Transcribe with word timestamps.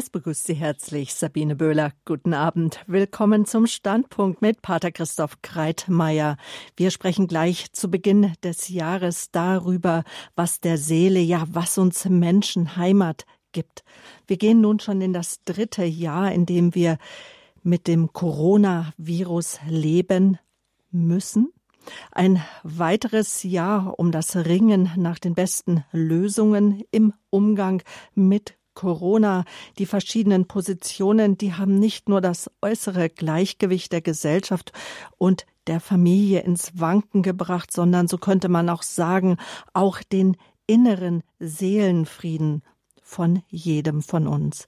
Es 0.00 0.08
begrüßt 0.08 0.46
Sie 0.46 0.54
herzlich 0.54 1.12
Sabine 1.12 1.54
Böhler. 1.54 1.92
Guten 2.06 2.32
Abend. 2.32 2.80
Willkommen 2.86 3.44
zum 3.44 3.66
Standpunkt 3.66 4.40
mit 4.40 4.62
Pater 4.62 4.90
Christoph 4.90 5.42
Kreitmeier. 5.42 6.38
Wir 6.74 6.90
sprechen 6.90 7.26
gleich 7.26 7.70
zu 7.72 7.90
Beginn 7.90 8.32
des 8.42 8.70
Jahres 8.70 9.30
darüber, 9.30 10.04
was 10.34 10.58
der 10.58 10.78
Seele, 10.78 11.20
ja, 11.20 11.44
was 11.50 11.76
uns 11.76 12.06
Menschen 12.06 12.78
Heimat 12.78 13.26
gibt. 13.52 13.84
Wir 14.26 14.38
gehen 14.38 14.62
nun 14.62 14.80
schon 14.80 15.02
in 15.02 15.12
das 15.12 15.44
dritte 15.44 15.84
Jahr, 15.84 16.32
in 16.32 16.46
dem 16.46 16.74
wir 16.74 16.96
mit 17.62 17.86
dem 17.86 18.10
Coronavirus 18.14 19.58
leben 19.68 20.38
müssen. 20.90 21.52
Ein 22.10 22.42
weiteres 22.62 23.42
Jahr 23.42 23.98
um 23.98 24.12
das 24.12 24.34
Ringen 24.34 24.92
nach 24.96 25.18
den 25.18 25.34
besten 25.34 25.84
Lösungen 25.92 26.84
im 26.90 27.12
Umgang 27.28 27.82
mit 28.14 28.54
Corona, 28.80 29.44
die 29.76 29.84
verschiedenen 29.84 30.46
Positionen, 30.46 31.36
die 31.36 31.52
haben 31.52 31.78
nicht 31.78 32.08
nur 32.08 32.22
das 32.22 32.50
äußere 32.62 33.10
Gleichgewicht 33.10 33.92
der 33.92 34.00
Gesellschaft 34.00 34.72
und 35.18 35.44
der 35.66 35.80
Familie 35.80 36.40
ins 36.40 36.80
Wanken 36.80 37.22
gebracht, 37.22 37.70
sondern 37.72 38.08
so 38.08 38.16
könnte 38.16 38.48
man 38.48 38.70
auch 38.70 38.82
sagen, 38.82 39.36
auch 39.74 40.02
den 40.02 40.38
inneren 40.66 41.22
Seelenfrieden 41.38 42.62
von 43.02 43.42
jedem 43.48 44.00
von 44.00 44.26
uns. 44.26 44.66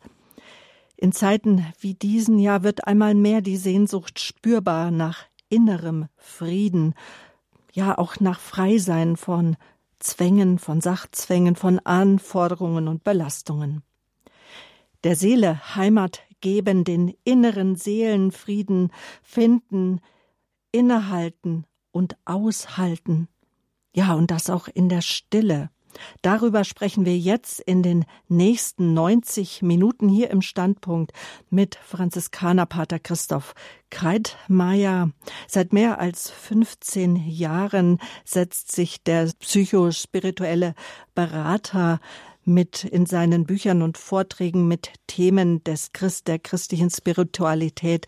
In 0.99 1.13
Zeiten 1.13 1.65
wie 1.81 1.95
diesen 1.95 2.39
Jahr 2.39 2.63
wird 2.63 2.87
einmal 2.87 3.15
mehr 3.15 3.41
die 3.41 3.57
Sehnsucht 3.57 4.21
spürbar 4.21 4.91
nach 4.91 5.25
innerem 5.49 6.09
Frieden, 6.19 6.95
ja 7.73 7.97
auch 7.97 8.21
nach 8.21 8.41
Freisein 8.41 9.17
von 9.17 9.57
Zwängen, 10.01 10.59
von 10.59 10.83
Sachzwängen, 10.83 11.57
von 11.57 11.79
Anforderungen 11.79 12.89
und 12.89 13.05
Belastungen 13.05 13.83
der 15.05 15.17
Seele 15.17 15.77
Heimat 15.77 16.23
geben, 16.41 16.85
den 16.85 17.15
inneren 17.25 17.77
Seelenfrieden 17.77 18.93
finden, 19.23 20.01
innehalten 20.73 21.65
und 21.93 22.17
aushalten. 22.25 23.29
Ja, 23.95 24.15
und 24.15 24.31
das 24.31 24.51
auch 24.51 24.69
in 24.69 24.89
der 24.89 25.03
Stille. 25.03 25.71
Darüber 26.23 26.65
sprechen 26.65 27.05
wir 27.05 27.19
jetzt 27.19 27.61
in 27.61 27.83
den 27.83 28.05
nächsten 28.29 28.95
90 28.95 29.61
Minuten 29.61 30.09
hier 30.09 30.31
im 30.31 30.41
Standpunkt 30.41 31.13
mit 31.51 31.75
Franziskanerpater 31.75 32.99
Christoph 32.99 33.55
Kreitmeier. 33.91 35.11
Seit 35.47 35.73
mehr 35.73 35.99
als 35.99 36.31
15 36.31 37.17
Jahren 37.17 37.99
setzt 38.25 38.73
sich 38.73 39.03
der 39.03 39.31
psychospirituelle 39.39 40.75
Berater 41.15 42.01
mit 42.45 42.85
in 42.85 43.07
seinen 43.07 43.45
Büchern 43.45 43.83
und 43.83 43.99
Vorträgen 43.99 44.69
mit 44.69 44.93
Themen 45.07 45.63
des 45.65 45.93
Christ, 45.93 46.29
der 46.29 46.39
christlichen 46.39 46.91
Spiritualität 46.91 48.07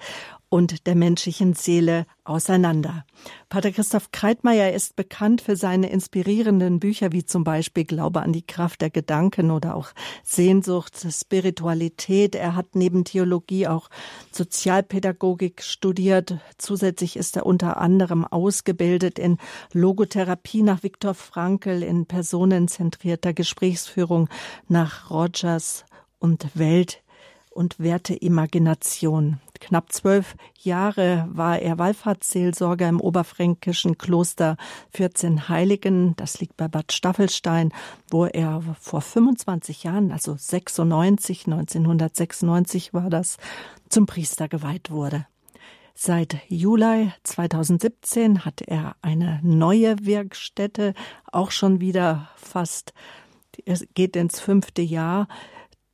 und 0.55 0.87
der 0.87 0.95
menschlichen 0.95 1.55
Seele 1.55 2.07
auseinander. 2.23 3.05
Pater 3.49 3.73
Christoph 3.73 4.13
Kreitmeier 4.13 4.73
ist 4.73 4.95
bekannt 4.95 5.41
für 5.41 5.57
seine 5.57 5.91
inspirierenden 5.91 6.79
Bücher 6.79 7.11
wie 7.11 7.25
zum 7.25 7.43
Beispiel 7.43 7.85
Glaube 7.85 8.23
an 8.23 8.33
die 8.33 8.47
Kraft 8.47 8.81
der 8.81 8.91
Gedanken 8.91 9.51
oder 9.51 9.75
auch 9.75 9.89
Sehnsucht, 10.23 10.95
Spiritualität. 11.11 12.37
Er 12.37 12.55
hat 12.55 12.77
neben 12.77 13.03
Theologie 13.03 13.67
auch 13.67 13.91
Sozialpädagogik 14.31 15.61
studiert. 15.61 16.39
Zusätzlich 16.57 17.17
ist 17.17 17.35
er 17.35 17.47
unter 17.47 17.79
anderem 17.79 18.25
ausgebildet 18.25 19.19
in 19.19 19.39
Logotherapie 19.73 20.63
nach 20.63 20.85
Viktor 20.85 21.15
Frankl, 21.15 21.83
in 21.83 22.07
personenzentrierter 22.07 23.33
Gesprächsführung 23.33 24.29
nach 24.69 25.11
Rogers 25.11 25.85
und 26.21 26.57
Welt 26.57 27.04
und 27.55 27.79
Werteimagination. 27.79 29.41
Knapp 29.61 29.93
zwölf 29.93 30.37
Jahre 30.61 31.27
war 31.31 31.59
er 31.59 31.79
Wallfahrtsseelsorger 31.79 32.89
im 32.89 33.01
oberfränkischen 33.01 33.97
Kloster 33.97 34.57
14 34.91 35.49
Heiligen. 35.49 36.17
Das 36.17 36.41
liegt 36.41 36.57
bei 36.57 36.69
Bad 36.69 36.93
Staffelstein, 36.93 37.73
wo 38.11 38.27
er 38.27 38.63
vor 38.81 39.01
25 39.01 39.85
Jahren, 39.85 40.13
also 40.13 40.35
96, 40.37 41.47
1996 41.47 42.93
war 42.93 43.09
das, 43.09 43.39
zum 43.89 44.07
Priester 44.07 44.49
geweiht 44.49 44.91
wurde. 44.91 45.27
Seit 45.95 46.39
Juli 46.49 47.13
2017 47.23 48.45
hat 48.45 48.63
er 48.63 48.97
eine 49.01 49.39
neue 49.45 49.97
Werkstätte, 50.05 50.93
auch 51.31 51.53
schon 51.53 51.81
wieder 51.81 52.29
fast, 52.37 52.93
es 53.65 53.87
geht 53.95 54.17
ins 54.17 54.41
fünfte 54.41 54.83
Jahr 54.83 55.29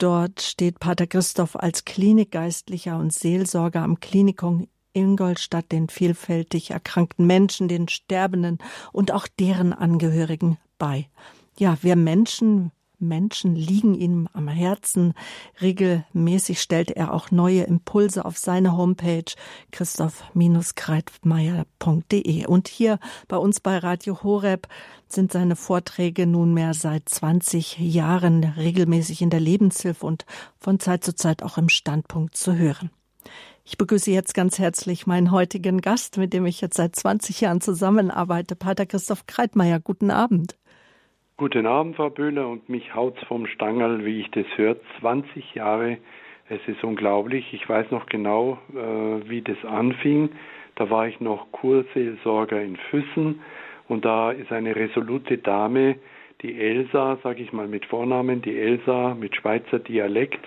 Dort 0.00 0.41
steht 0.41 0.81
Pater 0.81 1.06
Christoph 1.06 1.56
als 1.56 1.84
Klinikgeistlicher 1.84 2.99
und 2.99 3.12
Seelsorger 3.12 3.83
am 3.83 4.00
Klinikum 4.00 4.66
Ingolstadt 4.94 5.71
den 5.71 5.91
vielfältig 5.91 6.71
erkrankten 6.71 7.27
Menschen, 7.27 7.69
den 7.69 7.87
Sterbenden 7.87 8.56
und 8.93 9.12
auch 9.12 9.28
deren 9.28 9.75
Angehörigen 9.75 10.56
bei. 10.78 11.11
Ja, 11.59 11.77
wir 11.83 11.97
Menschen, 11.97 12.72
Menschen 13.00 13.56
liegen 13.56 13.94
ihm 13.94 14.28
am 14.33 14.49
Herzen. 14.49 15.15
Regelmäßig 15.61 16.61
stellt 16.61 16.91
er 16.91 17.15
auch 17.15 17.31
neue 17.31 17.62
Impulse 17.62 18.25
auf 18.25 18.38
seine 18.38 18.77
Homepage 18.77 19.22
christoph-kreitmeier.de. 19.72 22.47
Und 22.47 22.69
hier 22.69 22.99
bei 23.28 23.37
uns 23.37 23.61
bei 23.61 23.78
Radio 23.78 24.22
Horeb 24.22 24.66
sind 25.09 25.33
seine 25.33 25.56
Vorträge 25.56 26.27
nunmehr 26.27 26.75
seit 26.75 27.09
20 27.09 27.78
Jahren 27.78 28.44
regelmäßig 28.44 29.22
in 29.22 29.31
der 29.31 29.41
Lebenshilfe 29.41 30.06
und 30.06 30.27
von 30.59 30.78
Zeit 30.78 31.03
zu 31.05 31.15
Zeit 31.15 31.43
auch 31.43 31.59
im 31.59 31.69
Standpunkt 31.69 32.37
zu 32.37 32.55
hören. 32.55 32.91
Ich 33.65 33.78
begrüße 33.78 34.11
jetzt 34.11 34.34
ganz 34.34 34.59
herzlich 34.59 35.06
meinen 35.06 35.31
heutigen 35.31 35.81
Gast, 35.81 36.17
mit 36.17 36.32
dem 36.32 36.47
ich 36.47 36.61
jetzt 36.61 36.77
seit 36.77 36.97
20 36.97 37.41
Jahren 37.41 37.61
zusammenarbeite, 37.61 38.56
Pater 38.56 38.87
Christoph 38.87 39.27
Kreitmeier. 39.27 39.78
Guten 39.78 40.11
Abend. 40.11 40.56
Guten 41.41 41.67
Abend, 41.67 41.97
Frau 41.97 42.11
Böhler, 42.11 42.47
und 42.47 42.69
mich 42.69 42.95
haut's 42.95 43.23
vom 43.25 43.47
Stangerl, 43.47 44.05
wie 44.05 44.21
ich 44.21 44.31
das 44.33 44.45
höre. 44.56 44.77
20 45.01 45.55
Jahre, 45.55 45.97
es 46.51 46.61
ist 46.67 46.84
unglaublich. 46.84 47.55
Ich 47.55 47.67
weiß 47.67 47.91
noch 47.93 48.05
genau, 48.05 48.59
äh, 48.75 49.27
wie 49.27 49.41
das 49.41 49.56
anfing. 49.65 50.29
Da 50.75 50.91
war 50.91 51.09
ich 51.09 51.19
noch 51.19 51.50
Kurseelsorger 51.50 52.61
in 52.61 52.77
Füssen 52.77 53.41
und 53.89 54.05
da 54.05 54.33
ist 54.33 54.53
eine 54.53 54.77
resolute 54.77 55.39
Dame, 55.39 55.97
die 56.43 56.61
Elsa, 56.61 57.17
sage 57.23 57.43
ich 57.43 57.55
mal 57.55 57.69
mit 57.69 57.87
Vornamen, 57.87 58.43
die 58.43 58.59
Elsa 58.59 59.17
mit 59.19 59.34
Schweizer 59.34 59.79
Dialekt, 59.79 60.47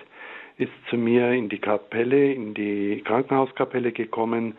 ist 0.60 0.74
zu 0.92 0.98
mir 0.98 1.32
in 1.32 1.50
die 1.50 1.58
Kapelle, 1.58 2.34
in 2.34 2.54
die 2.54 3.02
Krankenhauskapelle 3.04 3.94
gekommen 3.94 4.56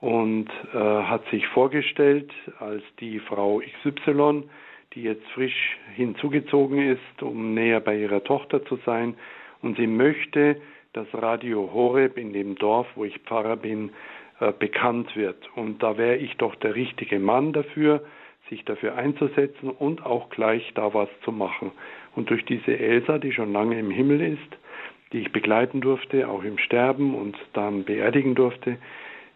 und 0.00 0.48
äh, 0.72 0.78
hat 0.78 1.28
sich 1.28 1.46
vorgestellt 1.48 2.32
als 2.58 2.82
die 3.00 3.18
Frau 3.18 3.60
XY 3.82 4.44
die 4.98 5.04
jetzt 5.04 5.26
frisch 5.28 5.78
hinzugezogen 5.94 6.78
ist, 6.80 7.22
um 7.22 7.54
näher 7.54 7.78
bei 7.78 7.96
ihrer 7.96 8.24
Tochter 8.24 8.64
zu 8.64 8.78
sein. 8.84 9.14
Und 9.62 9.76
sie 9.76 9.86
möchte, 9.86 10.60
dass 10.92 11.06
Radio 11.12 11.70
Horeb 11.72 12.18
in 12.18 12.32
dem 12.32 12.56
Dorf, 12.56 12.88
wo 12.96 13.04
ich 13.04 13.16
Pfarrer 13.20 13.56
bin, 13.56 13.90
äh, 14.40 14.52
bekannt 14.58 15.14
wird. 15.14 15.48
Und 15.54 15.82
da 15.84 15.96
wäre 15.96 16.16
ich 16.16 16.36
doch 16.36 16.56
der 16.56 16.74
richtige 16.74 17.20
Mann 17.20 17.52
dafür, 17.52 18.02
sich 18.50 18.64
dafür 18.64 18.96
einzusetzen 18.96 19.70
und 19.70 20.04
auch 20.04 20.30
gleich 20.30 20.72
da 20.74 20.92
was 20.94 21.08
zu 21.22 21.30
machen. 21.30 21.70
Und 22.16 22.30
durch 22.30 22.44
diese 22.44 22.76
Elsa, 22.76 23.18
die 23.18 23.32
schon 23.32 23.52
lange 23.52 23.78
im 23.78 23.92
Himmel 23.92 24.20
ist, 24.20 24.58
die 25.12 25.20
ich 25.20 25.30
begleiten 25.30 25.80
durfte, 25.80 26.28
auch 26.28 26.42
im 26.42 26.58
Sterben 26.58 27.14
und 27.14 27.36
dann 27.52 27.84
beerdigen 27.84 28.34
durfte, 28.34 28.78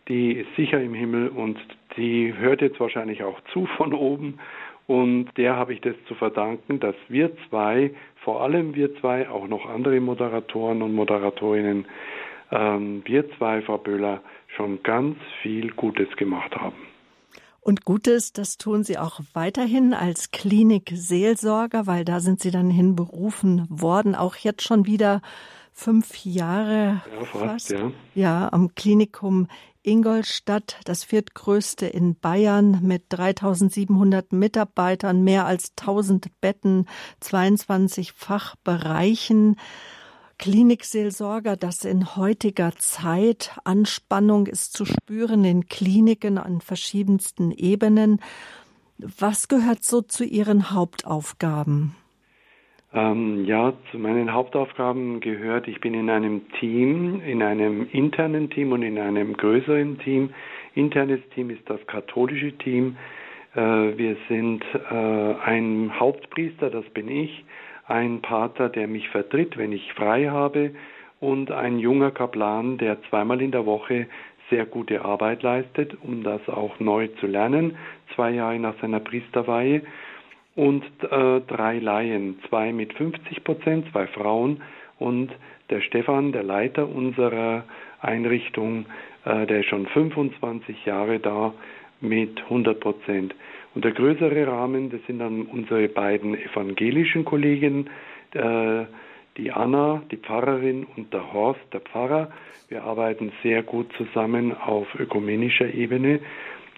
die 0.08 0.32
ist 0.32 0.56
sicher 0.56 0.80
im 0.80 0.94
Himmel 0.94 1.28
und 1.28 1.58
die 1.96 2.34
hört 2.36 2.62
jetzt 2.62 2.80
wahrscheinlich 2.80 3.22
auch 3.22 3.40
zu 3.52 3.66
von 3.76 3.94
oben 3.94 4.40
und 4.87 5.31
der 5.37 5.56
habe 5.56 5.75
ich 5.75 5.81
das 5.81 5.94
zu 6.09 6.15
verdanken, 6.15 6.81
dass 6.81 6.97
wir 7.09 7.31
zwei, 7.48 7.93
vor 8.25 8.43
allem 8.43 8.75
wir 8.75 8.94
zwei, 9.00 9.28
auch 9.28 9.47
noch 9.47 9.66
andere 9.66 10.00
Moderatoren 10.00 10.82
und 10.82 10.94
Moderatorinnen, 10.94 11.87
ähm, 12.51 13.03
wir 13.04 13.30
zwei, 13.36 13.62
Frau 13.62 13.78
Böhler, 13.78 14.21
schon 14.56 14.83
ganz 14.83 15.16
viel 15.42 15.71
Gutes 15.71 16.15
gemacht 16.16 16.54
haben. 16.56 16.77
Und 17.60 17.84
Gutes, 17.84 18.33
das 18.33 18.59
tun 18.59 18.83
Sie 18.83 18.98
auch 18.98 19.21
weiterhin 19.34 19.95
als 19.95 20.33
Klinik-Seelsorger, 20.33 21.86
weil 21.86 22.04
da 22.04 22.18
sind 22.18 22.41
Sie 22.41 22.51
dann 22.51 22.71
hinberufen 22.71 23.66
worden, 23.71 24.16
auch 24.16 24.34
jetzt 24.34 24.62
schon 24.62 24.84
wieder 24.84 25.22
fünf 25.72 26.24
Jahre 26.24 27.03
ja, 27.16 27.24
fast, 27.24 27.45
fast. 27.45 27.71
Ja. 27.71 27.92
ja, 28.15 28.53
am 28.53 28.74
Klinikum 28.74 29.47
Ingolstadt, 29.82 30.76
das 30.84 31.04
viertgrößte 31.04 31.86
in 31.86 32.14
Bayern 32.14 32.80
mit 32.82 33.04
3700 33.08 34.32
Mitarbeitern, 34.32 35.22
mehr 35.24 35.46
als 35.46 35.72
1000 35.78 36.40
Betten, 36.40 36.86
22 37.20 38.12
Fachbereichen. 38.12 39.56
Klinikseelsorger, 40.38 41.56
das 41.56 41.84
in 41.84 42.16
heutiger 42.16 42.72
Zeit 42.76 43.52
Anspannung 43.64 44.46
ist 44.46 44.76
zu 44.76 44.84
spüren 44.84 45.44
in 45.44 45.66
Kliniken 45.68 46.38
an 46.38 46.60
verschiedensten 46.60 47.50
Ebenen. 47.52 48.20
Was 48.98 49.48
gehört 49.48 49.84
so 49.84 50.02
zu 50.02 50.24
Ihren 50.24 50.70
Hauptaufgaben? 50.70 51.94
Ähm, 52.94 53.47
ja, 53.47 53.72
zu 53.91 53.98
meinen 53.98 54.34
Hauptaufgaben 54.34 55.21
gehört, 55.21 55.66
ich 55.66 55.80
bin 55.80 55.94
in 55.94 56.10
einem 56.10 56.42
Team, 56.60 57.22
in 57.27 57.42
einem 57.42 57.89
internen 57.91 58.50
Team 58.50 58.72
und 58.72 58.83
in 58.83 58.98
einem 58.98 59.34
größeren 59.34 59.98
Team. 60.00 60.30
Internes 60.74 61.21
Team 61.34 61.48
ist 61.48 61.68
das 61.71 61.80
katholische 61.86 62.53
Team. 62.59 62.97
Äh, 63.54 63.60
wir 63.60 64.16
sind 64.28 64.62
äh, 64.91 64.94
ein 65.44 65.98
Hauptpriester, 65.98 66.68
das 66.68 66.84
bin 66.91 67.09
ich, 67.09 67.44
ein 67.86 68.21
Pater, 68.21 68.68
der 68.68 68.89
mich 68.89 69.09
vertritt, 69.09 69.56
wenn 69.56 69.72
ich 69.72 69.92
frei 69.94 70.28
habe, 70.28 70.72
und 71.18 71.50
ein 71.53 71.78
junger 71.78 72.10
Kaplan, 72.10 72.78
der 72.78 73.00
zweimal 73.04 73.41
in 73.41 73.53
der 73.53 73.65
Woche 73.65 74.06
sehr 74.50 74.66
gute 74.66 75.04
Arbeit 75.04 75.42
leistet, 75.42 75.97
um 76.03 76.24
das 76.24 76.47
auch 76.48 76.78
neu 76.80 77.06
zu 77.21 77.27
lernen, 77.27 77.77
zwei 78.15 78.33
Jahre 78.33 78.59
nach 78.59 78.74
seiner 78.80 79.00
Priesterweihe 79.00 79.83
und 80.54 80.84
äh, 81.03 81.41
drei 81.41 81.78
Laien, 81.78 82.39
zwei 82.49 82.72
mit 82.72 82.93
50 82.95 83.45
Prozent, 83.45 83.87
zwei 83.91 84.07
Frauen 84.07 84.63
und 84.99 85.33
der 85.71 85.81
Stefan, 85.81 86.33
der 86.33 86.43
Leiter 86.43 86.87
unserer 86.89 87.65
Einrichtung, 88.01 88.87
äh, 89.25 89.47
der 89.47 89.60
ist 89.60 89.66
schon 89.66 89.87
25 89.87 90.84
Jahre 90.84 91.19
da 91.19 91.54
mit 92.01 92.43
100 92.43 92.78
Prozent. 92.81 93.34
Und 93.75 93.84
der 93.84 93.93
größere 93.93 94.47
Rahmen, 94.47 94.91
das 94.91 95.01
sind 95.07 95.21
dann 95.21 95.43
unsere 95.43 95.89
beiden 95.89 96.34
evangelischen 96.34 97.25
Kollegen, 97.25 97.89
äh, 98.34 98.84
die 99.39 99.51
Anna, 99.51 100.03
die 100.10 100.19
Pfarrerin 100.19 100.87
und 100.97 101.13
der 101.15 101.33
Horst, 101.33 101.60
der 101.72 101.81
Pfarrer. 101.81 102.31
Wir 102.69 102.84
arbeiten 102.84 103.33
sehr 103.43 103.63
gut 103.63 103.91
zusammen 103.97 104.54
auf 104.54 104.87
ökumenischer 104.99 105.72
Ebene 105.72 106.21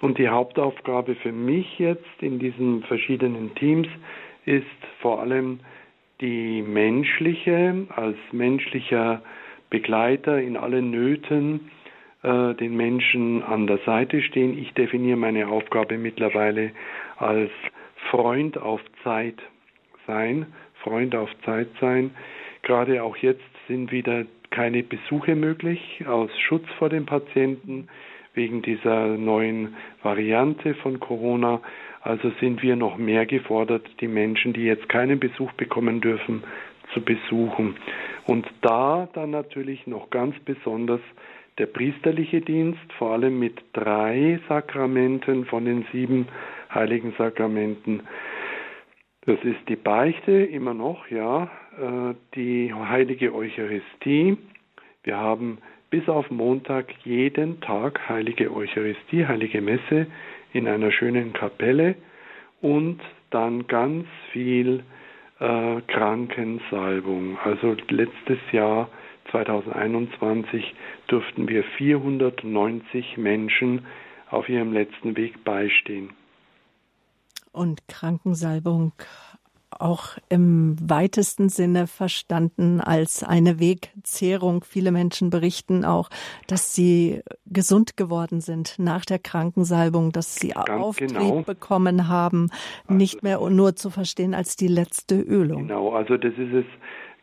und 0.04 0.18
die 0.18 0.28
Hauptaufgabe 0.28 1.14
für 1.14 1.32
mich 1.32 1.78
jetzt 1.78 2.04
in 2.20 2.38
diesen 2.38 2.82
verschiedenen 2.82 3.54
Teams 3.54 3.88
ist 4.44 4.66
vor 5.00 5.20
allem 5.20 5.60
die 6.20 6.60
menschliche, 6.60 7.86
als 7.88 8.18
menschlicher 8.30 9.22
Begleiter 9.70 10.38
in 10.42 10.58
allen 10.58 10.90
Nöten, 10.90 11.70
äh, 12.22 12.52
den 12.52 12.76
Menschen 12.76 13.42
an 13.42 13.66
der 13.66 13.78
Seite 13.86 14.20
stehen. 14.20 14.58
Ich 14.58 14.74
definiere 14.74 15.16
meine 15.16 15.48
Aufgabe 15.48 15.96
mittlerweile 15.96 16.72
als 17.16 17.50
Freund 18.10 18.58
auf 18.58 18.82
Zeit 19.04 19.40
sein, 20.06 20.44
Freund 20.82 21.14
auf 21.14 21.30
Zeit 21.46 21.68
sein. 21.80 22.10
Gerade 22.60 23.02
auch 23.02 23.16
jetzt 23.16 23.40
sind 23.68 23.90
wieder 23.90 24.26
keine 24.50 24.82
Besuche 24.82 25.34
möglich 25.34 26.04
aus 26.06 26.30
Schutz 26.40 26.66
vor 26.78 26.90
den 26.90 27.06
Patienten 27.06 27.88
wegen 28.34 28.62
dieser 28.62 29.16
neuen 29.16 29.76
Variante 30.02 30.75
von 30.75 31.00
Corona. 31.00 31.60
Also 32.02 32.31
sind 32.40 32.62
wir 32.62 32.76
noch 32.76 32.98
mehr 32.98 33.25
gefordert, 33.26 33.86
die 34.00 34.08
Menschen, 34.08 34.52
die 34.52 34.64
jetzt 34.64 34.88
keinen 34.88 35.19
Besuch 35.19 35.52
bekommen 35.52 36.00
dürfen, 36.00 36.44
zu 36.92 37.00
besuchen. 37.00 37.76
Und 38.26 38.46
da 38.60 39.08
dann 39.14 39.31
natürlich 39.31 39.86
noch 39.86 40.10
ganz 40.10 40.38
besonders 40.40 41.00
der 41.58 41.66
priesterliche 41.66 42.40
Dienst, 42.40 42.92
vor 42.98 43.12
allem 43.12 43.38
mit 43.38 43.62
drei 43.72 44.40
Sakramenten 44.48 45.44
von 45.46 45.64
den 45.64 45.87
sieben 45.92 46.28
heiligen 46.72 47.14
Sakramenten. 47.16 48.02
Das 49.26 49.38
ist 49.42 49.69
die 49.69 49.76
Beichte 49.76 50.32
immer 50.32 50.75
noch, 50.75 51.08
ja, 51.08 51.44
äh, 51.78 52.14
die 52.34 52.75
heilige 52.75 53.34
Eucharistie. 53.34 54.37
Wir 55.02 55.16
haben 55.16 55.58
bis 55.94 56.08
auf 56.08 56.29
Montag 56.29 56.93
jeden 57.05 57.61
Tag 57.61 58.08
heilige 58.08 58.52
Eucharistie, 58.52 59.29
heilige 59.29 59.61
Messe 59.61 60.08
in 60.52 60.67
einer 60.67 60.91
schönen 60.91 61.32
Kapelle 61.32 61.94
und 62.61 63.00
dann 63.31 63.69
ganz 63.69 64.05
viel 64.32 64.82
äh, 65.38 65.81
Krankensalbung. 65.87 67.38
Also 67.44 67.76
letztes 67.91 68.38
Jahr 68.50 68.88
2021 69.31 70.75
durften 71.06 71.46
wir 71.46 71.62
490 71.62 73.17
Menschen 73.17 73.87
auf 74.31 74.49
ihrem 74.49 74.73
letzten 74.73 75.17
Weg 75.17 75.44
beistehen. 75.44 76.11
Und 77.52 77.87
Krankensalbung 77.87 78.94
auch 79.84 80.16
im 80.31 80.76
weitesten 80.81 81.50
Sinne 81.50 81.86
verstanden 81.86 82.81
als 82.81 83.22
eine 83.22 83.60
Wegzehrung. 83.60 84.64
Viele 84.64 84.90
Menschen 84.90 85.28
berichten 85.28 85.84
auch, 85.84 86.08
dass 86.48 86.75
sie 86.75 87.20
gesund 87.44 87.98
geworden 87.98 88.40
sind 88.40 88.76
nach 88.78 89.04
der 89.04 89.19
Krankensalbung, 89.19 90.10
dass 90.10 90.36
sie 90.36 90.48
Ganz 90.48 90.70
Auftrieb 90.70 91.08
genau. 91.08 91.42
bekommen 91.42 92.08
haben, 92.08 92.48
also 92.88 92.94
nicht 92.94 93.22
mehr 93.22 93.38
nur 93.50 93.76
zu 93.76 93.90
verstehen 93.90 94.32
als 94.32 94.56
die 94.56 94.69
letzte 94.69 95.20
Ölung. 95.20 95.69
Genau, 95.69 95.92
also 95.92 96.16
das 96.16 96.32
ist 96.32 96.54
es 96.54 96.64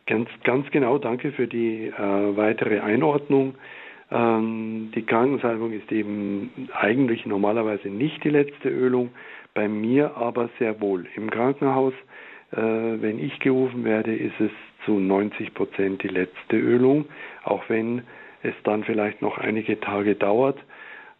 ganz, 0.06 0.28
ganz 0.44 0.70
genau. 0.70 0.98
Danke 0.98 1.32
für 1.32 1.48
die 1.48 1.86
äh, 1.86 2.36
weitere 2.36 2.78
Einordnung. 2.78 3.54
Ähm, 4.12 4.92
die 4.94 5.02
Krankensalbung 5.02 5.72
ist 5.72 5.90
eben 5.90 6.68
eigentlich 6.78 7.26
normalerweise 7.26 7.88
nicht 7.88 8.22
die 8.22 8.30
letzte 8.30 8.68
Ölung, 8.68 9.10
bei 9.52 9.68
mir 9.68 10.16
aber 10.16 10.48
sehr 10.60 10.80
wohl. 10.80 11.06
Im 11.16 11.28
Krankenhaus 11.28 11.94
wenn 12.54 13.18
ich 13.18 13.38
gerufen 13.40 13.84
werde, 13.84 14.14
ist 14.14 14.38
es 14.38 14.50
zu 14.84 14.98
90 14.98 15.54
Prozent 15.54 16.02
die 16.02 16.08
letzte 16.08 16.56
Ölung, 16.56 17.06
auch 17.44 17.62
wenn 17.68 18.02
es 18.42 18.54
dann 18.64 18.84
vielleicht 18.84 19.22
noch 19.22 19.38
einige 19.38 19.78
Tage 19.80 20.14
dauert, 20.14 20.58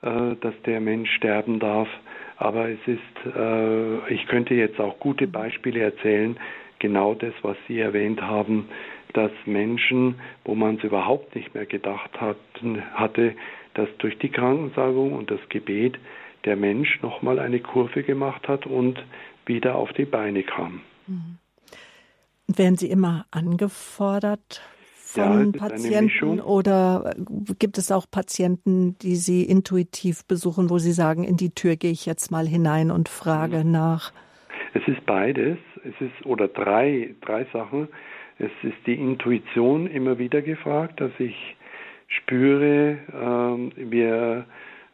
äh, 0.02 0.36
dass 0.40 0.54
der 0.66 0.80
Mensch 0.80 1.10
sterben 1.14 1.58
darf. 1.60 1.88
Aber 2.36 2.68
es 2.68 2.80
ist, 2.86 3.36
äh, 3.36 4.12
ich 4.12 4.26
könnte 4.26 4.54
jetzt 4.54 4.80
auch 4.80 4.98
gute 4.98 5.26
Beispiele 5.26 5.80
erzählen, 5.80 6.36
genau 6.78 7.14
das, 7.14 7.32
was 7.42 7.56
Sie 7.68 7.78
erwähnt 7.78 8.20
haben, 8.20 8.68
dass 9.12 9.30
Menschen, 9.46 10.16
wo 10.44 10.54
man 10.54 10.76
es 10.76 10.84
überhaupt 10.84 11.36
nicht 11.36 11.54
mehr 11.54 11.66
gedacht 11.66 12.20
hatten, 12.20 12.82
hatte, 12.94 13.34
dass 13.74 13.88
durch 13.98 14.18
die 14.18 14.30
Krankensalbung 14.30 15.12
und 15.12 15.30
das 15.30 15.40
Gebet 15.48 15.98
der 16.44 16.56
Mensch 16.56 17.00
nochmal 17.02 17.38
eine 17.38 17.60
Kurve 17.60 18.02
gemacht 18.02 18.48
hat 18.48 18.66
und 18.66 19.02
wieder 19.46 19.76
auf 19.76 19.92
die 19.92 20.04
Beine 20.04 20.42
kam. 20.42 20.80
Mhm. 21.06 21.38
Werden 22.48 22.76
Sie 22.76 22.90
immer 22.90 23.26
angefordert 23.30 24.62
von 25.12 25.52
ja, 25.52 25.58
Patienten 25.58 26.40
oder 26.40 27.14
gibt 27.58 27.78
es 27.78 27.92
auch 27.92 28.06
Patienten, 28.10 28.96
die 28.98 29.16
Sie 29.16 29.42
intuitiv 29.42 30.24
besuchen, 30.26 30.70
wo 30.70 30.78
Sie 30.78 30.92
sagen, 30.92 31.24
in 31.24 31.36
die 31.36 31.54
Tür 31.54 31.76
gehe 31.76 31.92
ich 31.92 32.06
jetzt 32.06 32.30
mal 32.30 32.46
hinein 32.46 32.90
und 32.90 33.08
frage 33.08 33.64
mhm. 33.64 33.70
nach? 33.70 34.12
Es 34.74 34.82
ist 34.88 35.04
beides. 35.06 35.58
Es 35.84 35.94
ist 36.00 36.26
oder 36.26 36.48
drei, 36.48 37.14
drei 37.20 37.46
Sachen. 37.52 37.88
Es 38.38 38.50
ist 38.62 38.78
die 38.86 38.94
Intuition 38.94 39.86
immer 39.86 40.18
wieder 40.18 40.42
gefragt, 40.42 41.00
dass 41.00 41.12
ich 41.18 41.36
spüre, 42.08 42.98
äh, 43.12 43.90
wir 43.90 44.46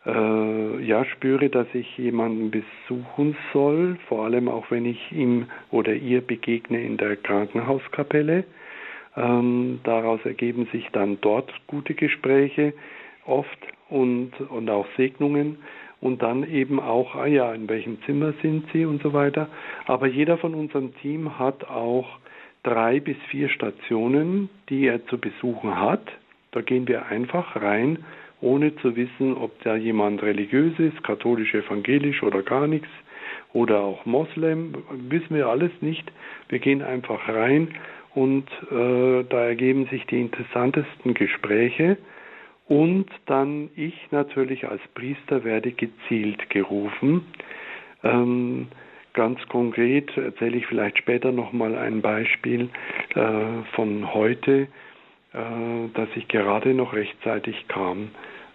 äh, 0.07 0.83
ja 0.83 1.05
spüre, 1.05 1.49
dass 1.49 1.67
ich 1.75 1.99
jemanden 1.99 2.51
besuchen 2.51 3.37
soll, 3.53 3.99
vor 4.09 4.25
allem 4.25 4.49
auch 4.49 4.71
wenn 4.71 4.87
ich 4.87 5.13
ihm 5.13 5.47
oder 5.71 5.95
ihr 5.95 6.21
begegne 6.21 6.83
in 6.83 6.97
der 6.97 7.17
Krankenhauskapelle. 7.17 8.45
Ähm, 9.17 9.81
daraus 9.85 10.21
ergeben 10.25 10.69
sich 10.73 10.89
dann 10.93 11.19
dort 11.21 11.53
gute 11.67 11.95
Gespräche 11.95 12.73
oft 13.27 13.59
und, 13.89 14.33
und 14.41 14.71
auch 14.71 14.87
Segnungen 14.97 15.59
und 16.01 16.23
dann 16.23 16.49
eben 16.49 16.79
auch, 16.79 17.17
ah 17.17 17.27
ja, 17.27 17.53
in 17.53 17.69
welchem 17.69 18.01
Zimmer 18.03 18.33
sind 18.43 18.67
Sie 18.73 18.85
und 18.85 19.03
so 19.03 19.13
weiter. 19.13 19.49
Aber 19.87 20.07
jeder 20.07 20.39
von 20.39 20.55
unserem 20.55 20.95
Team 20.97 21.39
hat 21.39 21.69
auch 21.69 22.19
drei 22.63 23.01
bis 23.01 23.17
vier 23.31 23.49
Stationen, 23.49 24.49
die 24.69 24.87
er 24.87 25.05
zu 25.07 25.19
besuchen 25.19 25.81
hat. 25.81 26.03
Da 26.53 26.61
gehen 26.61 26.87
wir 26.87 27.07
einfach 27.07 27.57
rein 27.57 28.05
ohne 28.41 28.75
zu 28.77 28.97
wissen, 28.97 29.37
ob 29.37 29.61
da 29.63 29.77
jemand 29.77 30.23
religiös 30.23 30.79
ist, 30.79 31.03
katholisch, 31.03 31.55
evangelisch 31.55 32.23
oder 32.23 32.43
gar 32.43 32.67
nichts 32.67 32.89
oder 33.53 33.81
auch 33.81 34.05
Moslem, 34.07 34.75
wissen 35.09 35.35
wir 35.35 35.49
alles 35.49 35.73
nicht. 35.81 36.11
Wir 36.49 36.59
gehen 36.59 36.83
einfach 36.83 37.29
rein 37.29 37.75
und 38.15 38.47
äh, 38.71 39.25
da 39.29 39.45
ergeben 39.45 39.87
sich 39.87 40.05
die 40.07 40.21
interessantesten 40.21 41.15
Gespräche 41.15 41.97
und 42.67 43.07
dann 43.27 43.71
ich 43.77 43.95
natürlich 44.11 44.69
als 44.69 44.83
Priester 44.95 45.45
werde 45.45 45.73
gezielt 45.73 46.51
gerufen. 46.51 47.25
Ähm, 48.05 48.69
ganz 49.15 49.41
konkret 49.49 50.17
erzähle 50.17 50.59
ich 50.59 50.67
vielleicht 50.67 50.99
später 50.99 51.33
nochmal 51.33 51.77
ein 51.77 52.03
Beispiel 52.03 52.69
äh, 53.15 53.63
von 53.75 54.13
heute 54.13 54.69
dass 55.33 56.09
ich 56.17 56.27
gerade 56.29 56.73
noch 56.75 56.95
rechtzeitig 56.95 57.69
kam 57.69 58.11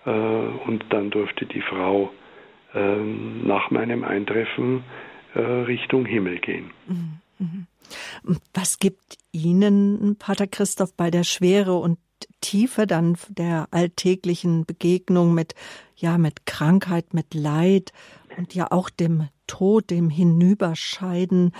äh, 0.06 0.10
und 0.10 0.86
dann 0.90 1.12
durfte 1.12 1.46
die 1.46 1.62
Frau 1.62 2.12
ähm, 2.74 3.46
nach 3.46 3.72
meinem 3.72 4.04
Eintreffen 4.04 4.84
äh, 5.36 5.40
Richtung 5.40 6.06
Himmel 6.06 6.40
gehen. 6.40 6.72
Mhm, 6.88 7.20
mhm. 7.40 7.68
Was 8.54 8.80
gibt 8.80 9.18
Ihnen, 9.32 10.16
Pater 10.18 10.48
Christoph, 10.48 10.96
bei 10.96 11.12
der 11.12 11.24
Schwere 11.24 11.76
und 11.76 12.00
Tiefe 12.42 12.88
dann 12.88 13.18
der 13.30 13.68
alltäglichen 13.72 14.66
Begegnung 14.66 15.34
mit, 15.34 15.56
ja, 15.96 16.18
mit 16.18 16.46
Krankheit, 16.46 17.14
mit 17.14 17.34
Leid 17.34 17.92
und 18.38 18.54
ja 18.56 18.68
auch 18.72 18.90
dem 18.90 19.28
Tod, 19.48 19.90
dem 19.90 20.10
Hinüberscheiden, 20.10 21.54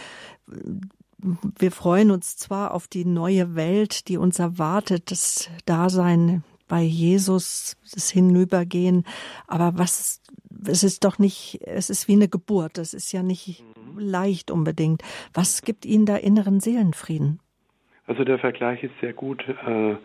wir 1.58 1.72
freuen 1.72 2.12
uns 2.12 2.38
zwar 2.38 2.74
auf 2.74 2.88
die 2.88 3.06
neue 3.06 3.56
Welt, 3.56 4.08
die 4.08 4.18
uns 4.18 4.40
erwartet, 4.40 5.12
das 5.12 5.50
Dasein 5.66 6.44
bei 6.68 6.82
Jesus, 6.82 7.78
das 7.94 8.10
Hinübergehen, 8.10 9.06
aber 9.48 9.74
was 9.76 10.22
es 10.66 10.84
ist 10.84 11.04
doch 11.04 11.20
nicht, 11.20 11.60
es 11.66 11.90
ist 11.90 12.08
wie 12.08 12.14
eine 12.14 12.28
Geburt, 12.28 12.78
das 12.78 12.94
ist 12.94 13.12
ja 13.12 13.24
nicht 13.24 13.64
leicht 13.98 14.52
unbedingt. 14.52 15.02
Was 15.34 15.62
gibt 15.62 15.86
Ihnen 15.86 16.06
da 16.06 16.16
inneren 16.16 16.60
Seelenfrieden? 16.60 17.40
Also 18.08 18.24
der 18.24 18.40
Vergleich 18.40 18.84
ist 18.84 18.94
sehr 19.02 19.14
gut. 19.14 19.44
Äh, 19.48 19.96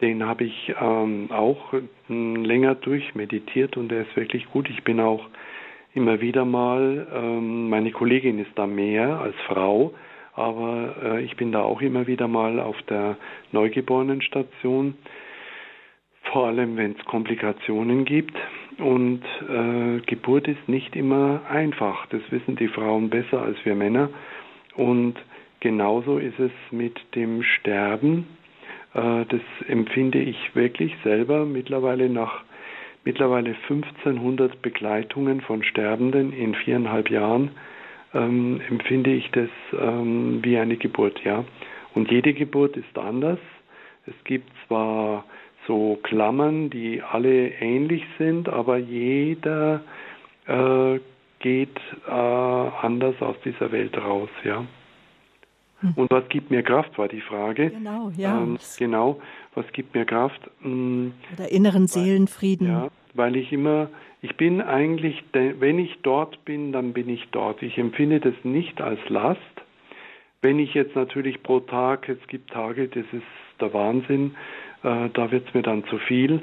den 0.00 0.24
habe 0.24 0.44
ich 0.44 0.74
ähm, 0.80 1.30
auch 1.30 1.72
länger 2.08 2.74
durchmeditiert 2.74 3.76
und 3.76 3.88
der 3.88 4.02
ist 4.02 4.16
wirklich 4.16 4.46
gut. 4.50 4.68
Ich 4.68 4.84
bin 4.84 5.00
auch 5.00 5.26
immer 5.94 6.20
wieder 6.20 6.44
mal, 6.44 7.06
ähm, 7.12 7.70
meine 7.70 7.90
Kollegin 7.90 8.38
ist 8.38 8.50
da 8.56 8.66
mehr 8.66 9.18
als 9.20 9.34
Frau, 9.46 9.94
aber 10.36 10.94
äh, 11.02 11.22
ich 11.22 11.36
bin 11.36 11.50
da 11.50 11.62
auch 11.62 11.80
immer 11.80 12.06
wieder 12.06 12.28
mal 12.28 12.60
auf 12.60 12.80
der 12.82 13.16
Neugeborenenstation, 13.52 14.94
vor 16.30 16.46
allem 16.48 16.76
wenn 16.76 16.92
es 16.92 17.04
Komplikationen 17.06 18.04
gibt. 18.04 18.36
Und 18.78 19.22
äh, 19.48 20.00
Geburt 20.04 20.46
ist 20.48 20.68
nicht 20.68 20.94
immer 20.94 21.40
einfach, 21.48 22.06
das 22.06 22.20
wissen 22.30 22.56
die 22.56 22.68
Frauen 22.68 23.08
besser 23.08 23.40
als 23.42 23.56
wir 23.64 23.74
Männer. 23.74 24.10
Und 24.74 25.14
genauso 25.60 26.18
ist 26.18 26.38
es 26.38 26.52
mit 26.70 27.00
dem 27.14 27.42
Sterben. 27.42 28.26
Äh, 28.92 29.24
das 29.26 29.40
empfinde 29.68 30.18
ich 30.18 30.54
wirklich 30.54 30.94
selber 31.02 31.46
mittlerweile 31.46 32.10
nach 32.10 32.44
mittlerweile 33.04 33.54
1500 33.70 34.60
Begleitungen 34.60 35.40
von 35.40 35.62
Sterbenden 35.62 36.32
in 36.32 36.54
viereinhalb 36.56 37.08
Jahren 37.08 37.52
ähm, 38.14 38.60
empfinde 38.68 39.12
ich 39.12 39.30
das 39.30 39.50
ähm, 39.78 40.40
wie 40.42 40.58
eine 40.58 40.76
Geburt, 40.76 41.22
ja. 41.24 41.44
Und 41.94 42.10
jede 42.10 42.34
Geburt 42.34 42.76
ist 42.76 42.98
anders. 42.98 43.38
Es 44.06 44.14
gibt 44.24 44.50
zwar 44.66 45.24
so 45.66 45.98
Klammern, 46.02 46.70
die 46.70 47.02
alle 47.02 47.48
ähnlich 47.60 48.04
sind, 48.18 48.48
aber 48.48 48.76
jeder 48.76 49.80
äh, 50.46 50.98
geht 51.40 51.78
äh, 52.06 52.10
anders 52.10 53.20
aus 53.20 53.36
dieser 53.44 53.72
Welt 53.72 53.96
raus, 53.96 54.30
ja. 54.44 54.64
Hm. 55.80 55.92
Und 55.96 56.10
was 56.10 56.28
gibt 56.28 56.50
mir 56.50 56.62
Kraft, 56.62 56.96
war 56.98 57.08
die 57.08 57.20
Frage. 57.20 57.70
Genau, 57.70 58.10
ja. 58.16 58.38
Ähm, 58.38 58.58
genau, 58.78 59.20
was 59.54 59.66
gibt 59.72 59.94
mir 59.94 60.04
Kraft? 60.04 60.40
Hm, 60.62 61.12
Oder 61.36 61.50
inneren 61.50 61.86
Seelenfrieden. 61.86 62.66
Ja, 62.66 62.88
weil 63.14 63.36
ich 63.36 63.52
immer, 63.52 63.88
ich 64.26 64.36
bin 64.36 64.60
eigentlich, 64.60 65.22
wenn 65.32 65.78
ich 65.78 65.98
dort 66.02 66.44
bin, 66.44 66.72
dann 66.72 66.92
bin 66.92 67.08
ich 67.08 67.28
dort. 67.30 67.62
Ich 67.62 67.78
empfinde 67.78 68.18
das 68.18 68.34
nicht 68.42 68.80
als 68.80 68.98
Last. 69.08 69.38
Wenn 70.42 70.58
ich 70.58 70.74
jetzt 70.74 70.96
natürlich 70.96 71.44
pro 71.44 71.60
Tag, 71.60 72.08
es 72.08 72.18
gibt 72.26 72.50
Tage, 72.50 72.88
das 72.88 73.04
ist 73.12 73.22
der 73.60 73.72
Wahnsinn, 73.72 74.34
äh, 74.82 75.10
da 75.12 75.30
wird 75.30 75.46
es 75.46 75.54
mir 75.54 75.62
dann 75.62 75.84
zu 75.84 75.98
viel, 75.98 76.40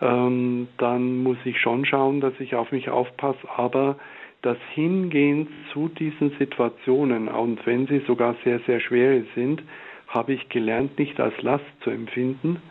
ähm, 0.00 0.68
dann 0.78 1.22
muss 1.22 1.36
ich 1.44 1.60
schon 1.60 1.84
schauen, 1.84 2.22
dass 2.22 2.32
ich 2.40 2.54
auf 2.54 2.72
mich 2.72 2.88
aufpasse, 2.88 3.46
aber 3.54 3.98
das 4.40 4.56
Hingehen 4.72 5.48
zu 5.74 5.88
diesen 5.88 6.30
Situationen, 6.38 7.28
und 7.28 7.66
wenn 7.66 7.86
sie 7.86 7.98
sogar 8.06 8.34
sehr, 8.44 8.60
sehr 8.60 8.80
schwer 8.80 9.22
sind, 9.34 9.62
habe 10.08 10.32
ich 10.32 10.48
gelernt, 10.48 10.98
nicht 10.98 11.20
als 11.20 11.40
Last 11.42 11.66
zu 11.82 11.90
empfinden, 11.90 12.62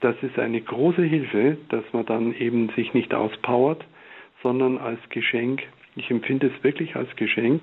das 0.00 0.14
ist 0.22 0.38
eine 0.38 0.60
große 0.60 1.02
Hilfe, 1.02 1.58
dass 1.70 1.84
man 1.92 2.06
dann 2.06 2.32
eben 2.32 2.68
sich 2.76 2.94
nicht 2.94 3.12
auspowert, 3.12 3.84
sondern 4.44 4.78
als 4.78 5.00
Geschenk. 5.08 5.64
Ich 5.96 6.10
empfinde 6.10 6.52
es 6.54 6.62
wirklich 6.62 6.94
als 6.94 7.08
Geschenk, 7.16 7.60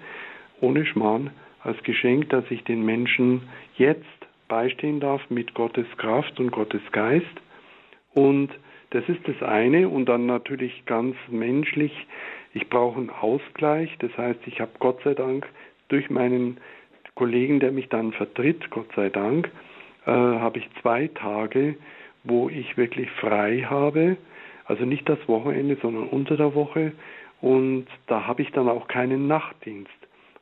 ohne 0.60 0.86
Schmarrn, 0.86 1.30
als 1.64 1.82
Geschenk, 1.84 2.30
dass 2.30 2.44
ich 2.50 2.66
den 2.66 2.84
Menschen 2.84 3.44
jetzt 3.78 4.04
beistehen 4.50 5.00
darf 5.00 5.22
mit 5.30 5.54
Gottes 5.54 5.86
Kraft 5.98 6.40
und 6.40 6.52
Gottes 6.52 6.82
Geist. 6.92 7.26
Und 8.14 8.50
das 8.90 9.08
ist 9.08 9.26
das 9.26 9.42
eine. 9.48 9.88
Und 9.88 10.08
dann 10.08 10.26
natürlich 10.26 10.86
ganz 10.86 11.16
menschlich, 11.30 11.94
ich 12.54 12.68
brauche 12.68 13.00
einen 13.00 13.10
Ausgleich. 13.12 13.96
Das 14.00 14.18
heißt, 14.18 14.40
ich 14.48 14.60
habe 14.60 14.72
Gott 14.80 15.02
sei 15.04 15.14
Dank 15.14 15.48
durch 15.88 16.10
meinen 16.10 16.58
Kollegen, 17.16 17.60
der 17.60 17.72
mich 17.72 17.90
dann 17.90 18.12
vertritt, 18.12 18.70
Gott 18.72 18.90
sei 18.96 19.10
Dank, 19.10 19.52
äh, 20.06 20.12
habe 20.12 20.60
ich 20.60 20.68
zwei 20.82 21.08
Tage, 21.08 21.76
wo 22.24 22.50
ich 22.50 22.76
wirklich 22.76 23.10
frei 23.12 23.68
habe. 23.70 24.18
Also 24.72 24.86
nicht 24.86 25.10
das 25.10 25.20
Wochenende, 25.28 25.78
sondern 25.82 26.08
unter 26.08 26.38
der 26.38 26.56
Woche. 26.56 26.94
Und 27.42 27.88
da 28.08 28.26
habe 28.26 28.42
ich 28.42 28.54
dann 28.54 28.70
auch 28.70 28.88
keinen 28.88 29.28
Nachtdienst. 29.28 29.92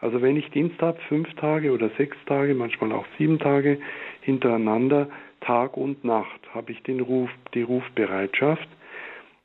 Also 0.01 0.21
wenn 0.21 0.37
ich 0.37 0.51
Dienst 0.51 0.79
habe, 0.83 0.99
fünf 1.07 1.33
Tage 1.33 1.71
oder 1.71 1.89
sechs 1.97 2.15
Tage, 2.27 2.53
manchmal 2.53 2.91
auch 2.91 3.07
sieben 3.17 3.39
Tage 3.39 3.79
hintereinander, 4.21 5.09
Tag 5.41 5.75
und 5.75 6.03
Nacht, 6.03 6.41
habe 6.53 6.71
ich 6.71 6.83
den 6.83 6.99
Ruf, 6.99 7.31
die 7.55 7.63
Rufbereitschaft. 7.63 8.67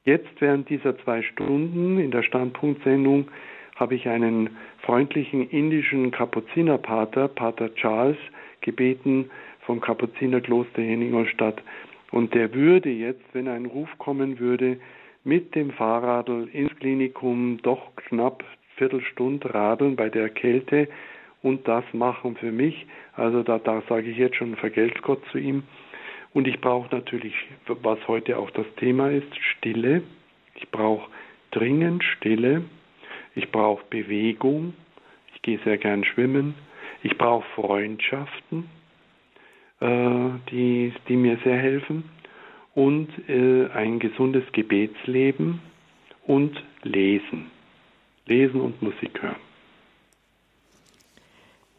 Jetzt 0.05 0.29
während 0.41 0.69
dieser 0.69 0.99
zwei 0.99 1.23
Stunden 1.23 1.99
in 1.99 2.11
der 2.11 2.23
Standpunktsendung 2.23 3.29
habe 3.77 3.95
ich 3.95 4.07
einen 4.07 4.51
freundlichen 4.83 5.49
indischen 5.49 6.11
Kapuzinerpater, 6.11 7.29
Pater 7.29 7.75
Charles, 7.75 8.19
gebeten 8.61 9.31
vom 9.61 9.81
Kapuzinerkloster 9.81 10.83
hier 10.83 10.93
in 10.93 11.01
Ingolstadt, 11.01 11.63
und 12.15 12.33
der 12.33 12.55
würde 12.55 12.91
jetzt, 12.91 13.25
wenn 13.33 13.49
ein 13.49 13.67
Ruf 13.67 13.89
kommen 13.99 14.39
würde, 14.39 14.79
mit 15.25 15.57
dem 15.57 15.73
Fahrradl 15.73 16.49
ins 16.53 16.73
Klinikum 16.77 17.59
doch 17.61 17.97
knapp 17.97 18.45
Viertelstunde 18.77 19.53
radeln 19.53 19.97
bei 19.97 20.11
der 20.11 20.29
Kälte 20.29 20.87
und 21.43 21.67
das 21.67 21.83
machen 21.93 22.37
für 22.37 22.53
mich. 22.53 22.87
Also 23.15 23.43
da, 23.43 23.59
da 23.59 23.83
sage 23.89 24.11
ich 24.11 24.17
jetzt 24.17 24.37
schon, 24.37 24.55
vergelt's 24.55 25.03
Gott 25.03 25.23
zu 25.33 25.39
ihm. 25.39 25.65
Und 26.33 26.47
ich 26.47 26.61
brauche 26.61 26.95
natürlich, 26.95 27.35
was 27.67 27.99
heute 28.07 28.39
auch 28.39 28.53
das 28.53 28.67
Thema 28.77 29.11
ist, 29.11 29.37
Stille. 29.37 30.05
Ich 30.55 30.71
brauche 30.71 31.11
dringend 31.51 32.05
Stille. 32.05 32.63
Ich 33.35 33.51
brauche 33.51 33.85
Bewegung. 33.91 34.75
Ich 35.35 35.43
gehe 35.43 35.59
sehr 35.65 35.79
gern 35.79 36.05
schwimmen. 36.05 36.55
Ich 37.03 37.19
brauche 37.19 37.45
Freundschaften. 37.57 38.71
Äh, 39.81 40.31
die, 40.51 40.93
die 41.09 41.17
mir 41.17 41.39
sehr 41.45 41.59
helfen 41.59 42.05
und 42.75 43.09
äh, 43.29 43.69
ein 43.71 43.99
gesundes 43.99 44.45
Gebetsleben 44.53 45.61
und 46.27 46.57
Lesen. 46.83 47.51
Lesen 48.27 48.61
und 48.61 48.81
Musik 48.83 49.23
hören. 49.23 49.37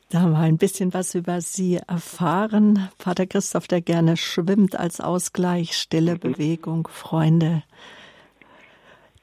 Da 0.09 0.21
haben 0.21 0.33
wir 0.33 0.39
ein 0.39 0.57
bisschen 0.57 0.93
was 0.93 1.15
über 1.15 1.41
Sie 1.41 1.79
erfahren. 1.87 2.89
Vater 2.99 3.25
Christoph, 3.25 3.67
der 3.67 3.81
gerne 3.81 4.17
schwimmt 4.17 4.77
als 4.79 5.01
Ausgleich, 5.01 5.75
stille 5.75 6.15
mhm. 6.15 6.19
Bewegung, 6.19 6.87
Freunde. 6.91 7.63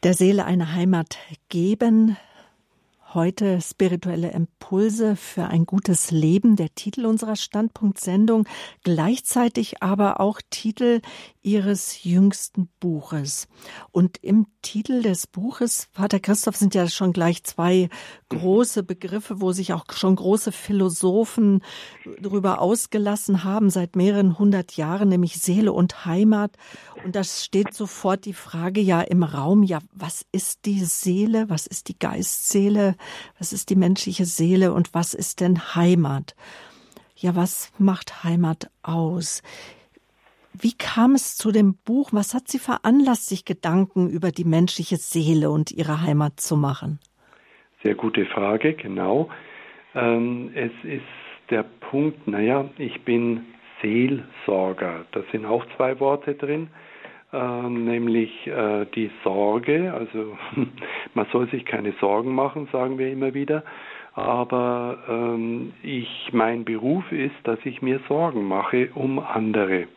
Der 0.03 0.15
Seele 0.15 0.45
eine 0.45 0.73
Heimat 0.73 1.19
geben, 1.49 2.17
Heute 3.15 3.61
spirituelle 3.61 4.31
Impulse 4.31 5.17
für 5.17 5.45
ein 5.45 5.67
gutes 5.67 6.11
Leben, 6.11 6.57
der 6.57 6.75
Titel 6.75 7.05
unserer 7.05 7.37
Standpunktsendung, 7.37 8.49
gleichzeitig 8.85 9.83
aber 9.83 10.19
auch 10.19 10.41
Titel 10.49 11.03
Ihres 11.43 12.05
jüngsten 12.05 12.69
Buches. 12.79 13.49
Und 13.91 14.19
im 14.23 14.47
Titel 14.63 15.03
des 15.03 15.27
Buches, 15.27 15.89
Vater 15.93 16.21
Christoph, 16.21 16.57
sind 16.57 16.75
ja 16.75 16.89
schon 16.89 17.13
gleich 17.13 17.43
zwei 17.43 17.89
große 18.29 18.83
Begriffe, 18.85 19.41
wo 19.41 19.53
sich 19.53 19.73
auch 19.73 19.85
schon 19.93 20.17
große 20.17 20.53
Philosophen 20.53 21.63
darüber 22.21 22.61
ausgelassen 22.61 23.43
haben 23.43 23.71
seit 23.71 23.97
mehreren 23.97 24.39
hundert 24.39 24.77
Jahren, 24.77 25.09
nämlich 25.09 25.41
Seele 25.41 25.73
und 25.73 26.07
Heimat. 26.07 26.57
Und 27.05 27.17
da 27.17 27.25
steht 27.25 27.75
sofort 27.75 28.25
die 28.25 28.35
Frage 28.35 28.81
ja 28.81 29.01
im 29.01 29.23
Raum, 29.23 29.65
ja, 29.65 29.81
was 29.93 30.25
ist 30.31 30.65
die 30.65 30.85
Seele? 30.85 31.51
Was 31.51 31.67
ist 31.67 31.89
die 31.89 31.99
Geistseele? 31.99 32.95
Was 33.39 33.53
ist 33.53 33.71
die 33.71 33.77
menschliche 33.77 34.27
Seele? 34.27 34.73
Und 34.73 34.95
was 34.95 35.13
ist 35.13 35.41
denn 35.41 35.75
Heimat? 35.75 36.37
Ja, 37.17 37.37
was 37.37 37.71
macht 37.79 38.25
Heimat 38.25 38.71
aus? 38.83 39.43
Wie 40.59 40.75
kam 40.77 41.15
es 41.15 41.37
zu 41.37 41.51
dem 41.51 41.77
Buch? 41.85 42.11
Was 42.13 42.35
hat 42.35 42.49
Sie 42.49 42.59
veranlasst, 42.59 43.29
sich 43.29 43.45
Gedanken 43.45 44.11
über 44.11 44.31
die 44.31 44.45
menschliche 44.45 44.97
Seele 44.97 45.51
und 45.51 45.71
ihre 45.71 46.03
Heimat 46.03 46.41
zu 46.41 46.57
machen? 46.57 47.01
Sehr 47.83 47.95
gute 47.95 48.27
Frage, 48.27 48.75
genau. 48.75 49.29
Ähm, 49.95 50.51
es 50.55 50.73
ist 50.85 51.03
der 51.51 51.63
Punkt, 51.63 52.29
naja, 52.29 52.69
ich 52.79 53.03
bin 53.03 53.45
Seelsorger. 53.81 55.05
Da 55.13 55.23
sind 55.33 55.45
auch 55.45 55.65
zwei 55.77 55.99
Worte 56.01 56.35
drin, 56.35 56.69
äh, 57.33 57.63
nämlich 57.63 58.47
äh, 58.47 58.87
die 58.95 59.11
Sorge, 59.25 59.93
also 59.93 60.37
man 61.15 61.27
soll 61.33 61.51
sich 61.51 61.65
keine 61.65 61.93
Sorgen 62.01 62.35
machen, 62.35 62.69
sagen 62.73 62.99
wir 62.99 63.11
immer 63.11 63.35
wieder, 63.35 63.65
aber 64.15 64.99
ähm, 65.09 65.73
ich, 65.83 66.31
mein 66.33 66.65
Beruf 66.65 67.11
ist, 67.11 67.35
dass 67.45 67.59
ich 67.65 67.83
mir 67.83 68.01
Sorgen 68.09 68.45
mache 68.45 68.91
um 68.95 69.19
andere. 69.19 69.89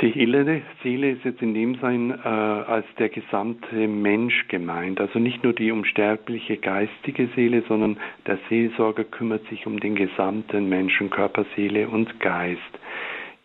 Seele, 0.00 0.62
Seele 0.82 1.10
ist 1.10 1.24
jetzt 1.24 1.42
in 1.42 1.52
dem 1.52 1.74
Sein 1.76 2.10
äh, 2.10 2.28
als 2.28 2.86
der 2.98 3.10
gesamte 3.10 3.86
Mensch 3.86 4.48
gemeint. 4.48 5.00
Also 5.00 5.18
nicht 5.18 5.44
nur 5.44 5.52
die 5.52 5.70
unsterbliche 5.70 6.56
geistige 6.56 7.28
Seele, 7.36 7.62
sondern 7.68 7.98
der 8.26 8.38
Seelsorger 8.48 9.04
kümmert 9.04 9.46
sich 9.48 9.66
um 9.66 9.78
den 9.78 9.94
gesamten 9.94 10.68
Menschen, 10.68 11.10
Körper, 11.10 11.44
Seele 11.54 11.88
und 11.88 12.18
Geist. 12.20 12.60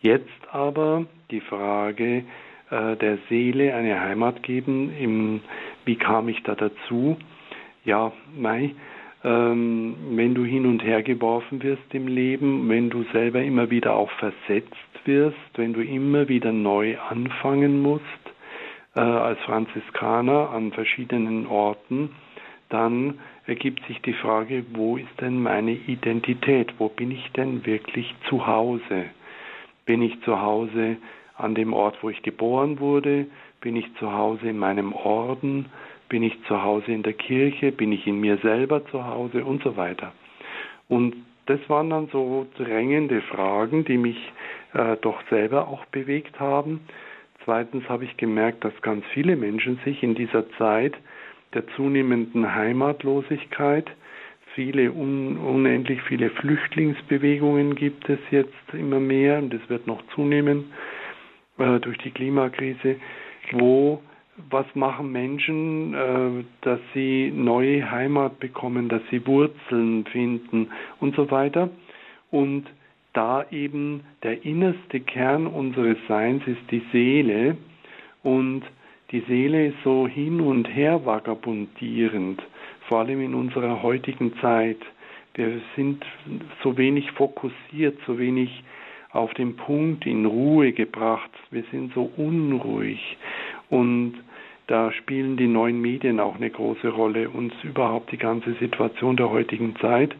Jetzt 0.00 0.30
aber 0.50 1.06
die 1.30 1.40
Frage 1.40 2.24
äh, 2.70 2.96
der 2.96 3.18
Seele 3.28 3.74
eine 3.74 4.00
Heimat 4.00 4.42
geben. 4.42 4.92
Im, 4.98 5.40
wie 5.84 5.96
kam 5.96 6.28
ich 6.28 6.42
da 6.42 6.54
dazu? 6.54 7.16
Ja, 7.84 8.12
Mai, 8.36 8.74
ähm, 9.26 9.96
wenn 10.12 10.34
du 10.36 10.44
hin 10.44 10.66
und 10.66 10.84
her 10.84 11.02
geworfen 11.02 11.60
wirst 11.64 11.92
im 11.92 12.06
Leben, 12.06 12.68
wenn 12.68 12.90
du 12.90 13.02
selber 13.12 13.42
immer 13.42 13.70
wieder 13.70 13.96
auch 13.96 14.10
versetzt 14.12 14.76
wirst, 15.04 15.36
wenn 15.56 15.72
du 15.72 15.82
immer 15.82 16.28
wieder 16.28 16.52
neu 16.52 16.96
anfangen 16.98 17.82
musst, 17.82 18.04
äh, 18.94 19.00
als 19.00 19.40
Franziskaner 19.40 20.50
an 20.50 20.70
verschiedenen 20.70 21.48
Orten, 21.48 22.10
dann 22.68 23.18
ergibt 23.46 23.84
sich 23.86 24.00
die 24.02 24.12
Frage, 24.12 24.64
wo 24.74 24.96
ist 24.96 25.20
denn 25.20 25.42
meine 25.42 25.72
Identität? 25.72 26.72
Wo 26.78 26.88
bin 26.88 27.10
ich 27.10 27.32
denn 27.32 27.66
wirklich 27.66 28.14
zu 28.28 28.46
Hause? 28.46 29.06
Bin 29.86 30.02
ich 30.02 30.20
zu 30.22 30.40
Hause 30.40 30.98
an 31.36 31.56
dem 31.56 31.72
Ort, 31.72 31.96
wo 32.02 32.10
ich 32.10 32.22
geboren 32.22 32.78
wurde? 32.78 33.26
Bin 33.60 33.74
ich 33.74 33.92
zu 33.96 34.12
Hause 34.12 34.50
in 34.50 34.58
meinem 34.58 34.92
Orden? 34.92 35.66
Bin 36.08 36.22
ich 36.22 36.36
zu 36.44 36.62
Hause 36.62 36.92
in 36.92 37.02
der 37.02 37.14
Kirche? 37.14 37.72
Bin 37.72 37.92
ich 37.92 38.06
in 38.06 38.20
mir 38.20 38.38
selber 38.38 38.84
zu 38.86 39.06
Hause? 39.06 39.44
Und 39.44 39.62
so 39.62 39.76
weiter. 39.76 40.12
Und 40.88 41.16
das 41.46 41.60
waren 41.68 41.90
dann 41.90 42.08
so 42.08 42.46
drängende 42.56 43.22
Fragen, 43.22 43.84
die 43.84 43.98
mich 43.98 44.18
äh, 44.74 44.96
doch 45.00 45.20
selber 45.30 45.68
auch 45.68 45.84
bewegt 45.86 46.38
haben. 46.40 46.80
Zweitens 47.44 47.88
habe 47.88 48.04
ich 48.04 48.16
gemerkt, 48.16 48.64
dass 48.64 48.72
ganz 48.82 49.04
viele 49.12 49.36
Menschen 49.36 49.78
sich 49.84 50.02
in 50.02 50.14
dieser 50.14 50.48
Zeit 50.58 50.94
der 51.54 51.66
zunehmenden 51.68 52.54
Heimatlosigkeit, 52.54 53.88
viele 54.54 54.90
un, 54.90 55.36
unendlich 55.36 56.02
viele 56.02 56.30
Flüchtlingsbewegungen 56.30 57.76
gibt 57.76 58.08
es 58.08 58.18
jetzt 58.30 58.52
immer 58.72 58.98
mehr 58.98 59.38
und 59.38 59.54
es 59.54 59.68
wird 59.68 59.86
noch 59.86 60.02
zunehmen 60.14 60.72
äh, 61.58 61.78
durch 61.78 61.98
die 61.98 62.10
Klimakrise, 62.10 62.96
wo 63.52 64.02
was 64.50 64.66
machen 64.74 65.12
Menschen, 65.12 65.94
äh, 65.94 66.44
dass 66.62 66.80
sie 66.94 67.32
neue 67.34 67.90
Heimat 67.90 68.38
bekommen, 68.38 68.88
dass 68.88 69.02
sie 69.10 69.26
Wurzeln 69.26 70.04
finden 70.06 70.68
und 71.00 71.16
so 71.16 71.30
weiter. 71.30 71.70
Und 72.30 72.66
da 73.12 73.46
eben 73.50 74.02
der 74.22 74.44
innerste 74.44 75.00
Kern 75.00 75.46
unseres 75.46 75.96
Seins 76.06 76.42
ist 76.46 76.70
die 76.70 76.82
Seele 76.92 77.56
und 78.22 78.62
die 79.10 79.20
Seele 79.20 79.68
ist 79.68 79.76
so 79.84 80.06
hin 80.06 80.40
und 80.40 80.64
her 80.64 81.06
vagabundierend, 81.06 82.42
vor 82.88 82.98
allem 82.98 83.22
in 83.22 83.34
unserer 83.34 83.82
heutigen 83.82 84.36
Zeit. 84.40 84.78
Wir 85.34 85.60
sind 85.76 86.04
so 86.62 86.76
wenig 86.76 87.10
fokussiert, 87.12 87.98
so 88.06 88.18
wenig 88.18 88.64
auf 89.12 89.32
den 89.34 89.56
Punkt 89.56 90.04
in 90.06 90.26
Ruhe 90.26 90.72
gebracht. 90.72 91.30
Wir 91.50 91.64
sind 91.70 91.94
so 91.94 92.10
unruhig 92.16 93.16
und 93.70 94.14
da 94.66 94.90
spielen 94.92 95.36
die 95.36 95.46
neuen 95.46 95.80
Medien 95.80 96.18
auch 96.18 96.36
eine 96.36 96.50
große 96.50 96.88
Rolle 96.88 97.28
und 97.28 97.52
überhaupt 97.62 98.10
die 98.12 98.18
ganze 98.18 98.54
Situation 98.54 99.16
der 99.16 99.30
heutigen 99.30 99.76
Zeit. 99.76 100.14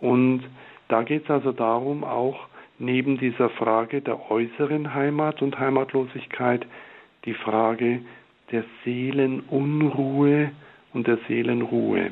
Und 0.00 0.42
da 0.88 1.02
geht 1.02 1.24
es 1.24 1.30
also 1.30 1.52
darum, 1.52 2.04
auch 2.04 2.46
neben 2.78 3.18
dieser 3.18 3.50
Frage 3.50 4.00
der 4.00 4.30
äußeren 4.30 4.94
Heimat 4.94 5.42
und 5.42 5.58
Heimatlosigkeit 5.58 6.66
die 7.24 7.34
Frage 7.34 8.00
der 8.50 8.64
Seelenunruhe 8.84 10.50
und 10.92 11.06
der 11.06 11.18
Seelenruhe. 11.28 12.10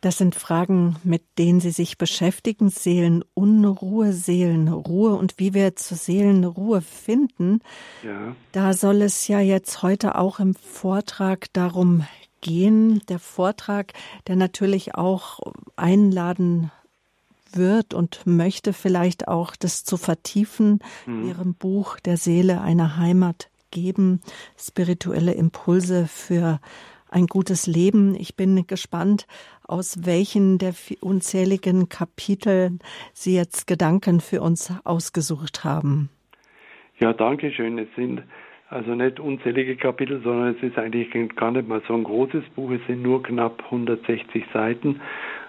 Das 0.00 0.16
sind 0.16 0.36
Fragen, 0.36 0.96
mit 1.02 1.22
denen 1.38 1.60
Sie 1.60 1.72
sich 1.72 1.98
beschäftigen. 1.98 2.70
Seelenunruhe, 2.70 4.12
Seelenruhe 4.12 5.14
und 5.16 5.38
wie 5.38 5.54
wir 5.54 5.74
zur 5.74 5.96
Seelenruhe 5.96 6.82
finden. 6.82 7.60
Ja. 8.04 8.36
Da 8.52 8.74
soll 8.74 9.02
es 9.02 9.26
ja 9.26 9.40
jetzt 9.40 9.82
heute 9.82 10.14
auch 10.16 10.38
im 10.38 10.54
Vortrag 10.54 11.52
darum 11.52 12.06
gehen. 12.40 13.02
Der 13.08 13.18
Vortrag, 13.18 13.92
der 14.28 14.36
natürlich 14.36 14.94
auch 14.94 15.40
einladen 15.74 16.70
wird 17.52 17.92
und 17.92 18.24
möchte 18.24 18.72
vielleicht 18.72 19.26
auch 19.26 19.56
das 19.56 19.82
zu 19.82 19.96
vertiefen, 19.96 20.78
mhm. 21.06 21.28
ihrem 21.28 21.54
Buch 21.54 21.98
der 21.98 22.16
Seele 22.16 22.60
eine 22.60 22.98
Heimat 22.98 23.50
geben, 23.70 24.20
spirituelle 24.56 25.32
Impulse 25.32 26.06
für 26.06 26.60
ein 27.10 27.26
gutes 27.26 27.66
Leben. 27.66 28.14
Ich 28.14 28.36
bin 28.36 28.66
gespannt, 28.66 29.26
aus 29.68 30.04
welchen 30.04 30.58
der 30.58 30.74
unzähligen 31.00 31.88
Kapitel 31.88 32.78
Sie 33.12 33.36
jetzt 33.36 33.66
Gedanken 33.66 34.20
für 34.20 34.40
uns 34.40 34.72
ausgesucht 34.84 35.62
haben. 35.62 36.08
Ja, 36.98 37.12
danke 37.12 37.52
schön. 37.52 37.78
Es 37.78 37.88
sind 37.94 38.22
also 38.70 38.94
nicht 38.94 39.20
unzählige 39.20 39.76
Kapitel, 39.76 40.20
sondern 40.22 40.56
es 40.56 40.62
ist 40.62 40.76
eigentlich 40.78 41.10
gar 41.36 41.52
nicht 41.52 41.68
mal 41.68 41.82
so 41.86 41.94
ein 41.94 42.04
großes 42.04 42.44
Buch. 42.56 42.70
Es 42.72 42.84
sind 42.86 43.02
nur 43.02 43.22
knapp 43.22 43.62
160 43.66 44.44
Seiten. 44.52 45.00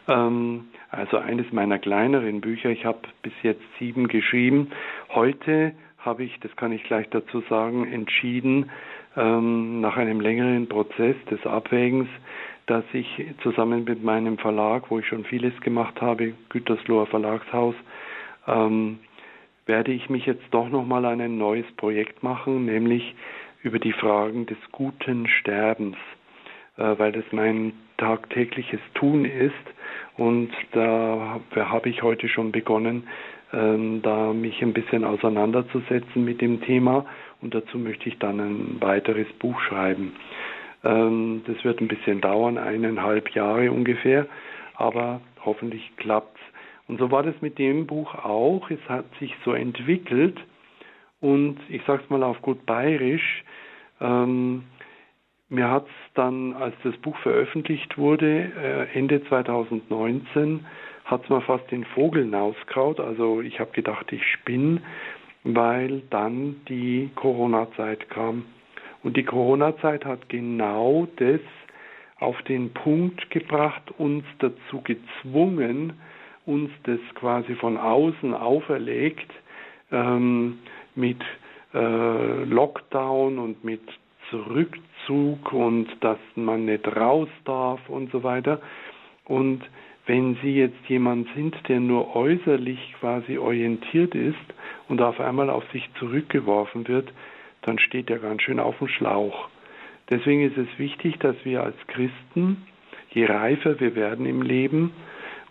Ähm, 0.08 0.68
also 0.92 1.18
eines 1.18 1.52
meiner 1.52 1.80
kleineren 1.80 2.42
Bücher. 2.42 2.70
Ich 2.70 2.86
habe 2.86 3.00
bis 3.22 3.34
jetzt 3.42 3.64
sieben 3.78 4.08
geschrieben. 4.08 4.70
Heute 5.10 5.74
habe 5.98 6.24
ich, 6.24 6.40
das 6.40 6.56
kann 6.56 6.72
ich 6.72 6.84
gleich 6.84 7.10
dazu 7.10 7.42
sagen, 7.50 7.92
entschieden, 7.92 8.70
ähm, 9.18 9.82
nach 9.82 9.98
einem 9.98 10.22
längeren 10.22 10.68
Prozess 10.70 11.16
des 11.30 11.46
Abwägens, 11.46 12.08
dass 12.70 12.84
ich 12.94 13.08
zusammen 13.42 13.84
mit 13.84 14.04
meinem 14.04 14.38
Verlag, 14.38 14.92
wo 14.92 15.00
ich 15.00 15.08
schon 15.08 15.26
vieles 15.26 15.60
gemacht 15.62 16.00
habe, 16.02 16.34
Gütersloher 16.50 17.08
Verlagshaus, 17.08 17.74
ähm, 18.48 19.00
werde 19.66 19.92
ich 19.92 20.10
mich 20.10 20.28
jetzt 20.28 20.46
doch 20.52 20.70
nochmal 20.70 21.06
an 21.06 21.20
ein 21.20 21.38
neues 21.38 21.66
Projekt 21.78 22.22
machen, 22.22 22.66
nämlich 22.66 23.16
über 23.64 23.80
die 23.80 23.94
Fragen 23.94 24.46
des 24.46 24.58
guten 24.72 25.28
Sterbens, 25.28 25.98
äh, 26.78 26.96
weil 26.98 27.12
das 27.12 27.26
mein 27.32 27.74
tagtägliches 27.98 28.82
Tun 28.94 29.26
ist. 29.26 29.54
Und 30.18 30.52
da 30.72 31.40
habe 31.56 31.90
ich 31.90 32.04
heute 32.04 32.30
schon 32.30 32.52
begonnen, 32.52 33.08
ähm, 33.52 34.02
da 34.04 34.32
mich 34.32 34.62
ein 34.62 34.74
bisschen 34.74 35.04
auseinanderzusetzen 35.06 36.24
mit 36.24 36.40
dem 36.40 36.62
Thema. 36.62 37.06
Und 37.42 37.56
dazu 37.56 37.80
möchte 37.80 38.10
ich 38.10 38.20
dann 38.20 38.40
ein 38.40 38.78
weiteres 38.80 39.28
Buch 39.40 39.60
schreiben. 39.62 40.14
Ähm, 40.84 41.44
das 41.46 41.64
wird 41.64 41.82
ein 41.82 41.88
bisschen 41.88 42.22
dauern, 42.22 42.58
eineinhalb 42.58 43.30
Jahre 43.32 43.72
ungefähr, 43.72 44.28
aber 44.76 45.22
hoffentlich 45.44 45.92
klappt's. 45.98 46.40
Und 46.88 47.00
so 47.00 47.12
war 47.12 47.24
das 47.24 47.36
mit 47.42 47.60
dem 47.60 47.86
Buch 47.86 48.16
auch. 48.16 48.70
Es 48.72 48.82
hat 48.90 49.06
sich 49.20 49.34
so 49.46 49.54
entwickelt 49.54 50.40
und 51.22 51.58
ich 51.70 51.82
sag's 51.86 52.10
mal 52.10 52.24
auf 52.24 52.42
gut 52.42 52.66
bayerisch, 52.66 53.44
ähm, 54.02 54.64
mir 55.50 55.70
hat's 55.70 55.90
dann, 56.14 56.54
als 56.54 56.76
das 56.84 56.96
Buch 56.98 57.18
veröffentlicht 57.18 57.98
wurde, 57.98 58.52
äh, 58.56 58.98
Ende 58.98 59.24
2019, 59.26 60.66
hat's 61.06 61.28
mir 61.28 61.42
fast 61.42 61.70
den 61.72 61.86
Vogel 61.86 62.24
hinausgehaut. 62.24 63.00
Also 63.00 63.42
ich 63.42 63.60
habe 63.60 63.72
gedacht, 63.72 64.12
ich 64.12 64.24
spinne, 64.34 64.82
weil 65.44 66.04
dann 66.12 66.58
die 66.70 67.10
Corona-Zeit 67.16 68.10
kam. 68.10 68.46
Und 69.04 69.18
die 69.18 69.24
Corona-Zeit 69.24 70.06
hat 70.06 70.30
genau 70.30 71.08
das 71.18 71.40
auf 72.20 72.42
den 72.44 72.74
Punkt 72.74 73.30
gebracht, 73.30 73.82
uns 73.98 74.26
dazu 74.40 74.82
gezwungen, 74.84 75.94
uns 76.46 76.70
das 76.84 77.00
quasi 77.16 77.56
von 77.56 77.78
außen 77.78 78.34
auferlegt 78.34 79.32
ähm, 79.92 80.60
mit 80.96 81.22
äh, 81.74 82.44
Lockdown 82.44 83.40
und 83.40 83.64
mit 83.64 83.82
Zurückzug 84.30 85.54
und 85.54 85.88
dass 86.02 86.20
man 86.36 86.66
nicht 86.66 86.88
raus 86.88 87.30
darf 87.46 87.80
und 87.90 88.12
so 88.12 88.24
weiter. 88.24 88.60
Und 89.26 89.64
wenn 90.06 90.38
Sie 90.42 90.56
jetzt 90.56 90.88
jemand 90.88 91.28
sind, 91.36 91.56
der 91.68 91.80
nur 91.80 92.16
äußerlich 92.16 92.96
quasi 93.00 93.38
orientiert 93.38 94.16
ist 94.16 94.36
und 94.88 95.02
auf 95.02 95.20
einmal 95.20 95.50
auf 95.50 95.64
sich 95.72 95.88
zurückgeworfen 96.00 96.88
wird, 96.88 97.14
dann 97.62 97.80
steht 97.80 98.10
er 98.10 98.20
ganz 98.20 98.42
schön 98.42 98.60
auf 98.60 98.78
dem 98.80 98.88
Schlauch. 98.88 99.50
Deswegen 100.10 100.42
ist 100.42 100.58
es 100.58 100.68
wichtig, 100.78 101.20
dass 101.20 101.36
wir 101.44 101.64
als 101.64 101.76
Christen, 101.88 102.66
je 103.12 103.26
reifer 103.26 103.80
wir 103.80 103.96
werden 103.96 104.26
im 104.26 104.42
Leben, 104.42 104.92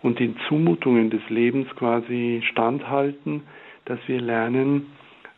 und 0.01 0.19
den 0.19 0.37
Zumutungen 0.47 1.09
des 1.09 1.21
Lebens 1.29 1.67
quasi 1.75 2.41
standhalten, 2.49 3.43
dass 3.85 3.99
wir 4.07 4.21
lernen, 4.21 4.87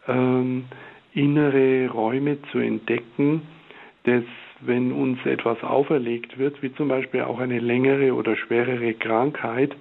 ähm, 0.07 0.65
innere 1.13 1.89
Räume 1.89 2.37
zu 2.51 2.59
entdecken, 2.59 3.41
dass 4.03 4.23
wenn 4.61 4.91
uns 4.91 5.25
etwas 5.25 5.63
auferlegt 5.63 6.37
wird, 6.37 6.61
wie 6.61 6.73
zum 6.75 6.87
Beispiel 6.87 7.21
auch 7.21 7.39
eine 7.39 7.59
längere 7.59 8.13
oder 8.13 8.35
schwerere 8.35 8.93
Krankheit, 8.93 9.75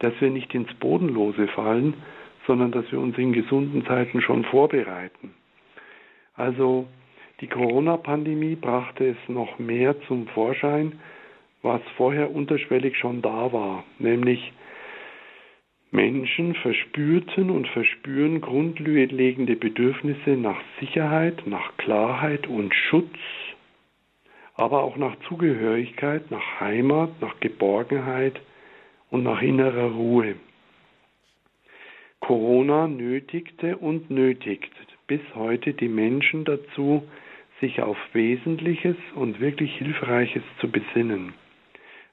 dass 0.00 0.12
wir 0.20 0.30
nicht 0.30 0.54
ins 0.54 0.72
Bodenlose 0.74 1.46
fallen, 1.48 1.94
sondern 2.46 2.72
dass 2.72 2.90
wir 2.90 2.98
uns 2.98 3.16
in 3.16 3.32
gesunden 3.32 3.86
Zeiten 3.86 4.20
schon 4.20 4.44
vorbereiten. 4.44 5.34
Also 6.36 6.86
die 7.40 7.46
Corona-Pandemie 7.46 8.56
brachte 8.56 9.08
es 9.08 9.28
noch 9.28 9.58
mehr 9.58 10.00
zum 10.02 10.26
Vorschein, 10.28 11.00
was 11.62 11.80
vorher 11.96 12.34
unterschwellig 12.34 12.96
schon 12.96 13.22
da 13.22 13.52
war, 13.52 13.84
nämlich 13.98 14.52
Menschen 15.90 16.54
verspürten 16.56 17.50
und 17.50 17.68
verspüren 17.68 18.40
grundlegende 18.40 19.54
Bedürfnisse 19.54 20.30
nach 20.30 20.60
Sicherheit, 20.80 21.46
nach 21.46 21.76
Klarheit 21.76 22.48
und 22.48 22.74
Schutz, 22.74 23.16
aber 24.54 24.82
auch 24.82 24.96
nach 24.96 25.16
Zugehörigkeit, 25.28 26.30
nach 26.30 26.60
Heimat, 26.60 27.10
nach 27.20 27.38
Geborgenheit 27.40 28.40
und 29.10 29.22
nach 29.22 29.40
innerer 29.40 29.92
Ruhe. 29.92 30.34
Corona 32.18 32.88
nötigte 32.88 33.76
und 33.76 34.10
nötigt 34.10 34.72
bis 35.06 35.20
heute 35.34 35.74
die 35.74 35.88
Menschen 35.88 36.44
dazu, 36.44 37.02
sich 37.60 37.82
auf 37.82 37.96
Wesentliches 38.12 38.96
und 39.14 39.40
wirklich 39.40 39.76
Hilfreiches 39.76 40.42
zu 40.60 40.70
besinnen. 40.70 41.34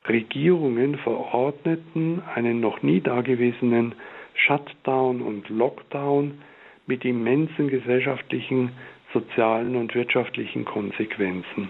Regierungen 0.07 0.97
verordneten 0.97 2.21
einen 2.35 2.59
noch 2.59 2.81
nie 2.81 3.01
dagewesenen 3.01 3.93
Shutdown 4.33 5.21
und 5.21 5.49
Lockdown 5.49 6.41
mit 6.87 7.05
immensen 7.05 7.69
gesellschaftlichen, 7.69 8.71
sozialen 9.13 9.75
und 9.75 9.93
wirtschaftlichen 9.93 10.65
Konsequenzen. 10.65 11.69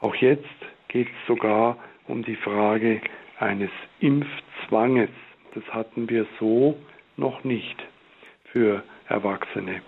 Auch 0.00 0.14
jetzt 0.16 0.44
geht 0.88 1.08
es 1.08 1.26
sogar 1.26 1.78
um 2.08 2.24
die 2.24 2.36
Frage 2.36 3.00
eines 3.38 3.70
Impfzwanges. 4.00 5.10
Das 5.54 5.64
hatten 5.72 6.08
wir 6.08 6.26
so 6.40 6.76
noch 7.16 7.44
nicht 7.44 7.76
für 8.52 8.82
Erwachsene. 9.08 9.82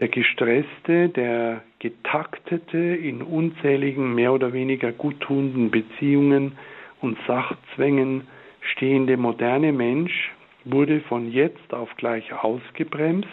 Der 0.00 0.08
gestresste, 0.08 1.08
der 1.08 1.62
getaktete, 1.80 2.78
in 2.78 3.22
unzähligen 3.22 4.14
mehr 4.14 4.32
oder 4.32 4.52
weniger 4.52 4.92
guttunenden 4.92 5.70
Beziehungen 5.70 6.56
und 7.00 7.18
Sachzwängen 7.26 8.28
stehende 8.60 9.16
moderne 9.16 9.72
Mensch 9.72 10.30
wurde 10.64 11.00
von 11.00 11.32
jetzt 11.32 11.72
auf 11.72 11.94
gleich 11.96 12.32
ausgebremst, 12.32 13.28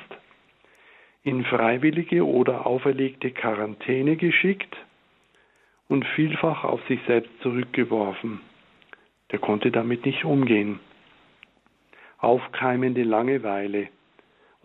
in 1.24 1.44
freiwillige 1.44 2.26
oder 2.26 2.66
auferlegte 2.66 3.32
Quarantäne 3.32 4.16
geschickt 4.16 4.76
und 5.88 6.06
vielfach 6.16 6.64
auf 6.64 6.82
sich 6.88 7.00
selbst 7.08 7.32
zurückgeworfen. 7.42 8.42
Der 9.32 9.40
konnte 9.40 9.72
damit 9.72 10.06
nicht 10.06 10.24
umgehen. 10.24 10.80
Aufkeimende 12.20 13.04
Langeweile, 13.04 13.90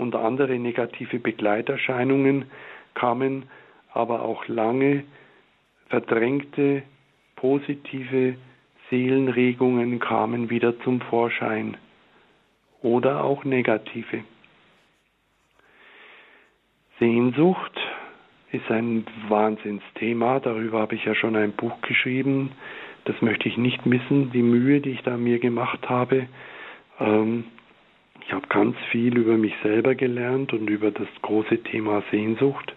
und 0.00 0.16
andere 0.16 0.58
negative 0.58 1.18
Begleiterscheinungen 1.18 2.46
kamen 2.94 3.44
aber 3.92 4.22
auch 4.22 4.48
lange 4.48 5.04
verdrängte 5.88 6.82
positive 7.36 8.36
Seelenregungen 8.88 9.98
kamen 9.98 10.50
wieder 10.50 10.78
zum 10.80 11.00
Vorschein 11.00 11.76
oder 12.82 13.24
auch 13.24 13.44
negative. 13.44 14.24
Sehnsucht 16.98 17.78
ist 18.52 18.70
ein 18.70 19.06
Wahnsinnsthema, 19.28 20.40
darüber 20.40 20.80
habe 20.80 20.96
ich 20.96 21.04
ja 21.04 21.14
schon 21.14 21.36
ein 21.36 21.52
Buch 21.52 21.80
geschrieben, 21.82 22.52
das 23.04 23.20
möchte 23.22 23.48
ich 23.48 23.56
nicht 23.56 23.86
missen, 23.86 24.30
die 24.32 24.42
Mühe, 24.42 24.80
die 24.80 24.90
ich 24.90 25.02
da 25.02 25.16
mir 25.16 25.38
gemacht 25.38 25.88
habe. 25.88 26.26
Ähm, 26.98 27.44
ich 28.30 28.34
habe 28.36 28.46
ganz 28.46 28.76
viel 28.92 29.18
über 29.18 29.36
mich 29.36 29.54
selber 29.60 29.96
gelernt 29.96 30.52
und 30.52 30.70
über 30.70 30.92
das 30.92 31.08
große 31.20 31.64
Thema 31.64 32.04
Sehnsucht, 32.12 32.76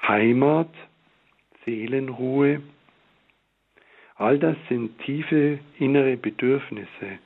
Heimat, 0.00 0.70
Seelenruhe. 1.64 2.62
All 4.14 4.38
das 4.38 4.54
sind 4.68 4.96
tiefe 5.00 5.58
innere 5.80 6.16
Bedürfnisse, 6.16 7.18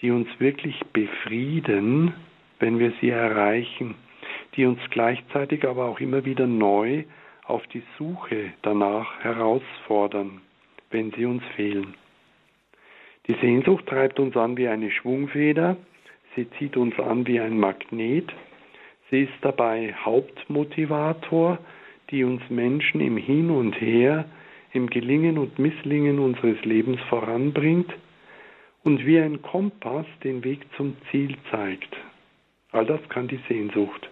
die 0.00 0.10
uns 0.10 0.26
wirklich 0.40 0.80
befrieden, 0.92 2.12
wenn 2.58 2.80
wir 2.80 2.92
sie 3.00 3.10
erreichen, 3.10 3.94
die 4.56 4.66
uns 4.66 4.80
gleichzeitig 4.90 5.68
aber 5.68 5.84
auch 5.84 6.00
immer 6.00 6.24
wieder 6.24 6.48
neu 6.48 7.04
auf 7.44 7.64
die 7.68 7.84
Suche 7.98 8.52
danach 8.62 9.20
herausfordern, 9.20 10.40
wenn 10.90 11.12
sie 11.12 11.24
uns 11.24 11.44
fehlen. 11.54 11.94
Die 13.28 13.34
Sehnsucht 13.34 13.86
treibt 13.86 14.18
uns 14.18 14.36
an 14.36 14.56
wie 14.56 14.66
eine 14.66 14.90
Schwungfeder, 14.90 15.76
Sie 16.36 16.48
zieht 16.58 16.76
uns 16.76 16.98
an 16.98 17.26
wie 17.26 17.40
ein 17.40 17.58
Magnet. 17.58 18.32
Sie 19.10 19.22
ist 19.22 19.32
dabei 19.42 19.94
Hauptmotivator, 20.04 21.58
die 22.10 22.24
uns 22.24 22.42
Menschen 22.48 23.00
im 23.00 23.16
Hin 23.16 23.50
und 23.50 23.72
Her, 23.80 24.26
im 24.72 24.88
Gelingen 24.88 25.38
und 25.38 25.58
Misslingen 25.58 26.18
unseres 26.18 26.64
Lebens 26.64 27.00
voranbringt 27.08 27.92
und 28.84 29.04
wie 29.04 29.18
ein 29.18 29.42
Kompass 29.42 30.06
den 30.22 30.44
Weg 30.44 30.60
zum 30.76 30.96
Ziel 31.10 31.36
zeigt. 31.50 31.96
All 32.72 32.86
das 32.86 33.00
kann 33.08 33.28
die 33.28 33.40
Sehnsucht. 33.48 34.08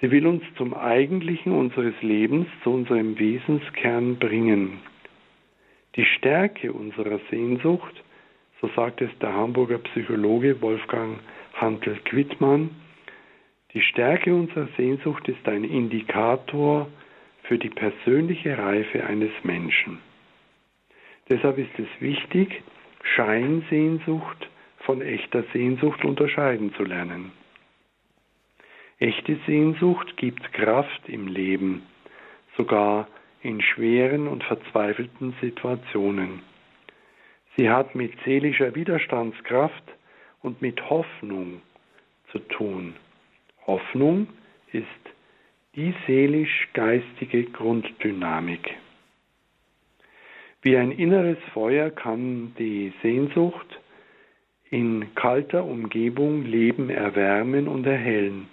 Sie 0.00 0.10
will 0.10 0.26
uns 0.26 0.42
zum 0.56 0.74
Eigentlichen 0.74 1.52
unseres 1.52 1.94
Lebens, 2.02 2.46
zu 2.62 2.70
unserem 2.70 3.18
Wesenskern 3.18 4.18
bringen. 4.18 4.80
Die 5.96 6.04
Stärke 6.04 6.72
unserer 6.72 7.20
Sehnsucht 7.30 8.03
so 8.64 8.70
sagt 8.76 9.02
es 9.02 9.10
der 9.20 9.34
Hamburger 9.34 9.76
Psychologe 9.76 10.62
Wolfgang 10.62 11.18
Hantel-Quittmann, 11.52 12.70
die 13.74 13.82
Stärke 13.82 14.34
unserer 14.34 14.68
Sehnsucht 14.78 15.28
ist 15.28 15.46
ein 15.46 15.64
Indikator 15.64 16.86
für 17.42 17.58
die 17.58 17.68
persönliche 17.68 18.56
Reife 18.56 19.04
eines 19.04 19.32
Menschen. 19.42 19.98
Deshalb 21.28 21.58
ist 21.58 21.78
es 21.78 21.88
wichtig, 22.00 22.62
Scheinsehnsucht 23.02 24.48
von 24.78 25.02
echter 25.02 25.44
Sehnsucht 25.52 26.02
unterscheiden 26.02 26.72
zu 26.74 26.84
lernen. 26.84 27.32
Echte 28.98 29.36
Sehnsucht 29.46 30.16
gibt 30.16 30.54
Kraft 30.54 31.06
im 31.06 31.26
Leben, 31.26 31.82
sogar 32.56 33.08
in 33.42 33.60
schweren 33.60 34.26
und 34.26 34.42
verzweifelten 34.42 35.34
Situationen. 35.42 36.53
Sie 37.56 37.70
hat 37.70 37.94
mit 37.94 38.12
seelischer 38.24 38.74
Widerstandskraft 38.74 39.84
und 40.42 40.60
mit 40.60 40.90
Hoffnung 40.90 41.62
zu 42.32 42.40
tun. 42.40 42.94
Hoffnung 43.66 44.28
ist 44.72 44.86
die 45.76 45.94
seelisch-geistige 46.06 47.44
Grunddynamik. 47.44 48.74
Wie 50.62 50.76
ein 50.76 50.92
inneres 50.92 51.38
Feuer 51.52 51.90
kann 51.90 52.54
die 52.58 52.92
Sehnsucht 53.02 53.80
in 54.70 55.14
kalter 55.14 55.64
Umgebung 55.64 56.44
Leben 56.44 56.90
erwärmen 56.90 57.68
und 57.68 57.86
erhellen. 57.86 58.48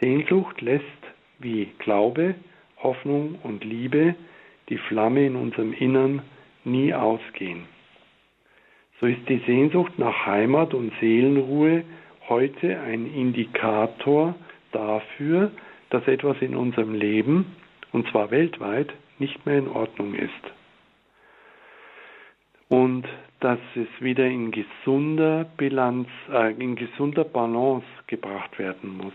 Sehnsucht 0.00 0.60
lässt 0.60 0.84
wie 1.38 1.72
Glaube, 1.78 2.34
Hoffnung 2.82 3.38
und 3.42 3.64
Liebe 3.64 4.14
die 4.68 4.78
Flamme 4.78 5.26
in 5.26 5.36
unserem 5.36 5.72
Innern 5.72 6.22
nie 6.64 6.94
ausgehen. 6.94 7.64
So 9.00 9.06
ist 9.06 9.28
die 9.28 9.40
Sehnsucht 9.46 9.96
nach 9.98 10.26
Heimat 10.26 10.74
und 10.74 10.92
Seelenruhe 11.00 11.84
heute 12.28 12.80
ein 12.80 13.06
Indikator 13.06 14.34
dafür, 14.72 15.52
dass 15.90 16.08
etwas 16.08 16.36
in 16.40 16.56
unserem 16.56 16.94
Leben, 16.94 17.54
und 17.92 18.08
zwar 18.08 18.30
weltweit, 18.30 18.92
nicht 19.18 19.44
mehr 19.46 19.58
in 19.58 19.68
Ordnung 19.68 20.14
ist. 20.14 20.32
Und 22.68 23.06
dass 23.40 23.58
es 23.76 23.88
wieder 24.00 24.26
in 24.26 24.50
gesunder 24.50 25.46
Bilanz, 25.56 26.08
äh, 26.30 26.52
in 26.52 26.76
gesunder 26.76 27.24
Balance 27.24 27.86
gebracht 28.08 28.58
werden 28.58 28.94
muss. 28.96 29.14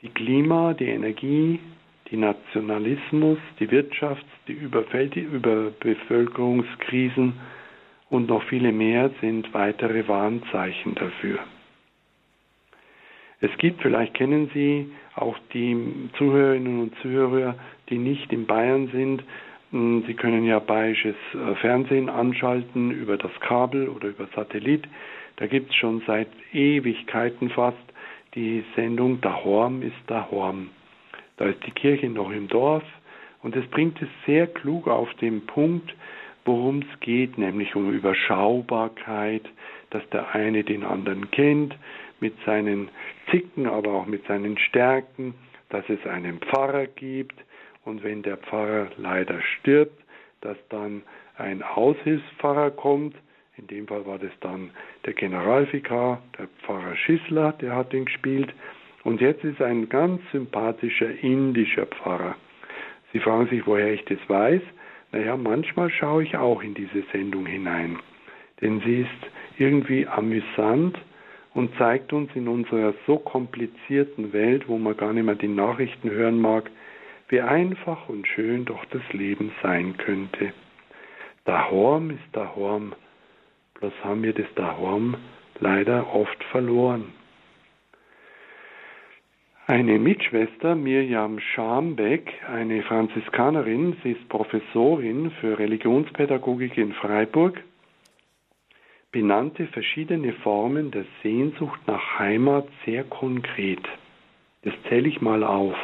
Die 0.00 0.08
Klima, 0.08 0.74
die 0.74 0.88
Energie, 0.88 1.60
die 2.10 2.16
Nationalismus, 2.16 3.38
die 3.60 3.68
Wirtschafts-, 3.68 4.24
die 4.48 4.54
Überbevölkerungskrisen 4.54 7.34
und 8.10 8.28
noch 8.28 8.42
viele 8.44 8.72
mehr 8.72 9.10
sind 9.20 9.52
weitere 9.54 10.08
Warnzeichen 10.08 10.94
dafür. 10.94 11.40
Es 13.40 13.56
gibt, 13.58 13.82
vielleicht 13.82 14.14
kennen 14.14 14.50
Sie 14.52 14.90
auch 15.14 15.38
die 15.52 16.10
Zuhörerinnen 16.16 16.80
und 16.80 16.96
Zuhörer, 17.02 17.54
die 17.88 17.98
nicht 17.98 18.32
in 18.32 18.46
Bayern 18.46 18.88
sind. 18.88 19.22
Hm, 19.70 20.04
Sie 20.06 20.14
können 20.14 20.44
ja 20.44 20.58
bayerisches 20.58 21.14
äh, 21.34 21.54
Fernsehen 21.56 22.08
anschalten 22.08 22.90
über 22.90 23.16
das 23.16 23.30
Kabel 23.40 23.88
oder 23.88 24.08
über 24.08 24.26
Satellit. 24.34 24.88
Da 25.36 25.46
gibt 25.46 25.70
es 25.70 25.76
schon 25.76 26.02
seit 26.06 26.28
Ewigkeiten 26.52 27.50
fast 27.50 27.78
die 28.34 28.64
Sendung 28.74 29.20
Da 29.20 29.44
Horm 29.44 29.82
ist 29.82 29.96
Da 30.06 30.28
Horm. 30.30 30.70
Da 31.36 31.46
ist 31.46 31.64
die 31.64 31.70
Kirche 31.70 32.08
noch 32.08 32.30
im 32.30 32.48
Dorf 32.48 32.82
und 33.42 33.54
es 33.54 33.66
bringt 33.68 34.02
es 34.02 34.08
sehr 34.26 34.48
klug 34.48 34.88
auf 34.88 35.12
den 35.14 35.46
Punkt, 35.46 35.94
worum 36.44 36.80
es 36.80 37.00
geht, 37.00 37.38
nämlich 37.38 37.74
um 37.76 37.92
Überschaubarkeit, 37.92 39.42
dass 39.90 40.08
der 40.10 40.34
eine 40.34 40.64
den 40.64 40.84
anderen 40.84 41.30
kennt, 41.30 41.76
mit 42.20 42.34
seinen 42.44 42.88
Zicken, 43.30 43.66
aber 43.66 43.92
auch 43.92 44.06
mit 44.06 44.26
seinen 44.26 44.58
Stärken, 44.58 45.34
dass 45.68 45.88
es 45.88 46.04
einen 46.06 46.38
Pfarrer 46.40 46.86
gibt 46.86 47.34
und 47.84 48.02
wenn 48.02 48.22
der 48.22 48.36
Pfarrer 48.36 48.88
leider 48.96 49.40
stirbt, 49.42 50.02
dass 50.40 50.56
dann 50.68 51.02
ein 51.36 51.62
Aushilfspfarrer 51.62 52.70
kommt. 52.72 53.16
In 53.56 53.66
dem 53.66 53.88
Fall 53.88 54.06
war 54.06 54.18
das 54.18 54.30
dann 54.40 54.70
der 55.04 55.14
Generalvikar, 55.14 56.22
der 56.38 56.48
Pfarrer 56.62 56.96
Schissler, 56.96 57.52
der 57.60 57.74
hat 57.74 57.92
ihn 57.92 58.04
gespielt. 58.04 58.52
Und 59.04 59.20
jetzt 59.20 59.42
ist 59.44 59.62
ein 59.62 59.88
ganz 59.88 60.20
sympathischer 60.32 61.10
indischer 61.22 61.86
Pfarrer. 61.86 62.36
Sie 63.12 63.20
fragen 63.20 63.48
sich, 63.48 63.66
woher 63.66 63.92
ich 63.92 64.04
das 64.04 64.18
weiß. 64.28 64.60
Naja, 65.12 65.36
manchmal 65.36 65.90
schaue 65.90 66.22
ich 66.22 66.36
auch 66.36 66.62
in 66.62 66.74
diese 66.74 67.02
Sendung 67.12 67.46
hinein. 67.46 67.98
Denn 68.60 68.80
sie 68.80 69.02
ist 69.02 69.32
irgendwie 69.58 70.06
amüsant 70.06 70.98
und 71.54 71.74
zeigt 71.78 72.12
uns 72.12 72.30
in 72.34 72.48
unserer 72.48 72.94
so 73.06 73.18
komplizierten 73.18 74.32
Welt, 74.32 74.68
wo 74.68 74.78
man 74.78 74.96
gar 74.96 75.12
nicht 75.12 75.24
mehr 75.24 75.34
die 75.34 75.48
Nachrichten 75.48 76.10
hören 76.10 76.40
mag, 76.40 76.70
wie 77.28 77.40
einfach 77.40 78.08
und 78.08 78.26
schön 78.26 78.64
doch 78.64 78.84
das 78.86 79.02
Leben 79.12 79.52
sein 79.62 79.96
könnte. 79.96 80.52
Dahorm 81.44 82.10
ist 82.10 82.24
Dahorm, 82.32 82.94
bloß 83.80 83.92
haben 84.04 84.22
wir 84.22 84.34
das 84.34 84.52
Dahorm 84.54 85.16
leider 85.60 86.14
oft 86.14 86.42
verloren. 86.44 87.12
Eine 89.70 89.98
Mitschwester, 89.98 90.74
Mirjam 90.74 91.38
Schambeck, 91.40 92.32
eine 92.48 92.82
Franziskanerin, 92.84 93.98
sie 94.02 94.12
ist 94.12 94.28
Professorin 94.30 95.30
für 95.42 95.58
Religionspädagogik 95.58 96.78
in 96.78 96.94
Freiburg, 96.94 97.62
benannte 99.12 99.66
verschiedene 99.66 100.32
Formen 100.32 100.90
der 100.90 101.04
Sehnsucht 101.22 101.78
nach 101.86 102.18
Heimat 102.18 102.66
sehr 102.86 103.04
konkret. 103.04 103.82
Das 104.62 104.72
zähle 104.88 105.06
ich 105.06 105.20
mal 105.20 105.44
auf. 105.44 105.76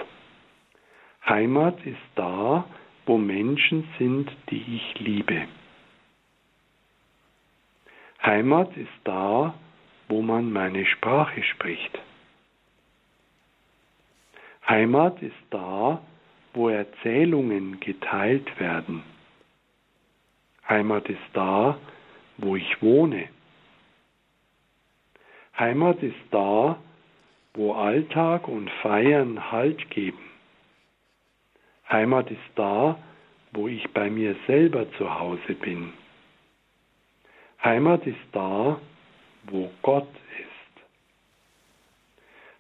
Heimat 1.28 1.76
ist 1.84 2.08
da, 2.14 2.64
wo 3.04 3.18
Menschen 3.18 3.86
sind, 3.98 4.34
die 4.48 4.64
ich 4.76 4.98
liebe. 4.98 5.42
Heimat 8.22 8.74
ist 8.78 8.98
da, 9.04 9.52
wo 10.08 10.22
man 10.22 10.50
meine 10.50 10.86
Sprache 10.86 11.42
spricht. 11.42 12.00
Heimat 14.68 15.20
ist 15.22 15.34
da, 15.50 16.00
wo 16.54 16.68
Erzählungen 16.68 17.80
geteilt 17.80 18.58
werden. 18.58 19.02
Heimat 20.68 21.08
ist 21.08 21.18
da, 21.34 21.78
wo 22.38 22.56
ich 22.56 22.82
wohne. 22.82 23.28
Heimat 25.58 26.02
ist 26.02 26.16
da, 26.30 26.78
wo 27.52 27.74
Alltag 27.74 28.48
und 28.48 28.70
Feiern 28.82 29.52
Halt 29.52 29.90
geben. 29.90 30.18
Heimat 31.90 32.30
ist 32.30 32.40
da, 32.56 32.98
wo 33.52 33.68
ich 33.68 33.88
bei 33.92 34.10
mir 34.10 34.34
selber 34.46 34.90
zu 34.92 35.18
Hause 35.18 35.54
bin. 35.60 35.92
Heimat 37.62 38.06
ist 38.06 38.16
da, 38.32 38.80
wo 39.44 39.70
Gott. 39.82 40.08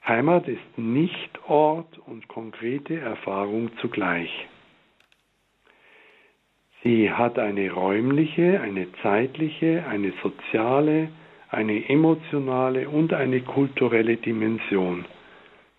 Heimat 0.06 0.48
ist 0.48 0.76
nicht 0.78 1.48
Ort 1.48 1.98
und 2.06 2.28
konkrete 2.28 3.00
Erfahrung 3.00 3.70
zugleich. 3.78 4.30
Sie 6.82 7.10
hat 7.10 7.38
eine 7.38 7.70
räumliche, 7.70 8.60
eine 8.60 8.92
zeitliche, 9.02 9.86
eine 9.88 10.12
soziale, 10.22 11.08
eine 11.48 11.88
emotionale 11.88 12.90
und 12.90 13.14
eine 13.14 13.40
kulturelle 13.40 14.18
Dimension. 14.18 15.06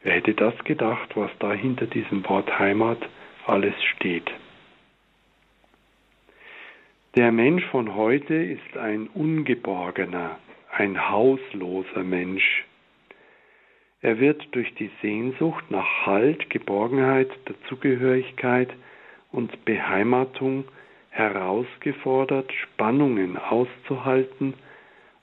Wer 0.02 0.14
hätte 0.14 0.34
das 0.34 0.58
gedacht, 0.64 1.16
was 1.16 1.30
da 1.38 1.54
hinter 1.54 1.86
diesem 1.86 2.28
Wort 2.28 2.58
Heimat 2.58 2.98
alles 3.46 3.76
steht? 3.96 4.32
Der 7.16 7.32
Mensch 7.32 7.64
von 7.66 7.96
heute 7.96 8.34
ist 8.34 8.76
ein 8.76 9.08
ungeborgener, 9.14 10.40
ein 10.72 11.10
hausloser 11.10 12.04
Mensch. 12.04 12.66
Er 14.06 14.20
wird 14.20 14.48
durch 14.52 14.72
die 14.76 14.92
Sehnsucht 15.02 15.72
nach 15.72 16.06
Halt, 16.06 16.52
Geborgenheit, 16.52 17.28
Dazugehörigkeit 17.46 18.70
und 19.32 19.66
Beheimatung 19.66 20.66
herausgefordert, 21.10 22.54
Spannungen 22.54 23.36
auszuhalten 23.36 24.54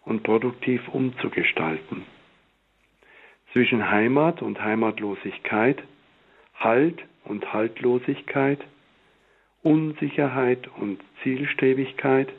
und 0.04 0.24
produktiv 0.24 0.88
umzugestalten. 0.88 2.06
Zwischen 3.52 3.88
Heimat 3.88 4.42
und 4.42 4.60
Heimatlosigkeit, 4.60 5.80
Halt 6.58 7.04
und 7.22 7.52
Haltlosigkeit, 7.52 8.58
Unsicherheit 9.62 10.68
und 10.80 10.98
Zielstrebigkeit, 11.22 12.32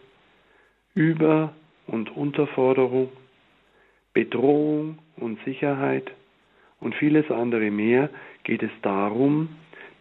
Über- 0.93 1.53
und 1.87 2.13
Unterforderung, 2.17 3.13
Bedrohung 4.13 4.99
und 5.15 5.41
Sicherheit 5.45 6.11
und 6.83 6.95
vieles 6.95 7.29
andere 7.31 7.71
mehr 7.71 8.09
geht 8.43 8.61
es 8.61 8.71
darum, 8.81 9.49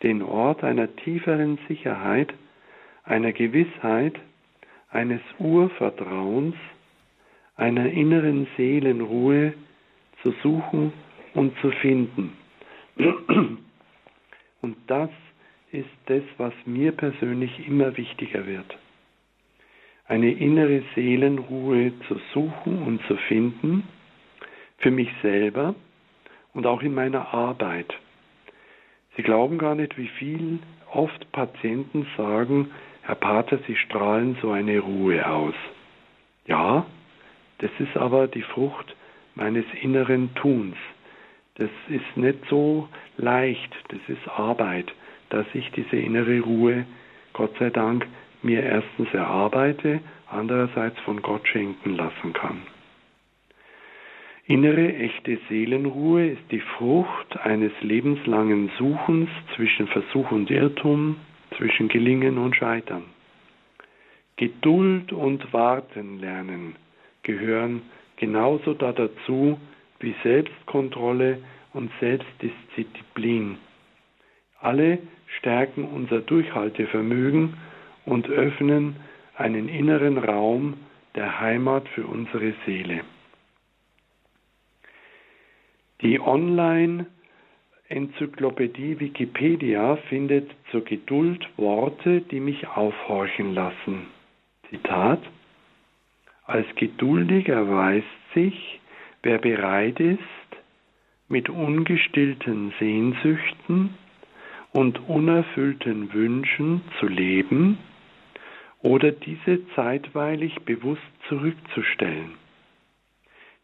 den 0.03 0.23
Ort 0.23 0.64
einer 0.64 0.95
tieferen 0.97 1.59
Sicherheit 1.68 2.33
einer 3.05 3.33
Gewissheit, 3.33 4.14
eines 4.90 5.21
Urvertrauens, 5.38 6.55
einer 7.57 7.87
inneren 7.87 8.47
Seelenruhe 8.57 9.55
zu 10.23 10.33
suchen 10.42 10.92
und 11.35 11.57
zu 11.61 11.71
finden. 11.71 12.33
Und 14.61 14.77
das 14.87 15.11
ist 15.73 15.88
das, 16.07 16.23
was 16.38 16.53
mir 16.66 16.92
persönlich 16.92 17.66
immer 17.66 17.97
wichtiger 17.97 18.47
wird. 18.47 18.79
Eine 20.07 20.31
innere 20.31 20.83
Seelenruhe 20.95 21.92
zu 22.07 22.21
suchen 22.35 22.83
und 22.83 23.03
zu 23.07 23.16
finden, 23.29 23.85
für 24.79 24.90
mich 24.90 25.09
selber 25.23 25.75
und 26.55 26.67
auch 26.67 26.83
in 26.83 26.95
meiner 26.95 27.33
Arbeit. 27.33 27.93
Sie 29.17 29.23
glauben 29.23 29.59
gar 29.59 29.75
nicht, 29.75 29.97
wie 29.99 30.09
viel 30.09 30.59
oft 30.91 31.31
Patienten 31.33 32.07
sagen, 32.17 32.71
Herr 33.03 33.17
Pater, 33.17 33.59
Sie 33.67 33.77
strahlen 33.77 34.37
so 34.41 34.53
eine 34.53 34.79
Ruhe 34.79 35.27
aus. 35.27 35.55
Ja, 36.47 36.87
das 37.59 37.71
ist 37.79 37.97
aber 37.97 38.29
die 38.29 38.43
Frucht 38.43 38.95
meines 39.35 39.65
inneren 39.81 40.35
Tuns. 40.35 40.77
Das 41.57 41.71
ist 41.88 42.17
nicht 42.17 42.38
so 42.49 42.88
leicht, 43.17 43.73
das 43.88 44.01
ist 44.09 44.29
Arbeit, 44.29 44.93
dass 45.31 45.47
ich 45.55 45.71
diese 45.73 45.97
innere 45.97 46.41
Ruhe, 46.41 46.87
Gott 47.33 47.57
sei 47.59 47.71
Dank, 47.71 48.07
mir 48.43 48.62
erstens 48.62 49.12
erarbeite, 49.12 50.01
andererseits 50.31 50.99
von 51.01 51.23
Gott 51.23 51.47
schenken 51.47 51.97
lassen 51.97 52.33
kann. 52.33 52.62
Innere, 54.46 54.94
echte 54.96 55.38
Seelenruhe 55.48 56.31
ist 56.31 56.50
die 56.50 56.61
Frucht 56.61 57.38
eines 57.44 57.72
lebenslangen 57.81 58.70
Suchens 58.76 59.31
zwischen 59.55 59.87
Versuch 59.87 60.33
und 60.33 60.50
Irrtum, 60.50 61.16
zwischen 61.57 61.88
Gelingen 61.88 62.38
und 62.38 62.57
Scheitern. 62.57 63.05
Geduld 64.37 65.12
und 65.12 65.52
Warten 65.52 66.18
lernen 66.18 66.74
gehören 67.22 67.83
genauso 68.16 68.74
da 68.74 68.92
dazu 68.92 69.61
wie 70.00 70.14
Selbstkontrolle 70.24 71.38
und 71.72 71.92
Selbstdisziplin. 72.00 73.59
Alle 74.61 74.98
stärken 75.38 75.85
unser 75.85 76.20
Durchhaltevermögen 76.20 77.55
und 78.07 78.28
öffnen 78.28 78.96
einen 79.37 79.68
inneren 79.68 80.18
Raum 80.18 80.74
der 81.14 81.40
Heimat 81.40 81.88
für 81.88 82.07
unsere 82.07 82.55
Seele. 82.66 83.02
Die 86.03 86.21
Online- 86.21 87.07
Enzyklopädie 87.88 88.99
Wikipedia 88.99 89.97
findet 90.09 90.51
zur 90.71 90.83
Geduld 90.83 91.47
Worte, 91.57 92.23
die 92.23 92.41
mich 92.41 92.67
aufhorchen 92.67 93.55
lassen. 93.55 94.07
Zitat 94.71 95.21
Als 96.45 96.67
geduldig 96.75 97.49
erweist 97.49 98.07
sich, 98.35 98.81
wer 99.23 99.38
bereit 99.38 100.01
ist, 100.01 100.19
mit 101.29 101.51
ungestillten 101.51 102.73
Sehnsüchten 102.81 103.91
und 104.73 105.09
unerfüllten 105.09 106.12
Wünschen 106.15 106.81
zu 106.99 107.07
leben 107.07 107.79
oder 108.81 109.12
diese 109.12 109.67
zeitweilig 109.77 110.55
bewusst 110.65 111.03
zurückzustellen. 111.29 112.35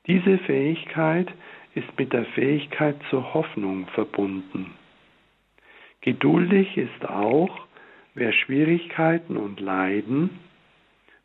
Diese 0.07 0.38
Fähigkeit 0.38 1.29
ist 1.78 1.96
mit 1.96 2.12
der 2.12 2.24
Fähigkeit 2.26 2.96
zur 3.08 3.34
Hoffnung 3.34 3.86
verbunden. 3.94 4.74
Geduldig 6.00 6.76
ist 6.76 7.08
auch, 7.08 7.66
wer 8.14 8.32
Schwierigkeiten 8.32 9.36
und 9.36 9.60
Leiden 9.60 10.30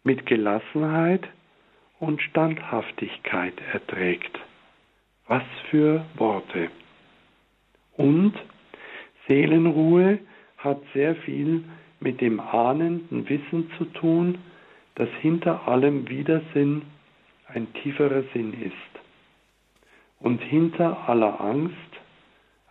mit 0.04 0.26
Gelassenheit 0.26 1.28
und 2.00 2.22
Standhaftigkeit 2.22 3.54
erträgt. 3.72 4.40
Was 5.28 5.44
für 5.70 6.06
Worte. 6.16 6.70
Und 7.98 8.34
Seelenruhe 9.28 10.20
hat 10.58 10.82
sehr 10.94 11.16
viel 11.16 11.64
mit 12.00 12.22
dem 12.22 12.40
ahnenden 12.40 13.28
Wissen 13.30 13.72
zu 13.78 13.86
tun, 13.86 14.38
dass 14.96 15.10
hinter 15.22 15.68
allem 15.68 16.10
Widersinn 16.10 16.84
ein 17.48 17.74
tieferer 17.74 18.24
Sinn 18.34 18.54
ist 18.62 18.93
und 20.24 20.42
hinter 20.42 21.08
aller 21.10 21.40
Angst 21.42 21.76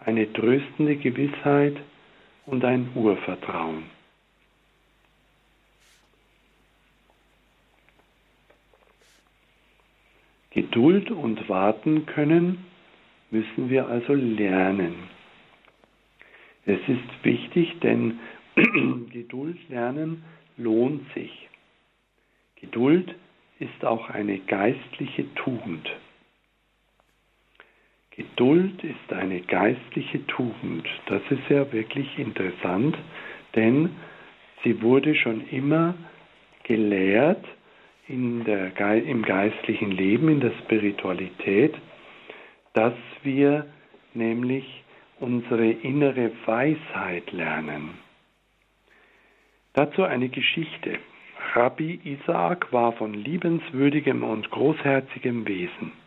eine 0.00 0.32
tröstende 0.32 0.96
Gewissheit 0.96 1.76
und 2.46 2.64
ein 2.64 2.90
Urvertrauen. 2.94 3.84
Geduld 10.50 11.10
und 11.10 11.48
warten 11.48 12.06
können 12.06 12.64
müssen 13.30 13.70
wir 13.70 13.86
also 13.86 14.14
lernen. 14.14 14.94
Es 16.64 16.80
ist 16.88 17.24
wichtig, 17.24 17.80
denn 17.80 18.18
Geduld 19.10 19.58
lernen 19.68 20.24
lohnt 20.56 21.02
sich. 21.14 21.48
Geduld 22.56 23.14
ist 23.58 23.84
auch 23.84 24.08
eine 24.10 24.38
geistliche 24.38 25.32
Tugend. 25.34 25.88
Geduld 28.16 28.84
ist 28.84 29.12
eine 29.12 29.40
geistliche 29.40 30.26
Tugend. 30.26 30.86
Das 31.06 31.22
ist 31.30 31.48
ja 31.48 31.70
wirklich 31.72 32.18
interessant, 32.18 32.96
denn 33.54 33.90
sie 34.62 34.82
wurde 34.82 35.14
schon 35.14 35.48
immer 35.48 35.94
gelehrt 36.64 37.44
der, 38.08 39.04
im 39.04 39.22
geistlichen 39.22 39.90
Leben, 39.90 40.28
in 40.28 40.40
der 40.40 40.52
Spiritualität, 40.64 41.74
dass 42.74 42.94
wir 43.22 43.66
nämlich 44.12 44.84
unsere 45.20 45.70
innere 45.70 46.32
Weisheit 46.44 47.32
lernen. 47.32 47.90
Dazu 49.72 50.02
eine 50.02 50.28
Geschichte. 50.28 50.98
Rabbi 51.54 52.00
Isaac 52.04 52.72
war 52.72 52.92
von 52.92 53.14
liebenswürdigem 53.14 54.22
und 54.22 54.50
großherzigem 54.50 55.46
Wesen. 55.46 56.01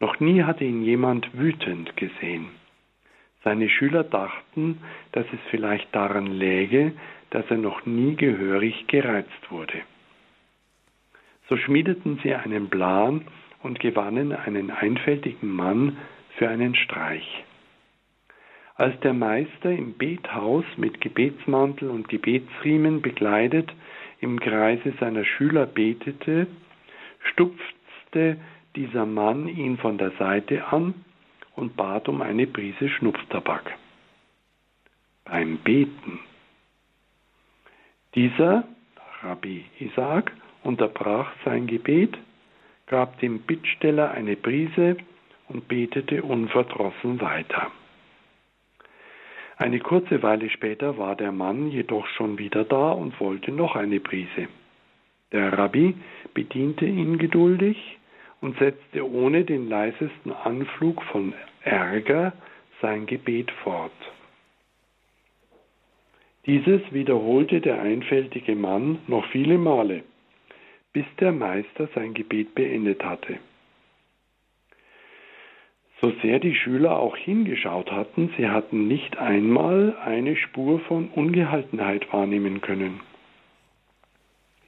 Noch 0.00 0.20
nie 0.20 0.42
hatte 0.42 0.64
ihn 0.64 0.82
jemand 0.82 1.28
wütend 1.36 1.96
gesehen. 1.96 2.46
Seine 3.42 3.68
Schüler 3.68 4.04
dachten, 4.04 4.80
dass 5.12 5.26
es 5.32 5.40
vielleicht 5.50 5.94
daran 5.94 6.26
läge, 6.26 6.92
dass 7.30 7.44
er 7.50 7.58
noch 7.58 7.84
nie 7.84 8.16
gehörig 8.16 8.86
gereizt 8.86 9.50
wurde. 9.50 9.80
So 11.48 11.56
schmiedeten 11.56 12.18
sie 12.22 12.34
einen 12.34 12.70
Plan 12.70 13.26
und 13.62 13.80
gewannen 13.80 14.32
einen 14.32 14.70
einfältigen 14.70 15.50
Mann 15.50 15.98
für 16.36 16.48
einen 16.48 16.74
Streich. 16.74 17.44
Als 18.76 18.98
der 19.00 19.12
Meister 19.14 19.70
im 19.70 19.96
Bethaus 19.96 20.64
mit 20.76 21.00
Gebetsmantel 21.00 21.90
und 21.90 22.08
Gebetsriemen 22.08 23.02
bekleidet 23.02 23.72
im 24.20 24.40
Kreise 24.40 24.94
seiner 24.98 25.24
Schüler 25.24 25.66
betete, 25.66 26.46
stupfte 27.20 28.38
dieser 28.76 29.06
Mann 29.06 29.48
ihn 29.48 29.78
von 29.78 29.98
der 29.98 30.10
Seite 30.12 30.66
an 30.68 30.94
und 31.56 31.76
bat 31.76 32.08
um 32.08 32.22
eine 32.22 32.46
Prise 32.46 32.88
Schnupftabak. 32.88 33.76
Beim 35.24 35.58
Beten. 35.58 36.20
Dieser, 38.14 38.64
Rabbi 39.22 39.64
Isaac, 39.80 40.32
unterbrach 40.62 41.32
sein 41.44 41.66
Gebet, 41.66 42.16
gab 42.86 43.18
dem 43.20 43.40
Bittsteller 43.40 44.10
eine 44.10 44.36
Prise 44.36 44.96
und 45.48 45.68
betete 45.68 46.22
unverdrossen 46.22 47.20
weiter. 47.20 47.70
Eine 49.56 49.78
kurze 49.78 50.22
Weile 50.22 50.50
später 50.50 50.98
war 50.98 51.14
der 51.14 51.32
Mann 51.32 51.70
jedoch 51.70 52.06
schon 52.08 52.38
wieder 52.38 52.64
da 52.64 52.90
und 52.90 53.18
wollte 53.20 53.52
noch 53.52 53.76
eine 53.76 54.00
Prise. 54.00 54.48
Der 55.32 55.56
Rabbi 55.56 55.94
bediente 56.34 56.86
ihn 56.86 57.18
geduldig 57.18 57.98
und 58.40 58.58
setzte 58.58 59.08
ohne 59.08 59.44
den 59.44 59.68
leisesten 59.68 60.32
Anflug 60.32 61.02
von 61.04 61.32
Ärger 61.62 62.32
sein 62.80 63.06
Gebet 63.06 63.50
fort. 63.62 63.92
Dieses 66.46 66.80
wiederholte 66.92 67.60
der 67.60 67.80
einfältige 67.80 68.54
Mann 68.54 68.98
noch 69.06 69.26
viele 69.28 69.56
Male, 69.56 70.02
bis 70.92 71.06
der 71.18 71.32
Meister 71.32 71.88
sein 71.94 72.12
Gebet 72.12 72.54
beendet 72.54 73.02
hatte. 73.02 73.38
So 76.02 76.12
sehr 76.22 76.38
die 76.38 76.54
Schüler 76.54 76.98
auch 76.98 77.16
hingeschaut 77.16 77.90
hatten, 77.90 78.34
sie 78.36 78.48
hatten 78.48 78.86
nicht 78.88 79.16
einmal 79.16 79.96
eine 80.04 80.36
Spur 80.36 80.80
von 80.80 81.08
Ungehaltenheit 81.08 82.12
wahrnehmen 82.12 82.60
können. 82.60 83.00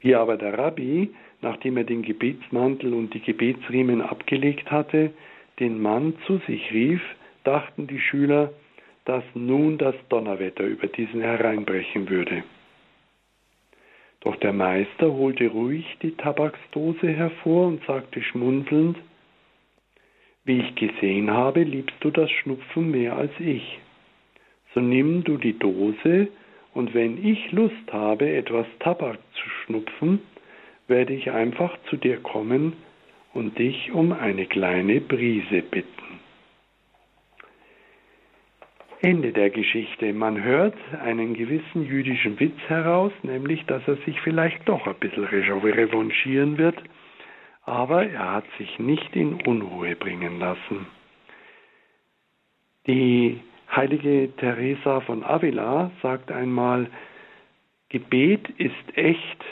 Wie 0.06 0.14
aber 0.14 0.36
der 0.36 0.56
Rabbi, 0.56 1.10
nachdem 1.42 1.78
er 1.78 1.82
den 1.82 2.02
Gebetsmantel 2.02 2.94
und 2.94 3.12
die 3.12 3.18
Gebetsriemen 3.18 4.00
abgelegt 4.00 4.70
hatte, 4.70 5.10
den 5.58 5.82
Mann 5.82 6.14
zu 6.28 6.38
sich 6.46 6.70
rief, 6.72 7.02
dachten 7.42 7.88
die 7.88 7.98
Schüler, 7.98 8.52
dass 9.04 9.24
nun 9.34 9.78
das 9.78 9.96
Donnerwetter 10.08 10.62
über 10.62 10.86
diesen 10.86 11.22
hereinbrechen 11.22 12.08
würde. 12.08 12.44
Doch 14.20 14.36
der 14.36 14.52
Meister 14.52 15.12
holte 15.12 15.48
ruhig 15.48 15.84
die 16.02 16.12
Tabaksdose 16.12 17.08
hervor 17.08 17.66
und 17.66 17.84
sagte 17.84 18.22
schmunzelnd, 18.22 18.96
wie 20.44 20.60
ich 20.60 20.74
gesehen 20.76 21.32
habe, 21.32 21.64
liebst 21.64 21.96
du 21.98 22.12
das 22.12 22.30
Schnupfen 22.30 22.92
mehr 22.92 23.16
als 23.16 23.32
ich. 23.40 23.80
So 24.72 24.78
nimm 24.78 25.24
du 25.24 25.36
die 25.36 25.58
Dose, 25.58 26.28
und 26.76 26.94
wenn 26.94 27.24
ich 27.24 27.50
Lust 27.52 27.92
habe, 27.92 28.28
etwas 28.30 28.66
Tabak 28.80 29.18
zu 29.32 29.48
schnupfen, 29.48 30.20
werde 30.88 31.14
ich 31.14 31.30
einfach 31.30 31.76
zu 31.90 31.96
dir 31.96 32.18
kommen 32.18 32.74
und 33.34 33.58
dich 33.58 33.92
um 33.92 34.12
eine 34.12 34.46
kleine 34.46 35.00
Brise 35.00 35.62
bitten. 35.62 36.20
Ende 39.00 39.32
der 39.32 39.50
Geschichte. 39.50 40.12
Man 40.12 40.42
hört 40.42 40.76
einen 41.02 41.34
gewissen 41.34 41.84
jüdischen 41.84 42.38
Witz 42.40 42.58
heraus, 42.68 43.12
nämlich, 43.22 43.64
dass 43.66 43.86
er 43.86 43.96
sich 44.06 44.20
vielleicht 44.20 44.68
doch 44.68 44.86
ein 44.86 44.94
bisschen 45.00 45.24
revanchieren 45.24 46.56
wird 46.58 46.82
aber 47.66 48.08
er 48.08 48.32
hat 48.32 48.44
sich 48.58 48.78
nicht 48.78 49.14
in 49.14 49.42
Unruhe 49.42 49.96
bringen 49.96 50.38
lassen. 50.38 50.86
Die 52.86 53.40
heilige 53.74 54.30
Teresa 54.36 55.00
von 55.00 55.24
Avila 55.24 55.90
sagt 56.02 56.30
einmal, 56.30 56.88
Gebet 57.88 58.48
ist 58.58 58.74
echt, 58.96 59.44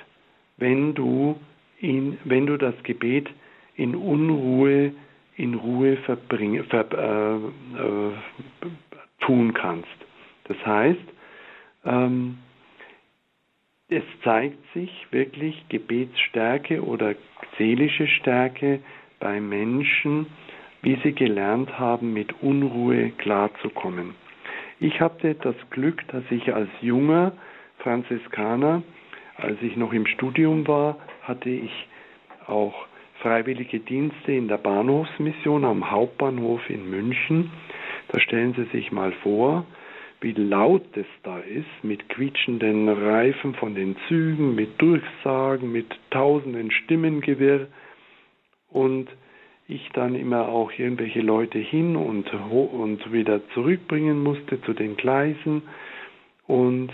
wenn 0.57 0.95
du, 0.95 1.39
ihn, 1.81 2.19
wenn 2.25 2.47
du 2.47 2.57
das 2.57 2.75
Gebet 2.83 3.29
in 3.77 3.95
Unruhe, 3.95 4.93
in 5.37 5.55
Ruhe 5.55 5.97
verbring, 5.99 6.63
ver, 6.65 6.87
äh, 6.93 7.37
äh, 7.79 8.13
tun 9.21 9.53
kannst. 9.55 9.89
Das 10.45 10.57
heißt, 10.65 11.01
ähm, 11.85 12.39
es 13.89 14.03
zeigt 14.23 14.59
sich 14.73 14.91
wirklich 15.11 15.69
Gebetsstärke 15.69 16.83
oder 16.83 17.15
seelische 17.59 18.07
Stärke 18.09 18.81
bei 19.21 19.41
Menschen, 19.41 20.27
wie 20.85 20.99
sie 21.03 21.13
gelernt 21.13 21.79
haben, 21.79 22.13
mit 22.13 22.43
Unruhe 22.43 23.11
klarzukommen. 23.19 24.15
Ich 24.81 25.01
hatte 25.01 25.35
das 25.35 25.57
Glück, 25.71 26.07
dass 26.09 26.25
ich 26.31 26.55
als 26.55 26.69
junger 26.83 27.33
Franziskaner, 27.79 28.83
als 29.37 29.61
ich 29.63 29.77
noch 29.77 29.93
im 29.95 30.07
Studium 30.07 30.69
war, 30.69 30.99
hatte 31.23 31.49
ich 31.49 31.73
auch 32.47 32.75
freiwillige 33.21 33.81
Dienste 33.81 34.33
in 34.33 34.49
der 34.49 34.59
Bahnhofsmission 34.59 35.65
am 35.65 35.91
Hauptbahnhof 35.91 36.69
in 36.69 36.91
München. 36.91 37.51
Da 38.09 38.21
stellen 38.21 38.53
Sie 38.55 38.65
sich 38.77 38.93
mal 38.93 39.13
vor, 39.23 39.65
wie 40.21 40.33
laut 40.33 40.85
es 40.97 41.07
da 41.23 41.39
ist, 41.39 41.83
mit 41.83 42.11
quietschenden 42.11 42.91
Reifen 42.91 43.55
von 43.55 43.75
den 43.75 43.97
Zügen, 44.09 44.55
mit 44.55 44.81
Durchsagen, 44.81 45.73
mit 45.73 45.87
tausenden 46.11 46.71
Stimmengewirr 46.71 47.69
und 48.71 49.09
ich 49.67 49.89
dann 49.95 50.15
immer 50.15 50.49
auch 50.49 50.71
irgendwelche 50.77 51.21
Leute 51.21 51.59
hin 51.59 51.97
und, 51.97 52.33
und 52.33 53.13
wieder 53.13 53.41
zurückbringen 53.51 54.23
musste 54.23 54.61
zu 54.63 54.75
den 54.75 54.97
Gleisen 54.97 55.63
und 56.47 56.93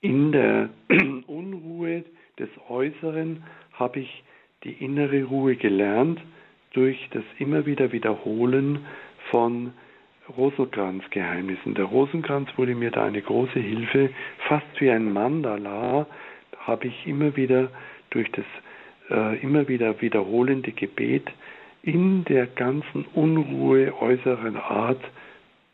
in 0.00 0.32
der 0.32 0.70
Unruhe 1.26 2.04
des 2.38 2.48
Äußeren 2.68 3.42
habe 3.72 4.00
ich 4.00 4.24
die 4.64 4.72
innere 4.72 5.24
Ruhe 5.24 5.56
gelernt 5.56 6.20
durch 6.72 7.08
das 7.12 7.24
immer 7.38 7.66
wieder 7.66 7.92
Wiederholen 7.92 8.86
von 9.30 9.72
Rosenkranzgeheimnissen. 10.36 11.74
Der 11.74 11.86
Rosenkranz 11.86 12.50
wurde 12.56 12.74
mir 12.74 12.90
da 12.90 13.04
eine 13.04 13.22
große 13.22 13.58
Hilfe. 13.58 14.10
Fast 14.46 14.66
wie 14.78 14.90
ein 14.90 15.12
Mandala 15.12 16.06
habe 16.58 16.86
ich 16.86 17.06
immer 17.06 17.34
wieder 17.36 17.70
durch 18.10 18.30
das 18.32 18.44
immer 19.08 19.68
wieder 19.68 20.00
wiederholende 20.02 20.72
Gebet 20.72 21.24
in 21.82 22.24
der 22.24 22.46
ganzen 22.46 23.04
Unruhe 23.14 23.94
äußeren 24.00 24.56
Art 24.56 25.00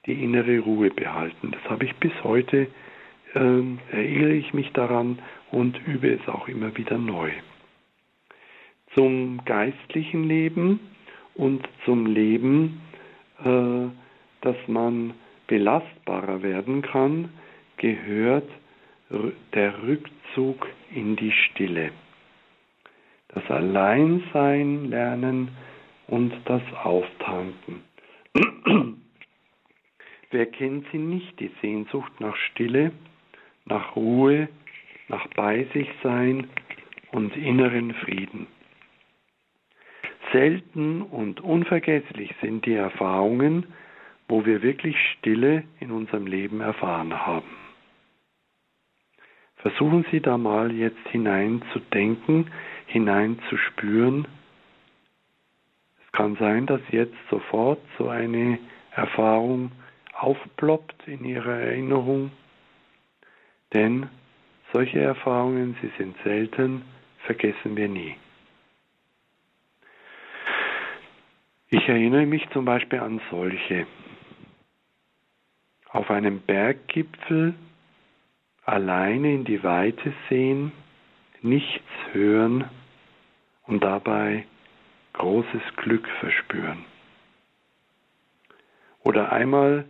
die 0.06 0.22
innere 0.22 0.58
Ruhe 0.58 0.90
behalten. 0.90 1.52
Das 1.52 1.70
habe 1.70 1.86
ich 1.86 1.94
bis 1.96 2.12
heute, 2.22 2.68
äh, 3.34 3.62
erinnere 3.90 4.34
ich 4.34 4.52
mich 4.52 4.70
daran 4.72 5.18
und 5.50 5.80
übe 5.86 6.08
es 6.12 6.28
auch 6.28 6.46
immer 6.48 6.76
wieder 6.76 6.98
neu. 6.98 7.30
Zum 8.94 9.44
geistlichen 9.44 10.24
Leben 10.24 10.80
und 11.34 11.66
zum 11.84 12.06
Leben, 12.06 12.80
äh, 13.44 13.88
dass 14.42 14.56
man 14.66 15.14
belastbarer 15.46 16.42
werden 16.42 16.82
kann, 16.82 17.30
gehört 17.76 18.48
der 19.52 19.82
Rückzug 19.82 20.66
in 20.94 21.16
die 21.16 21.30
Stille. 21.30 21.90
Das 23.34 23.50
Alleinsein 23.50 24.84
lernen 24.86 25.48
und 26.06 26.32
das 26.44 26.62
Auftanken. 26.82 27.82
Wer 30.30 30.46
kennt 30.46 30.86
sie 30.92 30.98
nicht, 30.98 31.38
die 31.40 31.50
Sehnsucht 31.60 32.12
nach 32.20 32.36
Stille, 32.36 32.92
nach 33.66 33.96
Ruhe, 33.96 34.48
nach 35.08 35.26
bei 35.28 35.64
sich 35.74 35.88
sein 36.02 36.46
und 37.12 37.36
inneren 37.36 37.94
Frieden? 37.94 38.46
Selten 40.32 41.02
und 41.02 41.40
unvergesslich 41.40 42.34
sind 42.40 42.66
die 42.66 42.74
Erfahrungen, 42.74 43.66
wo 44.28 44.44
wir 44.46 44.62
wirklich 44.62 44.96
Stille 45.12 45.64
in 45.80 45.90
unserem 45.90 46.26
Leben 46.26 46.60
erfahren 46.60 47.26
haben. 47.26 47.50
Versuchen 49.56 50.04
Sie 50.10 50.20
da 50.20 50.36
mal 50.36 50.72
jetzt 50.72 50.98
hineinzuspüren. 52.86 54.26
Es 56.04 56.12
kann 56.12 56.36
sein, 56.36 56.66
dass 56.66 56.80
jetzt 56.90 57.16
sofort 57.30 57.80
so 57.98 58.08
eine 58.08 58.58
Erfahrung 58.92 59.72
aufploppt 60.12 61.08
in 61.08 61.24
Ihrer 61.24 61.60
Erinnerung, 61.60 62.30
denn 63.72 64.08
solche 64.72 65.00
Erfahrungen, 65.00 65.76
sie 65.80 65.90
sind 65.98 66.16
selten, 66.24 66.82
vergessen 67.26 67.76
wir 67.76 67.88
nie. 67.88 68.16
Ich 71.70 71.88
erinnere 71.88 72.26
mich 72.26 72.48
zum 72.50 72.64
Beispiel 72.64 73.00
an 73.00 73.20
solche. 73.30 73.86
Auf 75.88 76.10
einem 76.10 76.40
Berggipfel 76.40 77.54
alleine 78.64 79.32
in 79.32 79.44
die 79.44 79.62
Weite 79.62 80.12
sehen, 80.28 80.72
nichts 81.44 81.84
hören 82.12 82.64
und 83.66 83.84
dabei 83.84 84.46
großes 85.12 85.62
Glück 85.76 86.08
verspüren. 86.20 86.84
Oder 89.02 89.30
einmal, 89.30 89.84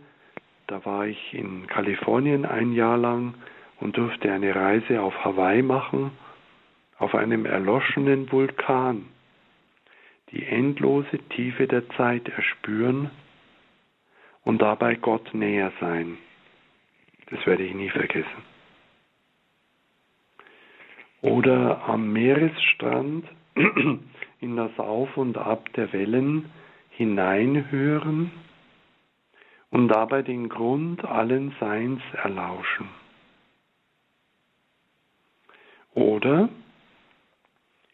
da 0.67 0.83
war 0.85 1.07
ich 1.07 1.33
in 1.33 1.65
Kalifornien 1.67 2.45
ein 2.45 2.73
Jahr 2.73 2.97
lang 2.97 3.35
und 3.79 3.97
durfte 3.97 4.31
eine 4.31 4.53
Reise 4.53 5.01
auf 5.01 5.15
Hawaii 5.23 5.61
machen, 5.61 6.11
auf 6.97 7.15
einem 7.15 7.45
erloschenen 7.45 8.31
Vulkan, 8.31 9.05
die 10.31 10.45
endlose 10.45 11.19
Tiefe 11.29 11.67
der 11.67 11.87
Zeit 11.91 12.27
erspüren 12.27 13.09
und 14.43 14.61
dabei 14.61 14.95
Gott 14.95 15.33
näher 15.33 15.71
sein. 15.79 16.17
Das 17.29 17.45
werde 17.45 17.63
ich 17.63 17.73
nie 17.73 17.89
vergessen 17.89 18.54
oder 21.25 21.83
am 21.87 22.13
Meeresstrand 22.13 23.25
in 24.41 24.55
das 24.55 24.77
Auf 24.77 25.17
und 25.17 25.37
Ab 25.37 25.73
der 25.73 25.91
Wellen 25.91 26.51
hineinhören 26.91 28.31
und 29.71 29.87
dabei 29.87 30.21
den 30.21 30.49
Grund 30.49 31.03
allen 31.03 31.55
Seins 31.59 32.01
erlauschen. 32.13 32.89
Oder 35.95 36.49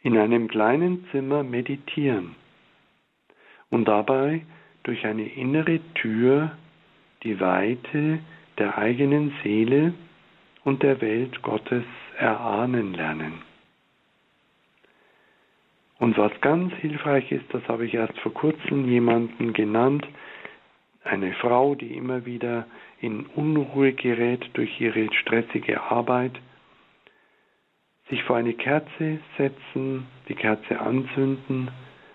in 0.01 0.17
einem 0.17 0.49
kleinen 0.49 1.07
Zimmer 1.11 1.43
meditieren 1.43 2.35
und 3.69 3.87
dabei 3.87 4.45
durch 4.83 5.05
eine 5.05 5.27
innere 5.27 5.79
Tür 5.93 6.51
die 7.23 7.39
Weite 7.39 8.19
der 8.57 8.77
eigenen 8.77 9.33
Seele 9.41 9.93
und 10.65 10.83
der 10.83 10.99
Welt 10.99 11.41
Gottes 11.43 11.85
erahnen 12.21 12.93
lernen. 12.93 13.41
Und 15.97 16.17
was 16.17 16.31
ganz 16.41 16.73
hilfreich 16.75 17.31
ist, 17.31 17.45
das 17.51 17.67
habe 17.67 17.85
ich 17.85 17.93
erst 17.95 18.17
vor 18.19 18.33
kurzem 18.33 18.87
jemanden 18.87 19.53
genannt, 19.53 20.07
eine 21.03 21.33
Frau, 21.33 21.73
die 21.75 21.95
immer 21.95 22.25
wieder 22.25 22.67
in 22.99 23.25
Unruhe 23.25 23.93
gerät 23.93 24.49
durch 24.53 24.79
ihre 24.79 25.11
stressige 25.13 25.81
Arbeit, 25.81 26.33
sich 28.09 28.23
vor 28.23 28.35
eine 28.35 28.53
Kerze 28.53 29.19
setzen, 29.37 30.05
die 30.27 30.35
Kerze 30.35 30.79
anzünden, 30.79 31.71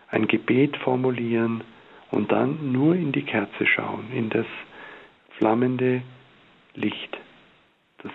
ein 0.09 0.29
Gebet 0.29 0.77
formulieren 0.79 1.65
und 2.13 2.31
dann 2.31 2.71
nur 2.71 2.95
in 2.95 3.11
die 3.11 3.25
Kerze 3.25 3.67
schauen, 3.67 4.13
in 4.13 4.31
das 4.31 4.47
flammende 5.39 6.03
Licht, 6.75 7.19
das 8.03 8.13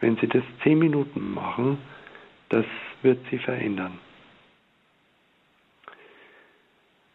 wenn 0.00 0.16
Sie 0.16 0.28
das 0.28 0.42
zehn 0.62 0.78
Minuten 0.78 1.32
machen, 1.32 1.78
das 2.48 2.66
wird 3.02 3.18
Sie 3.30 3.38
verändern. 3.38 3.98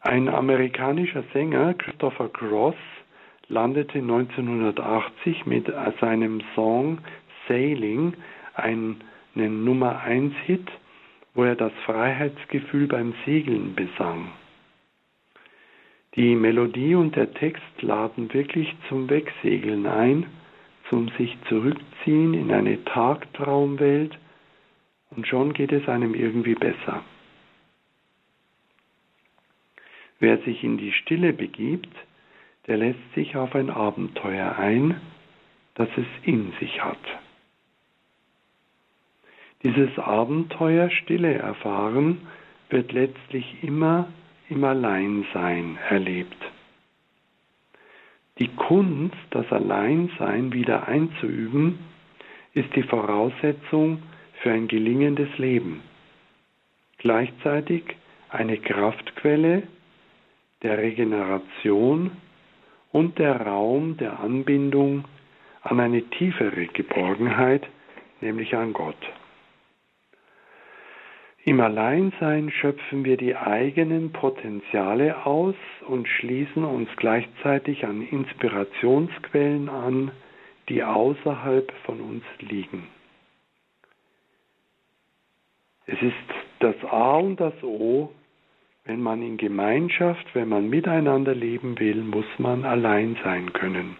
Ein 0.01 0.29
amerikanischer 0.29 1.23
Sänger, 1.33 1.73
Christopher 1.73 2.29
Cross, 2.29 2.75
landete 3.49 3.99
1980 3.99 5.45
mit 5.45 5.71
seinem 5.99 6.41
Song 6.55 6.99
Sailing 7.47 8.13
einen 8.53 9.01
Nummer 9.35 10.01
1 10.01 10.33
Hit, 10.45 10.67
wo 11.33 11.43
er 11.43 11.55
das 11.55 11.73
Freiheitsgefühl 11.85 12.87
beim 12.87 13.13
Segeln 13.25 13.75
besang. 13.75 14.31
Die 16.15 16.35
Melodie 16.35 16.95
und 16.95 17.15
der 17.15 17.33
Text 17.33 17.81
laden 17.81 18.33
wirklich 18.33 18.73
zum 18.87 19.09
Wegsegeln 19.09 19.85
ein 19.85 20.25
zum 20.89 21.09
sich 21.17 21.37
zurückziehen 21.47 22.33
in 22.33 22.51
eine 22.51 22.83
Tagtraumwelt 22.85 24.17
und 25.11 25.27
schon 25.27 25.53
geht 25.53 25.71
es 25.71 25.87
einem 25.87 26.13
irgendwie 26.13 26.55
besser. 26.55 27.03
Wer 30.19 30.39
sich 30.39 30.63
in 30.63 30.77
die 30.77 30.91
Stille 30.91 31.33
begibt, 31.33 31.93
der 32.67 32.77
lässt 32.77 33.13
sich 33.15 33.35
auf 33.35 33.55
ein 33.55 33.69
Abenteuer 33.69 34.57
ein, 34.57 34.99
das 35.75 35.89
es 35.95 36.05
in 36.23 36.51
sich 36.59 36.83
hat. 36.83 36.97
Dieses 39.63 39.97
Abenteuer 39.97 40.89
Stille 40.89 41.33
erfahren 41.33 42.27
wird 42.69 42.91
letztlich 42.91 43.63
immer 43.63 44.07
im 44.49 44.63
Alleinsein 44.63 45.77
erlebt. 45.89 46.37
Die 48.39 48.47
Kunst, 48.47 49.17
das 49.31 49.51
Alleinsein 49.51 50.53
wieder 50.53 50.87
einzuüben, 50.87 51.79
ist 52.53 52.73
die 52.75 52.83
Voraussetzung 52.83 54.01
für 54.41 54.51
ein 54.51 54.67
gelingendes 54.67 55.37
Leben. 55.37 55.81
Gleichzeitig 56.99 57.83
eine 58.29 58.57
Kraftquelle 58.57 59.63
der 60.63 60.77
Regeneration 60.77 62.11
und 62.91 63.19
der 63.19 63.41
Raum 63.41 63.97
der 63.97 64.19
Anbindung 64.19 65.05
an 65.61 65.79
eine 65.79 66.01
tiefere 66.01 66.67
Geborgenheit, 66.67 67.67
nämlich 68.21 68.55
an 68.55 68.73
Gott. 68.73 68.97
Im 71.45 71.61
Alleinsein 71.61 72.51
schöpfen 72.51 73.05
wir 73.05 73.17
die 73.17 73.35
eigenen 73.35 74.11
Potenziale 74.11 75.25
aus 75.25 75.55
und 75.87 76.07
schließen 76.07 76.65
uns 76.65 76.89
gleichzeitig 76.97 77.85
an 77.85 78.01
Inspirationsquellen 78.01 79.69
an, 79.69 80.11
die 80.67 80.83
außerhalb 80.83 81.71
von 81.85 82.01
uns 82.01 82.23
liegen. 82.39 82.87
Es 85.85 85.99
ist 86.01 86.13
das 86.59 86.75
A 86.83 87.15
und 87.15 87.39
das 87.39 87.63
O, 87.63 88.11
wenn 88.85 89.01
man 89.01 89.21
in 89.21 89.37
Gemeinschaft, 89.37 90.25
wenn 90.35 90.49
man 90.49 90.69
miteinander 90.69 91.33
leben 91.33 91.79
will, 91.79 92.03
muss 92.03 92.27
man 92.37 92.65
allein 92.65 93.17
sein 93.23 93.53
können. 93.53 93.97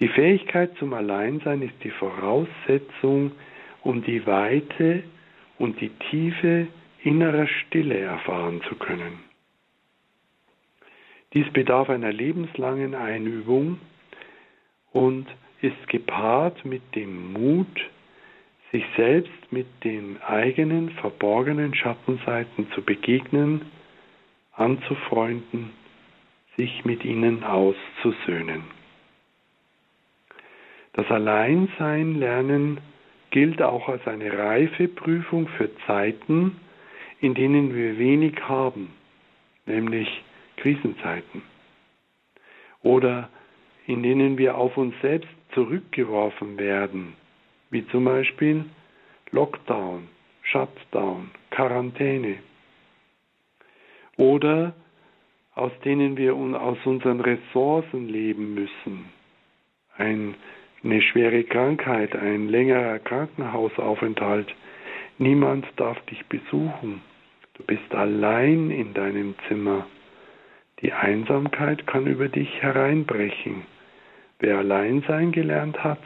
Die 0.00 0.08
Fähigkeit 0.08 0.76
zum 0.78 0.92
Alleinsein 0.92 1.62
ist 1.62 1.74
die 1.84 1.90
Voraussetzung, 1.90 3.32
um 3.82 4.02
die 4.02 4.26
Weite 4.26 5.02
und 5.58 5.80
die 5.80 5.90
Tiefe 6.10 6.68
innerer 7.02 7.46
Stille 7.46 7.98
erfahren 7.98 8.62
zu 8.68 8.76
können. 8.76 9.20
Dies 11.34 11.50
bedarf 11.52 11.88
einer 11.88 12.12
lebenslangen 12.12 12.94
Einübung 12.94 13.78
und 14.92 15.26
ist 15.62 15.88
gepaart 15.88 16.64
mit 16.64 16.82
dem 16.94 17.32
Mut, 17.32 17.90
sich 18.70 18.84
selbst 18.96 19.52
mit 19.52 19.66
den 19.84 20.20
eigenen 20.22 20.90
verborgenen 20.90 21.74
Schattenseiten 21.74 22.70
zu 22.72 22.82
begegnen, 22.82 23.62
anzufreunden, 24.52 25.70
sich 26.56 26.84
mit 26.84 27.04
ihnen 27.04 27.44
auszusöhnen. 27.44 28.62
Das 30.94 31.10
Alleinsein 31.10 32.16
lernen 32.16 32.80
gilt 33.32 33.60
auch 33.60 33.88
als 33.88 34.06
eine 34.06 34.32
Reifeprüfung 34.32 35.48
für 35.48 35.70
Zeiten, 35.86 36.56
in 37.20 37.34
denen 37.34 37.74
wir 37.74 37.98
wenig 37.98 38.34
haben, 38.48 38.90
nämlich 39.66 40.08
Krisenzeiten. 40.58 41.42
Oder 42.82 43.28
in 43.86 44.02
denen 44.02 44.38
wir 44.38 44.56
auf 44.56 44.76
uns 44.76 44.94
selbst 45.02 45.30
zurückgeworfen 45.54 46.58
werden, 46.58 47.14
wie 47.70 47.86
zum 47.88 48.04
Beispiel 48.04 48.64
Lockdown, 49.30 50.08
Shutdown, 50.42 51.30
Quarantäne. 51.50 52.36
Oder 54.16 54.74
aus 55.54 55.72
denen 55.84 56.16
wir 56.16 56.34
aus 56.34 56.78
unseren 56.84 57.20
Ressourcen 57.20 58.08
leben 58.08 58.54
müssen. 58.54 59.06
Ein, 59.96 60.34
eine 60.84 61.00
schwere 61.02 61.44
Krankheit, 61.44 62.16
ein 62.16 62.48
längerer 62.48 62.98
Krankenhausaufenthalt. 62.98 64.52
Niemand 65.18 65.66
darf 65.76 66.00
dich 66.06 66.24
besuchen. 66.26 67.02
Du 67.54 67.64
bist 67.64 67.94
allein 67.94 68.70
in 68.70 68.94
deinem 68.94 69.34
Zimmer. 69.46 69.86
Die 70.80 70.92
Einsamkeit 70.92 71.86
kann 71.86 72.06
über 72.06 72.28
dich 72.28 72.60
hereinbrechen. 72.60 73.62
Wer 74.40 74.58
allein 74.58 75.04
sein 75.06 75.30
gelernt 75.30 75.84
hat, 75.84 76.02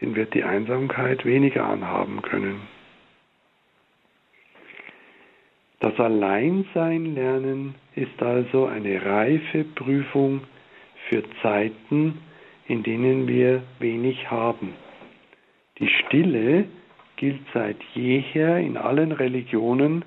den 0.00 0.14
wird 0.14 0.34
die 0.34 0.44
Einsamkeit 0.44 1.24
weniger 1.24 1.64
anhaben 1.64 2.20
können. 2.20 2.60
Das 5.80 5.98
Alleinsein 5.98 7.14
lernen 7.14 7.74
ist 7.96 8.22
also 8.22 8.66
eine 8.66 9.04
reife 9.04 9.64
Prüfung 9.64 10.42
für 11.08 11.24
Zeiten, 11.40 12.18
in 12.66 12.82
denen 12.82 13.26
wir 13.26 13.62
wenig 13.78 14.30
haben. 14.30 14.74
Die 15.78 15.88
Stille 15.88 16.66
gilt 17.16 17.40
seit 17.52 17.76
jeher 17.94 18.58
in 18.58 18.76
allen 18.76 19.12
Religionen 19.12 20.04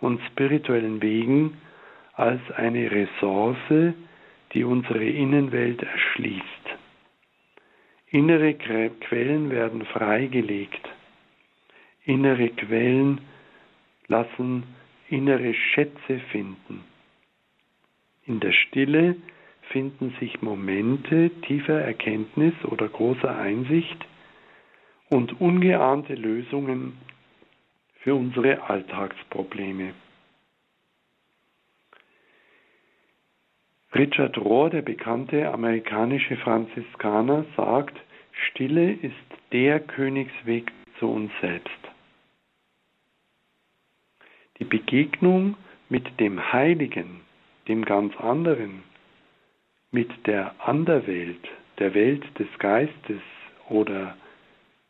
und 0.00 0.20
spirituellen 0.30 1.02
Wegen 1.02 1.58
als 2.14 2.40
eine 2.56 2.90
Ressource, 2.90 3.94
die 4.52 4.64
unsere 4.64 5.04
Innenwelt 5.04 5.82
erschließt. 5.82 6.44
Innere 8.10 8.54
Quellen 8.54 9.50
werden 9.50 9.84
freigelegt. 9.86 10.88
Innere 12.04 12.48
Quellen 12.48 13.20
lassen 14.08 14.64
innere 15.10 15.54
Schätze 15.54 16.20
finden. 16.30 16.84
In 18.26 18.40
der 18.40 18.52
Stille 18.52 19.16
finden 19.70 20.14
sich 20.20 20.42
Momente 20.42 21.30
tiefer 21.42 21.80
Erkenntnis 21.80 22.54
oder 22.64 22.88
großer 22.88 23.36
Einsicht 23.36 24.06
und 25.08 25.40
ungeahnte 25.40 26.14
Lösungen 26.14 26.98
für 28.00 28.14
unsere 28.14 28.62
Alltagsprobleme. 28.68 29.94
Richard 33.94 34.38
Rohr, 34.38 34.70
der 34.70 34.82
bekannte 34.82 35.52
amerikanische 35.52 36.36
Franziskaner, 36.36 37.44
sagt, 37.56 37.96
Stille 38.32 38.92
ist 38.92 39.14
der 39.52 39.80
Königsweg 39.80 40.70
zu 40.98 41.10
uns 41.10 41.32
selbst. 41.40 41.70
Die 44.58 44.64
Begegnung 44.64 45.56
mit 45.88 46.20
dem 46.20 46.52
Heiligen, 46.52 47.20
dem 47.66 47.84
ganz 47.84 48.16
anderen, 48.16 48.84
mit 49.92 50.10
der 50.26 50.54
Anderwelt, 50.60 51.48
der 51.78 51.94
Welt 51.94 52.24
des 52.38 52.48
Geistes 52.58 53.20
oder 53.68 54.16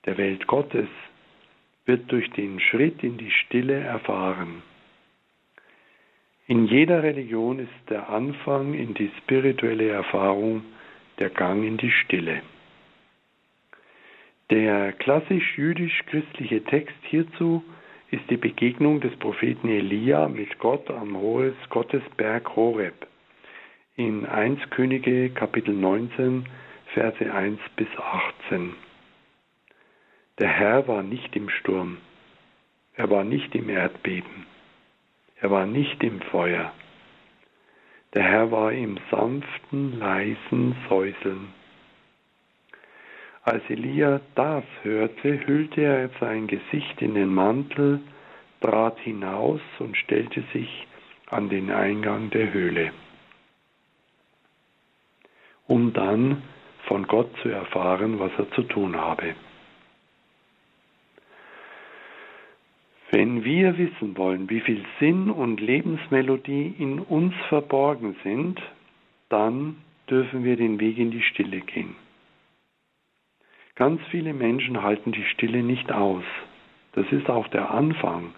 der 0.05 0.19
Welt 0.19 0.47
Gottes, 0.47 0.89
wird 1.87 2.11
durch 2.13 2.31
den 2.31 2.61
Schritt 2.61 3.03
in 3.03 3.17
die 3.17 3.31
Stille 3.31 3.81
erfahren. 3.81 4.63
In 6.47 6.67
jeder 6.67 7.03
Religion 7.03 7.59
ist 7.61 7.91
der 7.91 8.11
Anfang 8.11 8.75
in 8.75 8.95
die 8.95 9.11
spirituelle 9.19 9.89
Erfahrung 9.89 10.63
der 11.19 11.31
Gang 11.31 11.65
in 11.65 11.77
die 11.77 11.93
Stille. 11.93 12.43
Der 14.51 14.93
klassisch 14.93 15.57
jüdisch-christliche 15.57 16.65
Text 16.65 16.97
hierzu 17.03 17.63
ist 18.11 18.29
die 18.29 18.37
Begegnung 18.37 19.01
des 19.01 19.15
Propheten 19.17 19.69
Elia 19.69 20.29
mit 20.29 20.59
Gott 20.59 20.91
am 20.91 21.17
Hohes 21.17 21.55
Gottesberg 21.69 22.57
Horeb 22.57 23.07
in 24.01 24.25
1 24.25 24.71
Könige 24.71 25.29
Kapitel 25.29 25.75
19 25.75 26.47
Verse 26.95 27.21
1 27.21 27.61
bis 27.77 27.89
18. 27.99 28.73
Der 30.39 30.49
Herr 30.49 30.89
war 30.89 31.03
nicht 31.03 31.37
im 31.37 31.51
Sturm, 31.51 31.99
er 32.95 33.11
war 33.11 33.25
nicht 33.25 33.55
im 33.55 33.69
Erdbeben, 33.69 34.47
er 35.37 35.51
war 35.51 35.67
nicht 35.67 36.03
im 36.03 36.23
Feuer. 36.23 36.73
Der 38.15 38.23
Herr 38.23 38.51
war 38.51 38.73
im 38.73 38.99
sanften, 39.11 39.99
leisen 39.99 40.77
Säuseln. 40.89 41.53
Als 43.43 43.63
Elia 43.69 44.23
das 44.35 44.65
hörte, 44.83 45.47
hüllte 45.47 45.83
er 45.83 46.09
sein 46.21 46.47
Gesicht 46.47 47.03
in 47.03 47.15
den 47.15 47.35
Mantel, 47.35 48.01
trat 48.63 48.99
hinaus 49.01 49.61
und 49.79 49.95
stellte 49.99 50.43
sich 50.55 50.87
an 51.27 51.51
den 51.51 51.71
Eingang 51.71 52.31
der 52.31 52.51
Höhle, 52.55 52.93
um 55.71 55.93
dann 55.93 56.43
von 56.89 57.07
Gott 57.07 57.31
zu 57.43 57.49
erfahren, 57.49 58.19
was 58.19 58.33
er 58.39 58.51
zu 58.51 58.63
tun 58.63 58.97
habe. 58.97 59.37
Wenn 63.13 63.45
wir 63.45 63.79
wissen 63.79 64.17
wollen, 64.17 64.51
wie 64.51 64.61
viel 64.61 64.85
Sinn 64.99 65.31
und 65.31 65.61
Lebensmelodie 65.61 66.75
in 66.77 66.99
uns 66.99 67.35
verborgen 67.49 68.17
sind, 68.25 68.61
dann 69.29 69.77
dürfen 70.11 70.43
wir 70.43 70.57
den 70.57 70.81
Weg 70.81 70.99
in 70.99 71.13
die 71.13 71.23
Stille 71.23 71.61
gehen. 71.61 71.95
Ganz 73.77 74.01
viele 74.11 74.35
Menschen 74.35 74.83
halten 74.83 75.13
die 75.13 75.25
Stille 75.25 75.63
nicht 75.63 75.93
aus. 75.93 76.25
Das 76.95 77.07
ist 77.13 77.31
auch 77.31 77.47
der 77.47 77.71
Anfang 77.71 78.35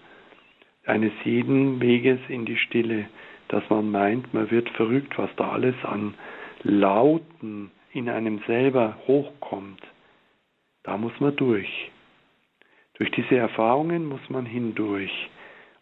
eines 0.85 1.13
jeden 1.23 1.81
Weges 1.81 2.19
in 2.27 2.45
die 2.45 2.57
Stille, 2.57 3.07
dass 3.47 3.67
man 3.71 3.89
meint, 3.89 4.35
man 4.35 4.51
wird 4.51 4.69
verrückt, 4.69 5.17
was 5.17 5.31
da 5.35 5.49
alles 5.49 5.75
an 5.83 6.13
Lauten 6.63 7.71
in 7.91 8.09
einem 8.09 8.39
selber 8.47 8.97
hochkommt. 9.07 9.81
Da 10.83 10.97
muss 10.97 11.17
man 11.19 11.35
durch. 11.35 11.91
Durch 12.95 13.11
diese 13.11 13.37
Erfahrungen 13.37 14.05
muss 14.05 14.29
man 14.29 14.45
hindurch. 14.45 15.29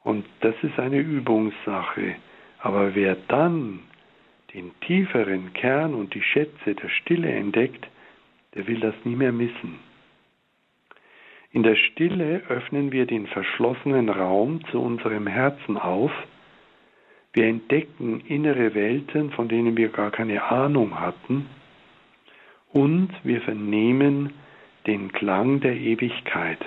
Und 0.04 0.26
das 0.42 0.56
ist 0.64 0.80
eine 0.80 1.00
Übungssache. 1.00 2.16
Aber 2.60 2.96
wer 2.96 3.16
dann 3.28 3.80
den 4.54 4.72
tieferen 4.82 5.54
Kern 5.54 5.94
und 5.94 6.14
die 6.14 6.22
Schätze 6.22 6.76
der 6.76 6.90
Stille 6.90 7.32
entdeckt, 7.32 7.88
der 8.56 8.68
will 8.68 8.80
das 8.80 8.96
nie 9.04 9.16
mehr 9.16 9.32
missen. 9.32 9.80
In 11.52 11.64
der 11.64 11.76
Stille 11.76 12.44
öffnen 12.48 12.92
wir 12.92 13.06
den 13.06 13.28
verschlossenen 13.28 14.10
Raum 14.10 14.66
zu 14.72 14.82
unserem 14.82 15.28
Herzen 15.28 15.78
auf. 15.78 16.12
Wir 17.34 17.46
entdecken 17.46 18.22
innere 18.28 18.76
Welten, 18.76 19.32
von 19.32 19.48
denen 19.48 19.78
wir 19.78 19.90
gar 19.90 20.12
keine 20.12 20.44
Ahnung 20.44 21.00
hatten. 21.00 21.48
Und 22.74 23.10
wir 23.24 23.42
vernehmen 23.42 24.34
den 24.86 25.12
Klang 25.14 25.62
der 25.62 25.76
Ewigkeit. 25.76 26.60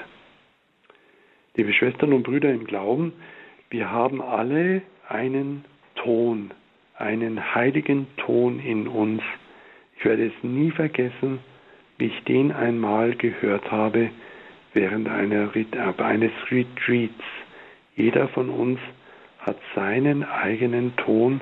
Liebe 1.55 1.73
Schwestern 1.73 2.13
und 2.13 2.23
Brüder 2.23 2.51
im 2.51 2.65
Glauben, 2.65 3.13
wir 3.71 3.91
haben 3.91 4.23
alle 4.23 4.83
einen 5.09 5.65
Ton, 5.97 6.51
einen 6.97 7.55
heiligen 7.55 8.07
Ton 8.17 8.59
in 8.59 8.89
uns. 8.89 9.23
Ich 9.99 10.05
werde 10.05 10.27
es 10.27 10.43
nie 10.43 10.71
vergessen, 10.71 11.41
wie 11.99 12.07
ich 12.07 12.25
den 12.25 12.53
einmal 12.53 13.15
gehört 13.17 13.71
habe 13.71 14.11
während 14.73 15.09
eines 15.09 16.33
Retreats. 16.51 17.25
Jeder 17.97 18.29
von 18.29 18.49
uns 18.49 18.81
hat 19.45 19.57
seinen 19.75 20.25
eigenen 20.25 20.97
Ton. 20.97 21.41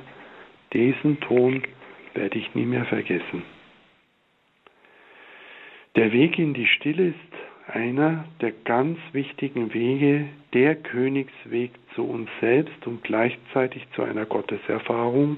Diesen 0.73 1.19
Ton 1.21 1.63
werde 2.13 2.37
ich 2.37 2.53
nie 2.53 2.65
mehr 2.65 2.85
vergessen. 2.85 3.43
Der 5.95 6.11
Weg 6.11 6.39
in 6.39 6.53
die 6.53 6.67
Stille 6.67 7.09
ist 7.09 7.67
einer 7.67 8.25
der 8.41 8.51
ganz 8.51 8.99
wichtigen 9.13 9.73
Wege, 9.73 10.27
der 10.53 10.75
Königsweg 10.75 11.71
zu 11.95 12.03
uns 12.03 12.29
selbst 12.41 12.85
und 12.87 13.03
gleichzeitig 13.03 13.87
zu 13.95 14.03
einer 14.03 14.25
Gotteserfahrung, 14.25 15.37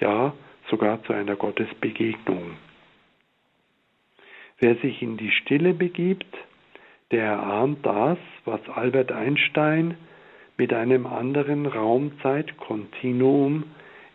ja 0.00 0.32
sogar 0.68 1.02
zu 1.04 1.12
einer 1.12 1.36
Gottesbegegnung. 1.36 2.56
Wer 4.58 4.76
sich 4.76 5.02
in 5.02 5.16
die 5.16 5.30
Stille 5.30 5.74
begibt, 5.74 6.36
der 7.10 7.24
erahnt 7.24 7.84
das, 7.84 8.18
was 8.44 8.60
Albert 8.68 9.12
Einstein 9.12 9.96
mit 10.60 10.74
einem 10.74 11.06
anderen 11.06 11.64
Raumzeitkontinuum 11.64 13.64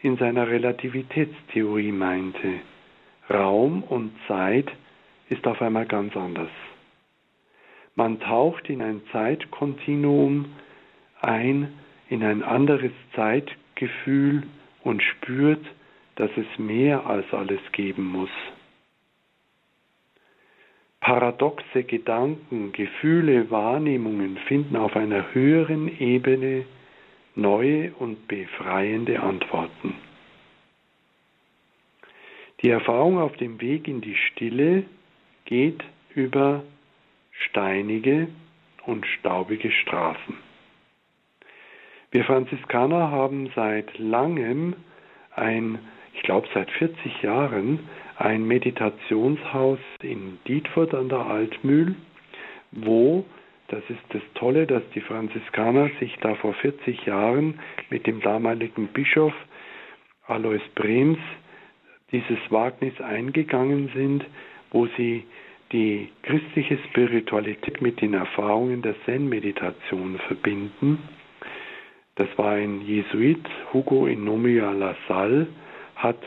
in 0.04 0.16
seiner 0.18 0.48
Relativitätstheorie 0.48 1.92
meinte. 1.92 2.60
Raum 3.32 3.82
und 3.82 4.12
Zeit 4.28 4.68
ist 5.30 5.48
auf 5.48 5.60
einmal 5.60 5.88
ganz 5.88 6.16
anders. 6.16 6.52
Man 7.96 8.20
taucht 8.20 8.70
in 8.70 8.84
ein 8.84 9.02
Zeitkontinuum 9.12 10.46
ein, 11.20 11.74
in 12.10 12.22
ein 12.22 12.44
anderes 12.44 12.92
Zeitgefühl 13.16 14.44
und 14.84 15.02
spürt, 15.02 15.66
dass 16.16 16.30
es 16.38 16.60
mehr 16.60 17.08
als 17.08 17.26
alles 17.34 17.62
geben 17.72 18.06
muss. 18.06 18.30
Paradoxe 21.06 21.84
Gedanken, 21.84 22.72
Gefühle, 22.72 23.52
Wahrnehmungen 23.52 24.38
finden 24.48 24.76
auf 24.76 24.96
einer 24.96 25.36
höheren 25.36 25.88
Ebene 26.00 26.66
neue 27.36 27.94
und 28.00 28.28
befreiende 28.28 29.20
Antworten. 29.20 29.94
Die 32.64 32.72
Erfahrung 32.72 33.20
auf 33.20 33.38
dem 33.38 33.62
Weg 33.62 33.88
in 33.88 34.02
die 34.02 34.16
Stille 34.16 34.86
geht 35.46 35.84
über 36.16 36.64
steinige 37.50 38.28
und 38.88 39.06
staubige 39.06 39.72
Straßen. 39.72 40.38
Wir 42.10 42.24
Franziskaner 42.24 43.12
haben 43.12 43.52
seit 43.56 43.96
langem 44.00 44.74
ein, 45.36 45.78
ich 46.16 46.24
glaube 46.24 46.48
seit 46.56 46.72
40 46.72 47.22
Jahren, 47.22 47.82
ein 48.18 48.46
Meditationshaus 48.48 49.80
in 50.02 50.40
Dietfurt 50.48 50.94
an 50.94 51.10
der 51.10 51.26
Altmühl, 51.26 51.96
wo, 52.72 53.26
das 53.68 53.84
ist 53.90 54.02
das 54.10 54.22
Tolle, 54.36 54.68
dass 54.68 54.84
die 54.94 55.02
Franziskaner 55.02 55.90
sich 56.00 56.16
da 56.22 56.36
vor 56.36 56.54
40 56.54 57.06
Jahren 57.06 57.60
mit 57.90 58.08
dem 58.08 58.22
damaligen 58.22 58.88
Bischof 58.88 59.34
Alois 60.28 60.62
Brems 60.76 61.20
dieses 62.12 62.40
Wagnis 62.50 63.00
eingegangen 63.02 63.92
sind, 63.94 64.26
wo 64.72 64.88
sie 64.98 65.26
die 65.72 66.10
christliche 66.24 66.78
Spiritualität 66.90 67.82
mit 67.82 68.02
den 68.02 68.14
Erfahrungen 68.14 68.82
der 68.82 68.96
Zen-Meditation 69.04 70.20
verbinden. 70.28 71.00
Das 72.16 72.28
war 72.38 72.52
ein 72.52 72.82
Jesuit, 72.82 73.44
Hugo 73.74 74.08
Inomia 74.08 74.72
Lassalle, 74.72 75.48
hat 75.96 76.20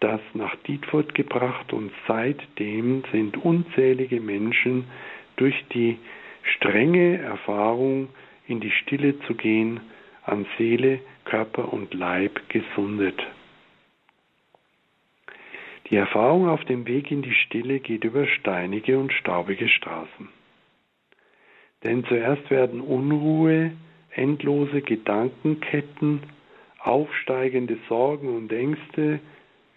das 0.00 0.20
nach 0.34 0.54
Dietfurt 0.66 1.14
gebracht 1.14 1.72
und 1.72 1.90
seitdem 2.06 3.02
sind 3.12 3.36
unzählige 3.44 4.20
Menschen 4.20 4.84
durch 5.36 5.54
die 5.72 5.98
strenge 6.42 7.18
Erfahrung, 7.18 8.08
in 8.46 8.60
die 8.60 8.70
Stille 8.70 9.18
zu 9.20 9.34
gehen, 9.34 9.80
an 10.24 10.46
Seele, 10.58 11.00
Körper 11.24 11.72
und 11.72 11.94
Leib 11.94 12.48
gesundet. 12.48 13.20
Die 15.90 15.96
Erfahrung 15.96 16.48
auf 16.48 16.64
dem 16.64 16.86
Weg 16.86 17.10
in 17.10 17.22
die 17.22 17.34
Stille 17.34 17.80
geht 17.80 18.04
über 18.04 18.26
steinige 18.26 18.98
und 18.98 19.12
staubige 19.12 19.68
Straßen. 19.68 20.28
Denn 21.84 22.04
zuerst 22.04 22.50
werden 22.50 22.80
Unruhe, 22.80 23.72
endlose 24.10 24.82
Gedankenketten, 24.82 26.22
aufsteigende 26.80 27.78
Sorgen 27.88 28.34
und 28.34 28.52
Ängste 28.52 29.20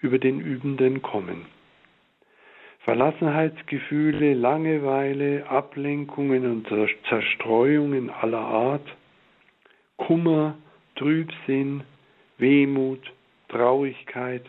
über 0.02 0.20
den 0.20 0.40
Übenden 0.40 1.02
kommen. 1.02 1.46
Verlassenheitsgefühle, 2.80 4.34
Langeweile, 4.34 5.48
Ablenkungen 5.50 6.46
und 6.46 6.68
Zerstreuungen 7.08 8.10
aller 8.10 8.40
Art, 8.40 8.96
Kummer, 9.98 10.58
Trübsinn, 10.96 11.84
Wehmut, 12.38 13.12
Traurigkeit, 13.50 14.44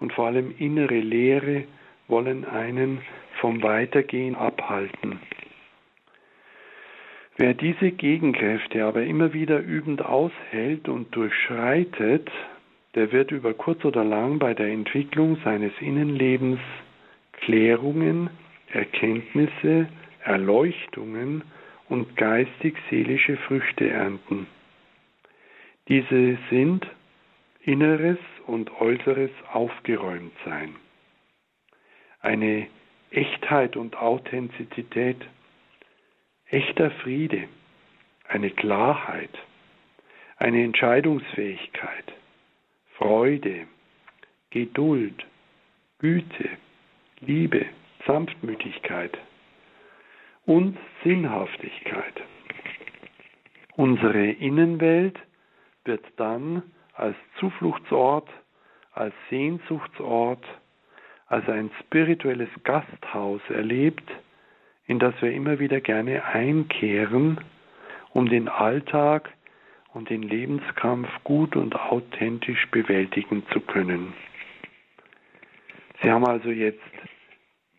und 0.00 0.12
vor 0.12 0.26
allem 0.26 0.54
innere 0.58 1.00
Leere 1.00 1.64
wollen 2.06 2.44
einen 2.44 3.00
vom 3.40 3.62
Weitergehen 3.62 4.36
abhalten. 4.36 5.20
Wer 7.36 7.54
diese 7.54 7.92
Gegenkräfte 7.92 8.84
aber 8.84 9.04
immer 9.04 9.32
wieder 9.32 9.60
übend 9.60 10.04
aushält 10.04 10.88
und 10.88 11.14
durchschreitet, 11.14 12.28
der 12.98 13.12
wird 13.12 13.30
über 13.30 13.54
kurz 13.54 13.84
oder 13.84 14.02
lang 14.02 14.40
bei 14.40 14.54
der 14.54 14.66
Entwicklung 14.66 15.38
seines 15.44 15.72
Innenlebens 15.78 16.58
Klärungen, 17.30 18.28
Erkenntnisse, 18.72 19.88
Erleuchtungen 20.24 21.44
und 21.88 22.16
geistig-seelische 22.16 23.36
Früchte 23.36 23.88
ernten. 23.88 24.48
Diese 25.86 26.38
sind 26.50 26.88
Inneres 27.62 28.18
und 28.48 28.68
Äußeres 28.80 29.30
aufgeräumt 29.52 30.32
sein. 30.44 30.74
Eine 32.20 32.66
Echtheit 33.12 33.76
und 33.76 33.96
Authentizität, 33.96 35.24
echter 36.46 36.90
Friede, 36.90 37.44
eine 38.26 38.50
Klarheit, 38.50 39.30
eine 40.36 40.64
Entscheidungsfähigkeit, 40.64 42.17
Freude, 42.98 43.68
Geduld, 44.50 45.24
Güte, 46.00 46.50
Liebe, 47.20 47.64
Sanftmütigkeit 48.04 49.16
und 50.46 50.76
Sinnhaftigkeit. 51.04 52.14
Unsere 53.76 54.30
Innenwelt 54.30 55.16
wird 55.84 56.04
dann 56.16 56.64
als 56.94 57.14
Zufluchtsort, 57.38 58.28
als 58.92 59.14
Sehnsuchtsort, 59.30 60.44
als 61.28 61.48
ein 61.48 61.70
spirituelles 61.78 62.50
Gasthaus 62.64 63.40
erlebt, 63.48 64.10
in 64.86 64.98
das 64.98 65.14
wir 65.22 65.30
immer 65.30 65.60
wieder 65.60 65.80
gerne 65.80 66.24
einkehren, 66.24 67.38
um 68.10 68.28
den 68.28 68.48
Alltag 68.48 69.30
und 69.98 70.10
den 70.10 70.22
Lebenskampf 70.22 71.08
gut 71.24 71.56
und 71.56 71.74
authentisch 71.74 72.66
bewältigen 72.70 73.44
zu 73.52 73.58
können. 73.60 74.14
Sie 76.00 76.08
haben 76.08 76.24
also 76.24 76.50
jetzt 76.50 76.80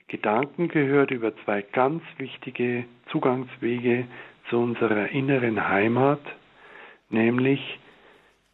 Gedanken 0.10 0.68
gehört 0.68 1.12
über 1.12 1.34
zwei 1.46 1.62
ganz 1.62 2.04
wichtige 2.18 2.84
Zugangswege 3.10 4.06
zu 4.50 4.60
unserer 4.60 5.08
inneren 5.10 5.70
Heimat, 5.70 6.20
nämlich 7.10 7.80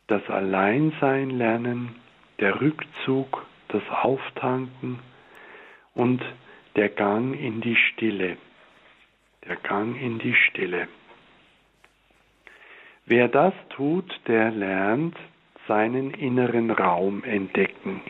das 0.06 0.22
Alleinsein 0.30 1.32
lernen, 1.32 1.96
der 2.40 2.62
Rückzug, 2.62 3.48
das 3.70 3.82
Auftanken 3.90 5.00
und 5.96 6.24
der 6.76 6.90
Gang 6.90 7.34
in 7.34 7.62
die 7.62 7.76
Stille. 7.76 8.38
Der 9.48 9.56
Gang 9.56 10.00
in 10.00 10.20
die 10.20 10.36
Stille. 10.36 10.88
Wer 13.08 13.28
das 13.28 13.54
tut, 13.70 14.20
der 14.28 14.50
lernt 14.50 15.16
seinen 15.68 16.12
inneren 16.12 16.72
Raum 16.72 17.24
entdecken. 17.24 18.02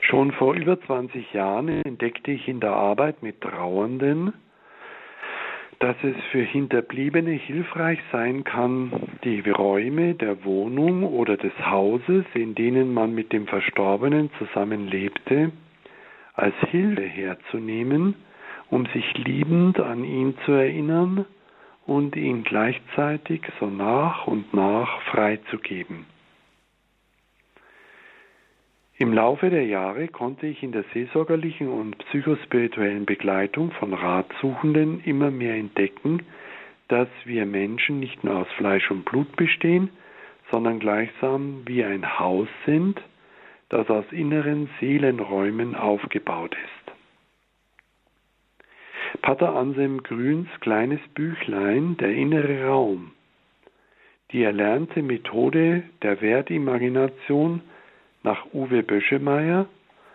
Schon 0.00 0.30
vor 0.32 0.54
über 0.54 0.80
20 0.80 1.32
Jahren 1.32 1.68
entdeckte 1.68 2.30
ich 2.30 2.46
in 2.46 2.60
der 2.60 2.72
Arbeit 2.72 3.24
mit 3.24 3.40
Trauernden, 3.40 4.32
dass 5.80 5.96
es 6.04 6.14
für 6.30 6.42
Hinterbliebene 6.42 7.32
hilfreich 7.32 7.98
sein 8.12 8.44
kann, 8.44 8.92
die 9.24 9.40
Räume 9.50 10.14
der 10.14 10.44
Wohnung 10.44 11.02
oder 11.02 11.36
des 11.36 11.52
Hauses, 11.64 12.24
in 12.34 12.54
denen 12.54 12.94
man 12.94 13.12
mit 13.12 13.32
dem 13.32 13.48
Verstorbenen 13.48 14.30
zusammenlebte, 14.38 15.50
als 16.34 16.54
Hilfe 16.70 17.02
herzunehmen, 17.02 18.14
um 18.68 18.86
sich 18.86 19.18
liebend 19.18 19.80
an 19.80 20.04
ihn 20.04 20.36
zu 20.44 20.52
erinnern 20.52 21.24
und 21.90 22.14
ihn 22.14 22.44
gleichzeitig 22.44 23.42
so 23.58 23.66
nach 23.66 24.28
und 24.28 24.54
nach 24.54 25.02
freizugeben. 25.10 26.06
Im 28.96 29.12
Laufe 29.12 29.50
der 29.50 29.66
Jahre 29.66 30.06
konnte 30.06 30.46
ich 30.46 30.62
in 30.62 30.70
der 30.70 30.84
seelsorgerlichen 30.94 31.66
und 31.66 31.98
psychospirituellen 31.98 33.06
Begleitung 33.06 33.72
von 33.72 33.92
Ratsuchenden 33.92 35.02
immer 35.04 35.32
mehr 35.32 35.56
entdecken, 35.56 36.22
dass 36.86 37.08
wir 37.24 37.44
Menschen 37.44 37.98
nicht 37.98 38.22
nur 38.22 38.36
aus 38.36 38.48
Fleisch 38.56 38.88
und 38.92 39.04
Blut 39.04 39.34
bestehen, 39.34 39.90
sondern 40.52 40.78
gleichsam 40.78 41.62
wie 41.66 41.82
ein 41.82 42.20
Haus 42.20 42.46
sind, 42.66 43.02
das 43.68 43.90
aus 43.90 44.04
inneren 44.12 44.70
Seelenräumen 44.78 45.74
aufgebaut 45.74 46.54
ist. 46.54 46.89
Pater 49.22 49.54
Anselm 49.54 50.02
Grüns 50.02 50.48
kleines 50.60 51.00
Büchlein 51.14 51.96
Der 51.98 52.10
innere 52.10 52.64
Raum, 52.64 53.12
die 54.32 54.42
erlernte 54.42 55.02
Methode 55.02 55.82
der 56.02 56.22
Wertimagination 56.22 57.60
nach 58.22 58.46
Uwe 58.54 58.82
Böschemeyer 58.82 59.66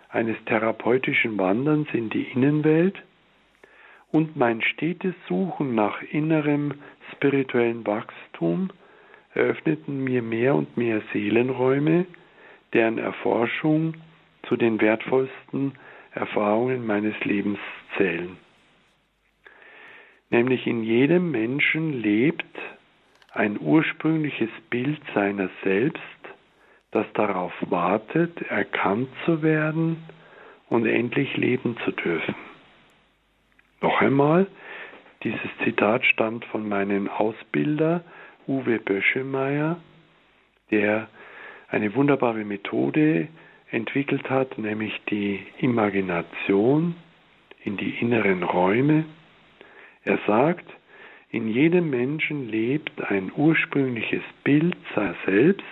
eines 0.10 0.38
therapeutischen 0.45 1.38
Wanderns 1.38 1.88
in 1.93 2.10
die 2.10 2.24
Innenwelt 2.24 2.95
und 4.12 4.36
mein 4.38 4.62
stetes 4.64 5.14
Suchen 5.28 5.76
nach 5.76 6.01
innerem 6.01 6.74
spirituellen 7.12 7.86
Wachstum 7.86 8.72
eröffneten 9.36 10.03
mir 10.03 10.24
mehr 10.24 10.56
und 10.56 10.78
mehr 10.78 11.01
Seelenräume, 11.14 12.08
deren 12.74 12.97
Erforschung 12.97 13.93
zu 14.47 14.56
den 14.58 14.82
wertvollsten 14.82 15.74
Erfahrungen 16.12 16.88
meines 16.88 17.14
Lebens 17.24 17.60
zählen. 17.97 18.38
Nämlich 20.36 20.67
in 20.67 20.83
jedem 20.83 21.31
Menschen 21.31 22.01
lebt 22.01 22.59
ein 23.31 23.57
ursprüngliches 23.57 24.49
Bild 24.69 24.99
seiner 25.13 25.49
selbst, 25.63 26.01
das 26.91 27.05
darauf 27.13 27.53
wartet, 27.69 28.41
erkannt 28.49 29.07
zu 29.23 29.41
werden 29.41 30.03
und 30.67 30.88
endlich 30.88 31.38
leben 31.38 31.77
zu 31.86 31.91
dürfen. 31.91 32.36
Noch 33.79 34.01
einmal, 34.01 34.47
dieses 35.23 35.49
Zitat 35.63 36.03
stammt 36.03 36.43
von 36.43 36.67
meinem 36.67 37.07
Ausbilder 37.07 38.03
Uwe 38.45 38.79
Böschemeyer, 38.79 39.77
der 40.69 41.07
eine 41.69 41.95
wunderbare 41.95 42.43
Methode 42.43 43.29
entwickelt 43.71 44.29
hat, 44.29 44.57
nämlich 44.57 45.01
die 45.09 45.47
Imagination 45.59 46.97
in 47.63 47.77
die 47.77 47.91
inneren 48.01 48.43
Räume. 48.43 49.05
Er 50.06 50.20
sagt, 50.28 50.66
in 51.30 51.47
jedem 51.47 51.89
Menschen 51.89 52.47
lebt 52.47 53.01
ein 53.12 53.32
ursprüngliches 53.36 54.24
Bild 54.43 54.78
seiner 54.95 55.16
selbst, 55.26 55.66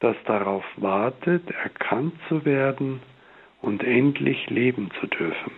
das 0.00 0.16
darauf 0.26 0.64
wartet, 0.76 1.50
erkannt 1.50 2.14
zu 2.28 2.44
werden 2.44 3.00
und 3.62 3.82
endlich 3.82 4.50
leben 4.50 4.90
zu 5.00 5.06
dürfen. 5.06 5.52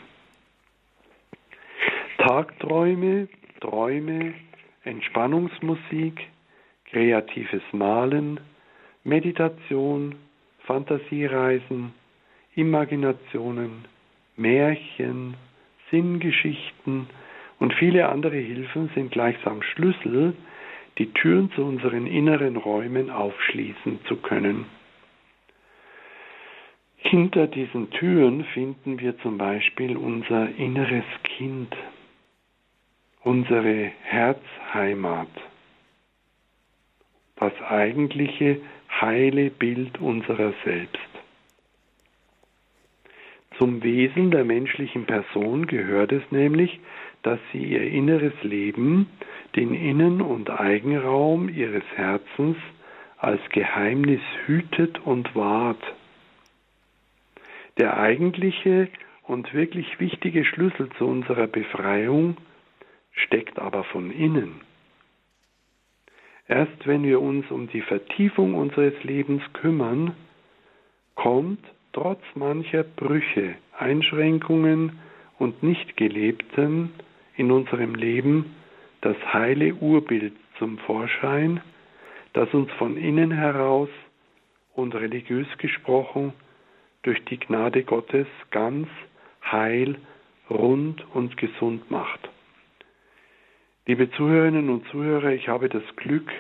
Tagträume, 2.19 3.29
Träume, 3.61 4.35
Entspannungsmusik, 4.85 6.21
kreatives 6.85 7.63
Malen, 7.73 8.41
Meditation, 9.05 10.17
Fantasiereisen, 10.61 11.93
Imaginationen, 12.55 13.87
Märchen, 14.37 15.35
Sinngeschichten 15.91 17.09
und 17.61 17.75
viele 17.75 18.09
andere 18.09 18.39
Hilfen 18.39 18.91
sind 18.95 19.13
gleichsam 19.13 19.63
Schlüssel, 19.63 20.35
die 20.99 21.13
Türen 21.13 21.53
zu 21.53 21.63
unseren 21.63 22.07
inneren 22.07 22.57
Räumen 22.57 23.11
aufschließen 23.11 24.01
zu 24.07 24.17
können. 24.17 24.65
Hinter 26.97 27.47
diesen 27.47 27.91
Türen 27.91 28.45
finden 28.45 28.99
wir 28.99 29.19
zum 29.19 29.39
Beispiel 29.39 29.97
unser 29.97 30.49
inneres 30.57 31.05
Kind, 31.23 31.75
unsere 33.23 33.93
Herzheimat, 34.03 35.29
das 37.37 37.53
eigentliche 37.63 38.61
heile 39.01 39.51
Bild 39.51 39.99
unserer 40.01 40.53
selbst. 40.65 40.99
Zum 43.59 43.83
Wesen 43.83 44.31
der 44.31 44.45
menschlichen 44.45 45.05
Person 45.05 45.67
gehört 45.67 46.13
es 46.13 46.23
nämlich, 46.31 46.81
dass 47.23 47.39
sie 47.53 47.65
ihr 47.65 47.83
inneres 47.83 48.33
Leben, 48.43 49.09
den 49.57 49.75
Innen- 49.75 50.23
und 50.23 50.51
Eigenraum 50.51 51.49
ihres 51.49 51.85
Herzens 51.95 52.57
als 53.19 53.41
Geheimnis 53.51 54.23
hütet 54.47 54.99
und 55.05 55.35
wahrt. 55.35 55.83
Der 57.79 57.99
eigentliche 57.99 58.89
und 59.25 59.53
wirklich 59.53 60.01
wichtige 60.01 60.45
Schlüssel 60.45 60.89
zu 60.99 61.07
unserer 61.07 61.47
Befreiung 61.47 62.37
steckt 63.13 63.59
aber 63.59 63.85
von 63.85 64.11
innen. 64.11 64.61
Erst 66.49 66.87
wenn 66.87 67.05
wir 67.05 67.21
uns 67.21 67.49
um 67.51 67.69
die 67.69 67.83
Vertiefung 67.83 68.55
unseres 68.55 69.05
Lebens 69.05 69.43
kümmern, 69.53 70.17
kommt 71.15 71.61
trotz 71.93 72.23
mancher 72.35 72.83
Brüche, 72.83 73.55
Einschränkungen 73.79 74.99
und 75.39 75.63
Nichtgelebten 75.63 76.91
in 77.37 77.51
unserem 77.51 77.95
Leben 77.95 78.55
das 79.01 79.17
heile 79.33 79.75
Urbild 79.75 80.35
zum 80.59 80.79
Vorschein, 80.79 81.61
das 82.33 82.53
uns 82.53 82.71
von 82.73 82.97
innen 82.97 83.31
heraus 83.31 83.89
und 84.75 84.95
religiös 84.95 85.49
gesprochen 85.59 86.33
durch 87.03 87.25
die 87.25 87.39
Gnade 87.39 87.83
Gottes 87.83 88.27
ganz 88.51 88.89
heil, 89.43 89.97
rund 90.51 91.05
und 91.15 91.37
gesund 91.37 91.91
macht. 91.91 92.29
Liebe 93.87 94.11
Zuhörerinnen 94.13 94.69
und 94.69 94.87
Zuhörer, 94.89 95.33
ich 95.33 95.49
habe 95.49 95.69
das 95.69 95.83
Glück, 95.97 96.31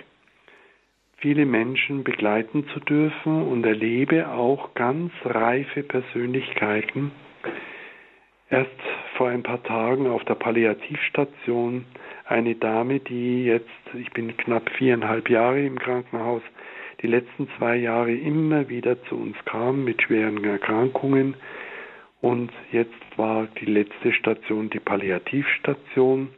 viele 1.17 1.47
Menschen 1.47 2.05
begleiten 2.05 2.67
zu 2.73 2.81
dürfen 2.81 3.43
und 3.43 3.65
erlebe 3.65 4.29
auch 4.29 4.75
ganz 4.75 5.13
reife 5.25 5.83
Persönlichkeiten. 5.83 7.13
Erst 8.51 8.71
vor 9.17 9.29
ein 9.29 9.45
paar 9.45 9.63
Tagen 9.63 10.09
auf 10.09 10.25
der 10.25 10.35
Palliativstation 10.35 11.85
eine 12.27 12.57
Dame, 12.57 12.99
die 12.99 13.45
jetzt, 13.45 13.69
ich 13.95 14.11
bin 14.11 14.37
knapp 14.37 14.69
viereinhalb 14.71 15.31
Jahre 15.31 15.65
im 15.65 15.79
Krankenhaus, 15.79 16.43
die 17.01 17.07
letzten 17.07 17.49
zwei 17.57 17.77
Jahre 17.77 18.13
immer 18.13 18.69
wieder 18.69 19.01
zu 19.05 19.17
uns 19.17 19.37
kam 19.45 19.85
mit 19.85 20.03
schweren 20.03 20.43
Erkrankungen. 20.45 21.35
Und 22.21 22.51
jetzt 22.73 22.93
war 23.17 23.47
die 23.61 23.67
letzte 23.67 24.13
Station 24.13 24.69
die 24.69 24.81
Palliativstation. 24.81 26.29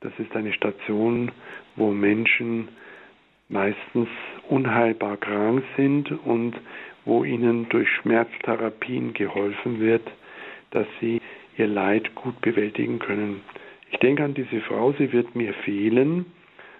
Das 0.00 0.12
ist 0.18 0.36
eine 0.36 0.52
Station, 0.52 1.32
wo 1.74 1.90
Menschen 1.90 2.68
meistens 3.48 4.08
unheilbar 4.48 5.16
krank 5.16 5.64
sind 5.76 6.12
und 6.24 6.54
wo 7.04 7.24
ihnen 7.24 7.68
durch 7.70 7.88
Schmerztherapien 7.88 9.14
geholfen 9.14 9.80
wird, 9.80 10.06
dass 10.70 10.86
sie 11.00 11.19
ihr 11.56 11.66
Leid 11.66 12.14
gut 12.14 12.40
bewältigen 12.40 12.98
können. 12.98 13.42
Ich 13.90 13.98
denke 13.98 14.24
an 14.24 14.34
diese 14.34 14.60
Frau, 14.62 14.92
sie 14.92 15.12
wird 15.12 15.34
mir 15.34 15.52
fehlen. 15.54 16.26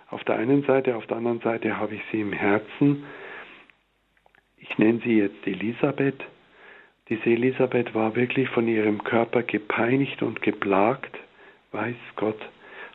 Auf 0.09 0.25
der 0.25 0.37
einen 0.37 0.63
Seite, 0.65 0.97
auf 0.97 1.07
der 1.07 1.19
anderen 1.19 1.41
Seite 1.41 1.77
habe 1.77 1.95
ich 1.95 2.03
sie 2.11 2.21
im 2.21 2.33
Herzen. 2.33 3.05
Ich 4.59 4.79
nenne 4.79 5.01
sie 5.05 5.19
jetzt 5.19 5.47
Elisabeth. 5.47 6.23
Diese 7.09 7.31
Elisabeth 7.31 7.95
war 7.95 8.15
wirklich 8.15 8.49
von 8.51 8.69
ihrem 8.69 9.03
Körper 9.03 9.43
gepeinigt 9.43 10.23
und 10.23 10.43
geplagt, 10.43 11.17
weiß 11.73 11.97
Gott 12.17 12.41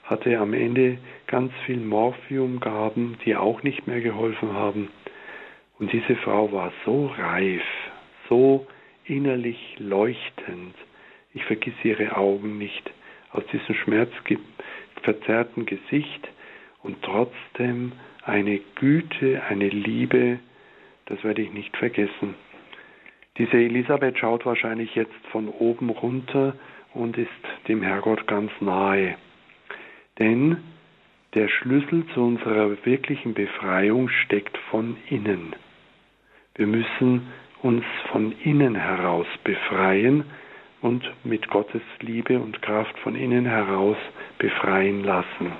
hatte 0.06 0.38
am 0.38 0.54
Ende 0.54 0.98
ganz 1.28 1.52
viel 1.66 1.78
Morphiumgaben, 1.78 3.18
die 3.26 3.36
auch 3.36 3.64
nicht 3.64 3.88
mehr 3.88 4.02
geholfen 4.02 4.54
haben. 4.54 4.90
Und 5.80 5.92
diese 5.92 6.16
Frau 6.18 6.52
war 6.52 6.72
so 6.86 7.08
reif, 7.08 7.64
so 8.30 8.66
innerlich 9.06 9.76
leuchtend. 9.80 10.76
Ich 11.36 11.44
vergiss 11.44 11.76
ihre 11.84 12.16
Augen 12.16 12.58
nicht 12.58 12.90
aus 13.32 13.44
diesem 13.48 13.76
schmerzverzerrten 13.76 15.66
Gesicht 15.66 16.30
und 16.82 17.04
trotzdem 17.04 17.92
eine 18.24 18.60
Güte, 18.76 19.44
eine 19.48 19.68
Liebe, 19.68 20.40
das 21.08 21.24
werde 21.26 21.42
ich 21.42 21.52
nicht 21.52 21.76
vergessen. 21.76 22.36
Diese 23.38 23.58
Elisabeth 23.58 24.18
schaut 24.18 24.46
wahrscheinlich 24.46 24.96
jetzt 24.96 25.14
von 25.32 25.50
oben 25.50 25.90
runter 25.90 26.56
und 26.94 27.18
ist 27.18 27.30
dem 27.68 27.84
Herrgott 27.84 28.26
ganz 28.28 28.50
nahe. 28.62 29.18
Denn 30.18 30.64
der 31.34 31.50
Schlüssel 31.50 32.06
zu 32.14 32.22
unserer 32.22 32.86
wirklichen 32.86 33.34
Befreiung 33.34 34.08
steckt 34.08 34.58
von 34.72 34.96
innen. 35.10 35.54
Wir 36.56 36.68
müssen 36.68 37.28
uns 37.62 37.84
von 38.10 38.32
innen 38.42 38.76
heraus 38.76 39.28
befreien 39.44 40.24
und 40.86 41.04
mit 41.24 41.48
Gottes 41.50 41.82
Liebe 42.00 42.38
und 42.38 42.62
Kraft 42.62 42.96
von 43.00 43.16
innen 43.16 43.48
heraus 43.48 43.98
befreien 44.38 45.04
lassen. 45.04 45.52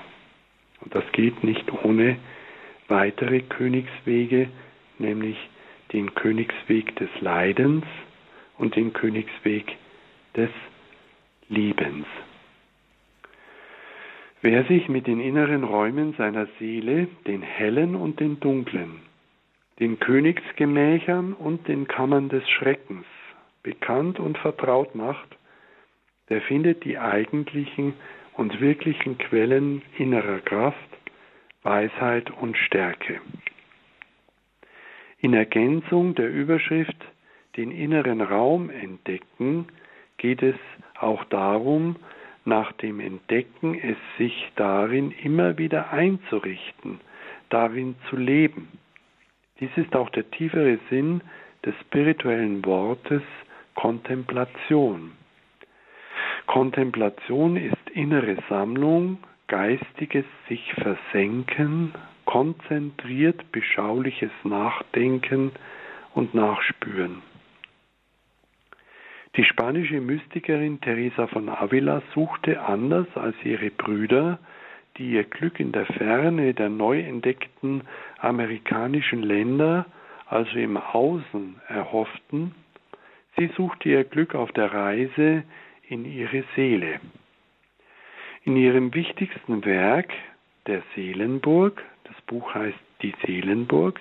Und 0.82 0.94
das 0.94 1.04
geht 1.14 1.44
nicht 1.44 1.66
ohne 1.84 2.18
weitere 2.90 3.42
Königswege, 3.42 4.50
nämlich 5.00 5.36
den 5.94 6.14
Königsweg 6.14 6.96
des 6.98 7.10
Leidens 7.22 7.86
und 8.60 8.76
den 8.76 8.94
Königsweg 8.94 9.66
des 10.36 10.52
Liebens. 11.50 12.06
Wer 14.44 14.64
sich 14.66 14.88
mit 14.90 15.08
den 15.08 15.20
inneren 15.20 15.64
Räumen 15.64 16.14
seiner 16.20 16.46
Seele, 16.60 17.08
den 17.26 17.42
hellen 17.42 17.96
und 17.96 18.20
den 18.20 18.40
dunklen, 18.40 19.00
den 19.80 20.00
Königsgemächern 20.00 21.34
und 21.34 21.68
den 21.68 21.88
Kammern 21.88 22.30
des 22.30 22.48
Schreckens 22.48 23.08
bekannt 23.66 24.20
und 24.20 24.38
vertraut 24.38 24.94
macht, 24.96 25.28
der 26.30 26.42
findet 26.42 26.86
die 26.86 26.98
eigentlichen 26.98 27.96
und 28.34 28.62
wirklichen 28.62 29.18
Quellen 29.18 29.82
innerer 29.98 30.40
Kraft, 30.40 30.78
Weisheit 31.64 32.30
und 32.30 32.56
Stärke. 32.58 33.20
In 35.20 35.34
Ergänzung 35.34 36.14
der 36.14 36.30
Überschrift 36.30 36.96
den 37.58 37.72
inneren 37.72 38.22
Raum 38.22 38.70
entdecken 38.70 39.68
geht 40.18 40.44
es 40.44 40.56
auch 41.00 41.24
darum, 41.26 41.96
nach 42.44 42.72
dem 42.74 43.00
Entdecken, 43.00 43.74
es 43.74 43.98
sich 44.20 44.52
darin 44.56 45.10
immer 45.24 45.58
wieder 45.58 45.92
einzurichten, 45.92 47.00
darin 47.50 47.96
zu 48.10 48.18
leben. 48.18 48.68
Dies 49.60 49.72
ist 49.78 49.96
auch 49.96 50.12
der 50.12 50.30
tiefere 50.30 50.78
Sinn 50.92 51.22
des 51.66 51.74
spirituellen 51.82 52.64
Wortes 52.64 53.24
Kontemplation. 53.76 55.12
Kontemplation 56.48 57.58
ist 57.58 57.90
innere 57.94 58.38
Sammlung, 58.50 59.20
geistiges 59.48 60.26
sich 60.50 60.74
versenken, 60.74 61.94
konzentriert 62.26 63.52
beschauliches 63.52 64.32
Nachdenken 64.44 65.52
und 66.14 66.34
Nachspüren. 66.34 67.22
Die 69.38 69.44
spanische 69.44 70.00
Mystikerin 70.00 70.80
Teresa 70.80 71.28
von 71.28 71.50
Avila 71.50 72.02
suchte 72.14 72.62
anders 72.62 73.08
als 73.16 73.36
ihre 73.44 73.70
Brüder, 73.70 74.40
die 74.98 75.12
ihr 75.12 75.26
Glück 75.26 75.60
in 75.60 75.74
der 75.74 75.86
Ferne 75.86 76.54
der 76.54 76.70
neu 76.70 77.02
entdeckten 77.02 77.82
amerikanischen 78.20 79.24
Länder, 79.24 79.86
also 80.28 80.58
im 80.58 80.78
Außen, 80.78 81.60
erhofften, 81.68 82.56
sie 83.38 83.50
suchte 83.56 83.90
ihr 83.90 84.04
Glück 84.04 84.36
auf 84.36 84.52
der 84.54 84.74
Reise 84.74 85.44
in 85.88 86.06
ihre 86.06 86.44
Seele. 86.56 87.00
In 88.44 88.56
ihrem 88.58 88.94
wichtigsten 88.94 89.66
Werk, 89.66 90.12
der 90.68 90.84
Seelenburg, 90.94 91.84
das 92.04 92.16
Buch 92.28 92.54
heißt 92.54 92.78
Die 93.02 93.14
Seelenburg, 93.26 94.00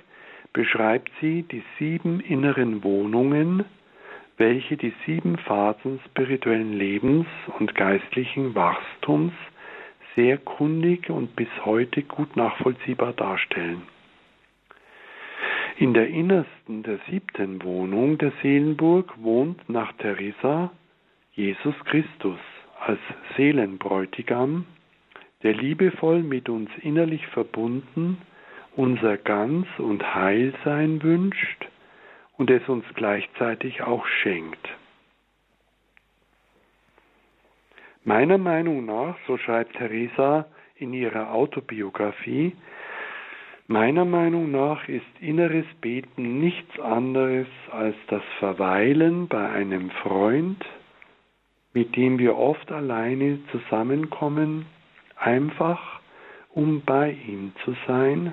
beschreibt 0.53 1.11
sie 1.21 1.43
die 1.43 1.63
sieben 1.79 2.21
inneren 2.21 2.85
Wohnungen, 2.85 3.65
welche 4.37 4.77
die 4.77 4.93
sieben 5.07 5.39
Phasen 5.39 6.01
spirituellen 6.07 6.73
Lebens 6.73 7.27
und 7.59 7.75
geistlichen 7.75 8.55
Wachstums 8.55 9.33
sehr 10.17 10.39
kundig 10.39 11.11
und 11.11 11.35
bis 11.37 11.49
heute 11.65 12.03
gut 12.03 12.37
nachvollziehbar 12.37 13.13
darstellen. 13.13 13.83
In 15.77 15.93
der 15.93 16.07
innersten 16.07 16.85
der 16.85 17.01
siebten 17.11 17.63
Wohnung 17.65 18.17
der 18.19 18.33
Seelenburg 18.41 19.13
wohnt 19.21 19.69
nach 19.69 19.93
Theresa 19.95 20.71
Jesus 21.33 21.75
Christus 21.87 22.39
als 22.79 23.01
Seelenbräutigam, 23.37 24.67
der 25.43 25.55
liebevoll 25.55 26.23
mit 26.23 26.49
uns 26.49 26.71
innerlich 26.83 27.27
verbunden 27.27 28.19
unser 28.77 29.17
Ganz 29.17 29.67
und 29.79 30.15
Heilsein 30.15 31.03
wünscht 31.03 31.69
und 32.37 32.51
es 32.51 32.69
uns 32.69 32.85
gleichzeitig 32.95 33.83
auch 33.83 34.07
schenkt. 34.07 34.69
Meiner 38.05 38.39
Meinung 38.39 38.85
nach, 38.85 39.17
so 39.27 39.39
schreibt 39.39 39.77
Theresa 39.77 40.47
in 40.77 40.93
ihrer 40.93 41.33
Autobiografie, 41.33 42.55
meiner 43.67 44.05
Meinung 44.05 44.51
nach 44.51 44.89
ist 44.89 45.07
inneres 45.21 45.67
Beten 45.81 46.41
nichts 46.41 46.79
anderes 46.81 47.47
als 47.71 47.97
das 48.09 48.23
Verweilen 48.39 49.29
bei 49.29 49.49
einem 49.51 49.91
Freund, 49.91 50.65
mit 51.73 51.97
dem 51.97 52.19
wir 52.19 52.37
oft 52.37 52.71
alleine 52.71 53.39
zusammenkommen, 53.51 54.67
einfach 55.17 56.01
um 56.51 56.83
bei 56.83 57.11
ihm 57.11 57.53
zu 57.65 57.75
sein, 57.87 58.33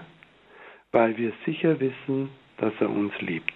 weil 0.92 1.18
wir 1.18 1.34
sicher 1.46 1.80
wissen, 1.80 2.30
dass 2.58 2.74
er 2.80 2.90
uns 2.90 3.14
liebt. 3.20 3.54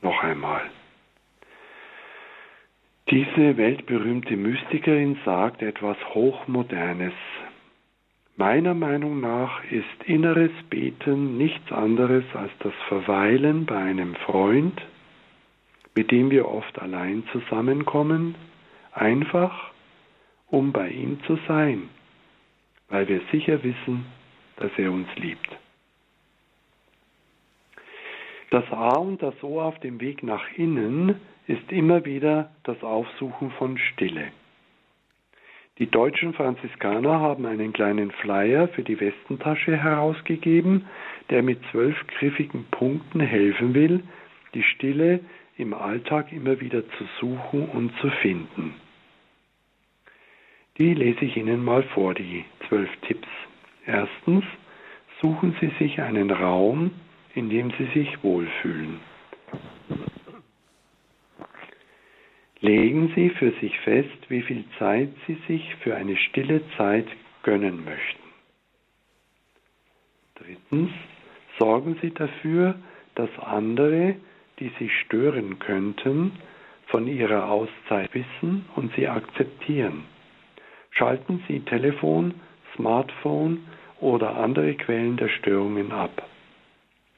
Noch 0.00 0.22
einmal. 0.22 0.62
Diese 3.10 3.56
weltberühmte 3.56 4.36
Mystikerin 4.36 5.18
sagt 5.24 5.62
etwas 5.62 5.96
Hochmodernes. 6.14 7.14
Meiner 8.38 8.72
Meinung 8.72 9.18
nach 9.18 9.64
ist 9.64 10.04
inneres 10.04 10.52
Beten 10.70 11.38
nichts 11.38 11.72
anderes 11.72 12.22
als 12.34 12.52
das 12.60 12.72
Verweilen 12.86 13.66
bei 13.66 13.76
einem 13.76 14.14
Freund, 14.14 14.80
mit 15.96 16.12
dem 16.12 16.30
wir 16.30 16.46
oft 16.46 16.78
allein 16.78 17.24
zusammenkommen, 17.32 18.36
einfach 18.92 19.72
um 20.46 20.70
bei 20.70 20.88
ihm 20.88 21.18
zu 21.24 21.36
sein, 21.48 21.88
weil 22.88 23.08
wir 23.08 23.22
sicher 23.32 23.64
wissen, 23.64 24.06
dass 24.58 24.70
er 24.76 24.92
uns 24.92 25.08
liebt. 25.16 25.48
Das 28.50 28.70
A 28.70 28.98
und 28.98 29.20
das 29.20 29.34
O 29.42 29.60
auf 29.60 29.80
dem 29.80 30.00
Weg 30.00 30.22
nach 30.22 30.44
innen 30.54 31.20
ist 31.48 31.72
immer 31.72 32.04
wieder 32.04 32.52
das 32.62 32.84
Aufsuchen 32.84 33.50
von 33.58 33.78
Stille. 33.78 34.30
Die 35.78 35.86
deutschen 35.86 36.34
Franziskaner 36.34 37.20
haben 37.20 37.46
einen 37.46 37.72
kleinen 37.72 38.10
Flyer 38.10 38.66
für 38.68 38.82
die 38.82 38.98
Westentasche 38.98 39.76
herausgegeben, 39.76 40.86
der 41.30 41.42
mit 41.42 41.60
zwölf 41.70 41.96
griffigen 42.18 42.64
Punkten 42.70 43.20
helfen 43.20 43.74
will, 43.74 44.02
die 44.54 44.64
Stille 44.64 45.20
im 45.56 45.74
Alltag 45.74 46.32
immer 46.32 46.60
wieder 46.60 46.82
zu 46.90 47.04
suchen 47.20 47.68
und 47.68 47.92
zu 48.00 48.10
finden. 48.10 48.74
Die 50.78 50.94
lese 50.94 51.24
ich 51.24 51.36
Ihnen 51.36 51.64
mal 51.64 51.82
vor, 51.82 52.14
die 52.14 52.44
zwölf 52.68 52.90
Tipps. 53.02 53.28
Erstens, 53.86 54.44
suchen 55.20 55.56
Sie 55.60 55.70
sich 55.78 56.00
einen 56.00 56.30
Raum, 56.30 56.92
in 57.34 57.50
dem 57.50 57.72
Sie 57.78 57.86
sich 57.94 58.22
wohlfühlen. 58.22 59.00
Legen 62.60 63.12
Sie 63.14 63.30
für 63.30 63.52
sich 63.60 63.78
fest, 63.80 64.18
wie 64.28 64.42
viel 64.42 64.64
Zeit 64.78 65.10
Sie 65.26 65.38
sich 65.46 65.74
für 65.76 65.94
eine 65.94 66.16
stille 66.16 66.60
Zeit 66.76 67.06
gönnen 67.42 67.84
möchten. 67.84 68.22
Drittens, 70.34 70.90
sorgen 71.58 71.96
Sie 72.02 72.10
dafür, 72.10 72.74
dass 73.14 73.30
andere, 73.38 74.16
die 74.58 74.72
Sie 74.78 74.90
stören 74.90 75.58
könnten, 75.60 76.32
von 76.88 77.06
Ihrer 77.06 77.48
Auszeit 77.50 78.12
wissen 78.14 78.64
und 78.74 78.94
sie 78.96 79.06
akzeptieren. 79.06 80.04
Schalten 80.90 81.44
Sie 81.46 81.60
Telefon, 81.60 82.34
Smartphone 82.74 83.66
oder 84.00 84.36
andere 84.36 84.74
Quellen 84.74 85.16
der 85.16 85.28
Störungen 85.28 85.92
ab. 85.92 86.26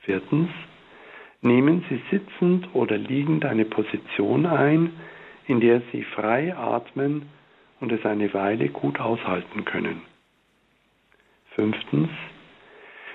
Viertens, 0.01 0.51
nehmen 1.41 1.85
Sie 1.89 2.01
sitzend 2.11 2.69
oder 2.75 2.99
liegend 2.99 3.45
eine 3.45 3.65
Position 3.65 4.45
ein, 4.47 4.93
in 5.51 5.59
der 5.59 5.83
Sie 5.91 6.05
frei 6.05 6.55
atmen 6.57 7.29
und 7.81 7.91
es 7.91 8.05
eine 8.07 8.33
Weile 8.35 8.69
gut 8.69 9.01
aushalten 9.01 9.65
können. 9.65 10.03
Fünftens, 11.57 12.09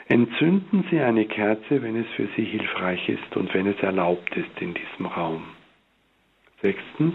entzünden 0.09 0.83
Sie 0.91 0.99
eine 0.99 1.25
Kerze, 1.27 1.81
wenn 1.81 1.95
es 1.95 2.07
für 2.17 2.27
Sie 2.35 2.43
hilfreich 2.43 3.07
ist 3.07 3.37
und 3.37 3.53
wenn 3.53 3.67
es 3.67 3.79
erlaubt 3.81 4.35
ist 4.35 4.59
in 4.59 4.73
diesem 4.73 5.05
Raum. 5.05 5.45
Sechstens, 6.61 7.13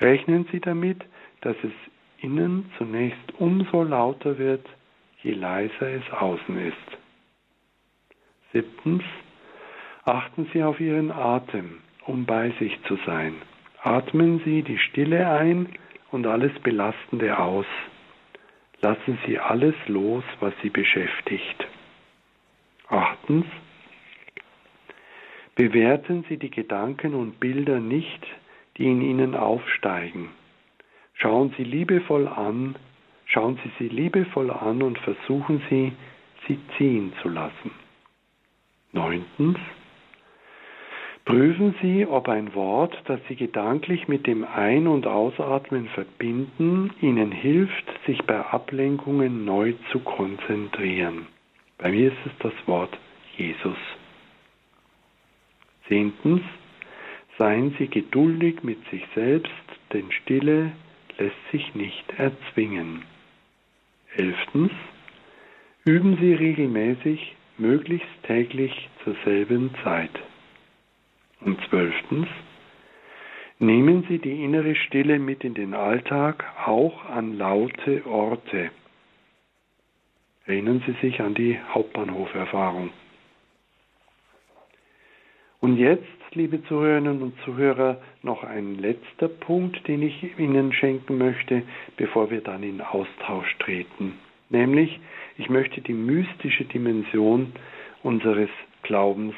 rechnen 0.00 0.46
Sie 0.52 0.60
damit, 0.60 1.04
dass 1.40 1.56
es 1.64 1.72
innen 2.22 2.70
zunächst 2.78 3.40
umso 3.40 3.82
lauter 3.82 4.38
wird, 4.38 4.64
je 5.24 5.32
leiser 5.32 5.88
es 5.88 6.08
außen 6.12 6.56
ist. 6.64 6.98
Siebtens, 8.52 9.02
achten 10.04 10.48
Sie 10.52 10.62
auf 10.62 10.78
Ihren 10.78 11.10
Atem, 11.10 11.80
um 12.06 12.24
bei 12.24 12.50
sich 12.60 12.80
zu 12.84 12.96
sein. 13.04 13.34
Atmen 13.82 14.40
Sie 14.44 14.62
die 14.62 14.78
Stille 14.78 15.28
ein 15.30 15.68
und 16.10 16.26
alles 16.26 16.52
Belastende 16.60 17.38
aus. 17.38 17.66
Lassen 18.80 19.18
Sie 19.26 19.38
alles 19.38 19.74
los, 19.86 20.24
was 20.40 20.52
Sie 20.62 20.70
beschäftigt. 20.70 21.66
Achtens, 22.88 23.44
bewerten 25.54 26.24
Sie 26.28 26.38
die 26.38 26.50
Gedanken 26.50 27.14
und 27.14 27.40
Bilder 27.40 27.80
nicht, 27.80 28.26
die 28.76 28.90
in 28.90 29.02
Ihnen 29.02 29.34
aufsteigen. 29.34 30.30
Schauen 31.14 31.52
Sie 31.56 31.64
liebevoll 31.64 32.28
an, 32.28 32.76
schauen 33.26 33.58
Sie 33.62 33.70
sie 33.78 33.88
liebevoll 33.88 34.50
an 34.50 34.82
und 34.82 34.98
versuchen 35.00 35.62
Sie, 35.68 35.92
sie 36.46 36.58
ziehen 36.76 37.12
zu 37.22 37.28
lassen. 37.28 37.72
Neuntens, 38.92 39.58
prüfen 41.28 41.74
Sie, 41.82 42.06
ob 42.06 42.26
ein 42.30 42.54
Wort, 42.54 42.96
das 43.04 43.20
Sie 43.28 43.36
gedanklich 43.36 44.08
mit 44.08 44.26
dem 44.26 44.44
Ein- 44.44 44.86
und 44.86 45.06
Ausatmen 45.06 45.86
verbinden, 45.88 46.90
Ihnen 47.02 47.32
hilft, 47.32 47.84
sich 48.06 48.22
bei 48.24 48.40
Ablenkungen 48.40 49.44
neu 49.44 49.74
zu 49.92 49.98
konzentrieren. 49.98 51.26
Bei 51.76 51.90
mir 51.90 52.08
ist 52.08 52.16
es 52.24 52.32
das 52.38 52.54
Wort 52.66 52.98
Jesus. 53.36 53.76
Zehntens, 55.86 56.40
seien 57.36 57.74
Sie 57.78 57.88
geduldig 57.88 58.62
mit 58.62 58.78
sich 58.90 59.04
selbst, 59.14 59.52
denn 59.92 60.10
Stille 60.10 60.72
lässt 61.18 61.50
sich 61.52 61.74
nicht 61.74 62.10
erzwingen. 62.16 63.02
Elftens, 64.16 64.72
üben 65.84 66.16
Sie 66.22 66.32
regelmäßig 66.32 67.36
möglichst 67.58 68.22
täglich 68.22 68.88
zur 69.04 69.14
selben 69.26 69.74
Zeit. 69.84 70.10
Und 71.40 71.58
zwölftens, 71.68 72.28
Nehmen 73.60 74.04
Sie 74.08 74.20
die 74.20 74.44
innere 74.44 74.76
Stille 74.76 75.18
mit 75.18 75.42
in 75.42 75.54
den 75.54 75.74
Alltag, 75.74 76.44
auch 76.64 77.04
an 77.06 77.36
laute 77.36 78.06
Orte. 78.06 78.70
Erinnern 80.46 80.80
Sie 80.86 80.94
sich 81.02 81.20
an 81.20 81.34
die 81.34 81.58
Hauptbahnhoferfahrung. 81.74 82.90
Und 85.60 85.76
jetzt, 85.76 86.06
liebe 86.34 86.62
Zuhörerinnen 86.66 87.20
und 87.20 87.34
Zuhörer, 87.44 88.00
noch 88.22 88.44
ein 88.44 88.76
letzter 88.76 89.26
Punkt, 89.26 89.88
den 89.88 90.02
ich 90.02 90.38
Ihnen 90.38 90.72
schenken 90.72 91.18
möchte, 91.18 91.64
bevor 91.96 92.30
wir 92.30 92.42
dann 92.42 92.62
in 92.62 92.80
Austausch 92.80 93.56
treten. 93.58 94.14
Nämlich, 94.50 95.00
ich 95.36 95.50
möchte 95.50 95.80
die 95.80 95.94
mystische 95.94 96.64
Dimension 96.64 97.52
unseres 98.04 98.50
Glaubens 98.82 99.34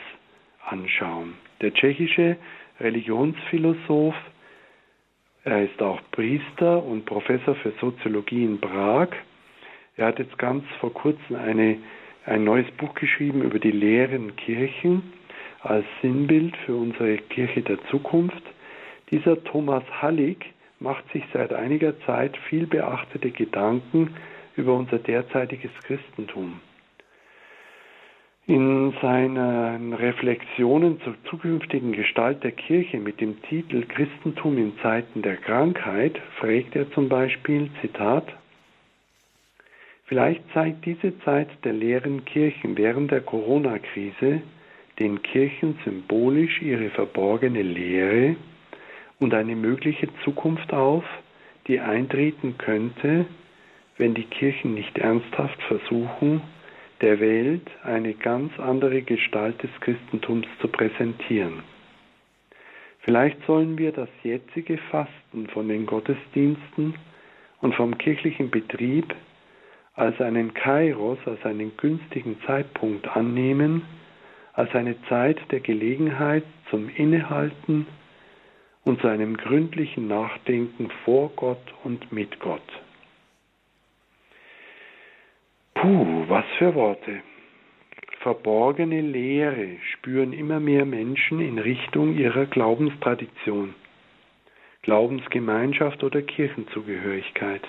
anschauen. 0.66 1.32
Der 1.60 1.74
tschechische 1.74 2.36
Religionsphilosoph, 2.80 4.14
er 5.44 5.64
ist 5.64 5.80
auch 5.82 6.00
Priester 6.10 6.82
und 6.82 7.04
Professor 7.04 7.54
für 7.54 7.72
Soziologie 7.80 8.44
in 8.44 8.60
Prag. 8.60 9.08
Er 9.96 10.06
hat 10.06 10.18
jetzt 10.18 10.38
ganz 10.38 10.64
vor 10.80 10.92
kurzem 10.92 11.36
eine, 11.36 11.78
ein 12.24 12.44
neues 12.44 12.70
Buch 12.72 12.94
geschrieben 12.94 13.42
über 13.42 13.58
die 13.58 13.70
leeren 13.70 14.36
Kirchen 14.36 15.12
als 15.62 15.84
Sinnbild 16.00 16.56
für 16.64 16.74
unsere 16.74 17.18
Kirche 17.18 17.62
der 17.62 17.82
Zukunft. 17.90 18.42
Dieser 19.10 19.42
Thomas 19.44 19.84
Hallig 20.00 20.54
macht 20.78 21.10
sich 21.12 21.24
seit 21.32 21.52
einiger 21.52 21.98
Zeit 22.00 22.36
viel 22.48 22.66
beachtete 22.66 23.30
Gedanken 23.30 24.14
über 24.56 24.74
unser 24.74 24.98
derzeitiges 24.98 25.70
Christentum. 25.84 26.60
In 28.50 28.92
seinen 29.00 29.92
Reflexionen 29.92 31.00
zur 31.02 31.14
zukünftigen 31.30 31.92
Gestalt 31.92 32.42
der 32.42 32.50
Kirche 32.50 32.98
mit 32.98 33.20
dem 33.20 33.40
Titel 33.42 33.84
Christentum 33.86 34.58
in 34.58 34.76
Zeiten 34.82 35.22
der 35.22 35.36
Krankheit 35.36 36.20
fragt 36.40 36.74
er 36.74 36.90
zum 36.90 37.08
Beispiel, 37.08 37.70
Zitat, 37.80 38.26
Vielleicht 40.06 40.42
zeigt 40.52 40.84
diese 40.84 41.16
Zeit 41.20 41.46
der 41.62 41.74
leeren 41.74 42.24
Kirchen 42.24 42.76
während 42.76 43.12
der 43.12 43.20
Corona-Krise 43.20 44.42
den 44.98 45.22
Kirchen 45.22 45.78
symbolisch 45.84 46.60
ihre 46.60 46.90
verborgene 46.90 47.62
Lehre 47.62 48.34
und 49.20 49.32
eine 49.32 49.54
mögliche 49.54 50.08
Zukunft 50.24 50.72
auf, 50.72 51.04
die 51.68 51.78
eintreten 51.78 52.58
könnte, 52.58 53.26
wenn 53.96 54.14
die 54.14 54.24
Kirchen 54.24 54.74
nicht 54.74 54.98
ernsthaft 54.98 55.62
versuchen, 55.68 56.42
der 57.00 57.20
Welt 57.20 57.68
eine 57.82 58.14
ganz 58.14 58.58
andere 58.58 59.02
Gestalt 59.02 59.62
des 59.62 59.70
Christentums 59.80 60.46
zu 60.60 60.68
präsentieren. 60.68 61.62
Vielleicht 63.00 63.44
sollen 63.46 63.78
wir 63.78 63.92
das 63.92 64.08
jetzige 64.22 64.76
Fasten 64.90 65.46
von 65.48 65.68
den 65.68 65.86
Gottesdiensten 65.86 66.94
und 67.60 67.74
vom 67.74 67.96
kirchlichen 67.96 68.50
Betrieb 68.50 69.14
als 69.94 70.20
einen 70.20 70.54
Kairos, 70.54 71.18
als 71.24 71.44
einen 71.44 71.76
günstigen 71.76 72.36
Zeitpunkt 72.46 73.08
annehmen, 73.16 73.82
als 74.52 74.74
eine 74.74 75.00
Zeit 75.08 75.38
der 75.50 75.60
Gelegenheit 75.60 76.44
zum 76.68 76.88
Innehalten 76.88 77.86
und 78.84 79.00
zu 79.00 79.08
einem 79.08 79.36
gründlichen 79.36 80.08
Nachdenken 80.08 80.90
vor 81.04 81.30
Gott 81.36 81.74
und 81.84 82.12
mit 82.12 82.38
Gott. 82.40 82.62
Puh, 85.74 86.24
was 86.28 86.44
für 86.58 86.74
Worte. 86.74 87.22
Verborgene 88.20 89.00
Lehre 89.00 89.78
spüren 89.92 90.32
immer 90.32 90.60
mehr 90.60 90.84
Menschen 90.84 91.40
in 91.40 91.58
Richtung 91.58 92.14
ihrer 92.16 92.44
Glaubenstradition, 92.46 93.74
Glaubensgemeinschaft 94.82 96.04
oder 96.04 96.20
Kirchenzugehörigkeit. 96.20 97.62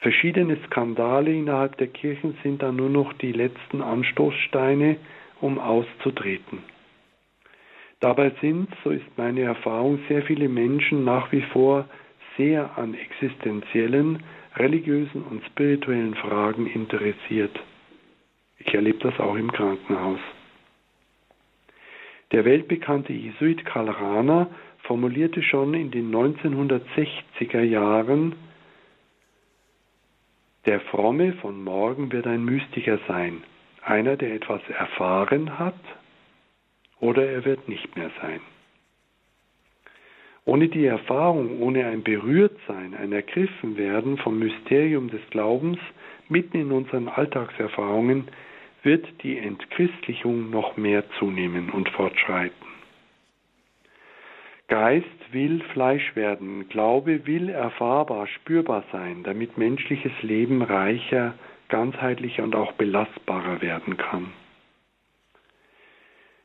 Verschiedene 0.00 0.56
Skandale 0.66 1.32
innerhalb 1.32 1.76
der 1.76 1.88
Kirchen 1.88 2.38
sind 2.42 2.62
dann 2.62 2.76
nur 2.76 2.88
noch 2.88 3.12
die 3.14 3.32
letzten 3.32 3.82
Anstoßsteine, 3.82 4.96
um 5.40 5.58
auszutreten. 5.58 6.62
Dabei 8.00 8.32
sind, 8.40 8.68
so 8.84 8.90
ist 8.90 9.18
meine 9.18 9.42
Erfahrung, 9.42 9.98
sehr 10.08 10.22
viele 10.22 10.48
Menschen 10.48 11.04
nach 11.04 11.32
wie 11.32 11.42
vor 11.52 11.86
sehr 12.36 12.78
an 12.78 12.94
existenziellen, 12.94 14.22
religiösen 14.58 15.22
und 15.22 15.44
spirituellen 15.44 16.14
Fragen 16.14 16.66
interessiert. 16.66 17.58
Ich 18.58 18.74
erlebe 18.74 18.98
das 18.98 19.18
auch 19.20 19.36
im 19.36 19.50
Krankenhaus. 19.52 20.20
Der 22.32 22.44
weltbekannte 22.44 23.12
Jesuit 23.12 23.64
Karl 23.64 23.88
Rahner 23.88 24.50
formulierte 24.82 25.42
schon 25.42 25.74
in 25.74 25.90
den 25.90 26.14
1960er 26.14 27.62
Jahren, 27.62 28.34
der 30.66 30.80
Fromme 30.80 31.32
von 31.34 31.64
morgen 31.64 32.12
wird 32.12 32.26
ein 32.26 32.44
Mystiker 32.44 32.98
sein, 33.08 33.42
einer, 33.82 34.16
der 34.16 34.34
etwas 34.34 34.60
erfahren 34.68 35.58
hat, 35.58 35.80
oder 37.00 37.26
er 37.26 37.44
wird 37.46 37.68
nicht 37.68 37.96
mehr 37.96 38.10
sein. 38.20 38.40
Ohne 40.48 40.68
die 40.68 40.86
Erfahrung, 40.86 41.60
ohne 41.60 41.84
ein 41.84 42.02
Berührtsein, 42.02 42.94
ein 42.94 43.12
Ergriffenwerden 43.12 44.16
vom 44.16 44.38
Mysterium 44.38 45.10
des 45.10 45.20
Glaubens 45.28 45.78
mitten 46.30 46.58
in 46.58 46.72
unseren 46.72 47.06
Alltagserfahrungen 47.08 48.28
wird 48.82 49.06
die 49.22 49.36
Entchristlichung 49.36 50.48
noch 50.48 50.78
mehr 50.78 51.04
zunehmen 51.18 51.68
und 51.68 51.90
fortschreiten. 51.90 52.66
Geist 54.68 55.04
will 55.32 55.60
Fleisch 55.74 56.16
werden, 56.16 56.66
Glaube 56.70 57.26
will 57.26 57.50
erfahrbar, 57.50 58.26
spürbar 58.26 58.84
sein, 58.90 59.24
damit 59.24 59.58
menschliches 59.58 60.12
Leben 60.22 60.62
reicher, 60.62 61.34
ganzheitlicher 61.68 62.42
und 62.42 62.56
auch 62.56 62.72
belastbarer 62.72 63.60
werden 63.60 63.98
kann. 63.98 64.32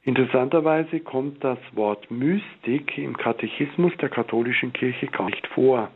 Interessanterweise 0.06 1.00
kommt 1.00 1.44
das 1.44 1.60
Wort 1.74 2.12
Mystik 2.12 2.98
im 2.98 3.16
Katechismus 3.16 3.94
der 4.02 4.10
katholischen 4.10 4.74
Kirche 4.74 5.08
gar 5.08 5.30
nicht 5.30 5.48
vor. 5.48 5.90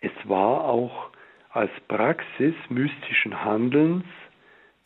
Es 0.00 0.12
war 0.24 0.64
auch 0.64 1.10
als 1.50 1.70
Praxis 1.88 2.54
mystischen 2.70 3.44
Handelns 3.44 4.04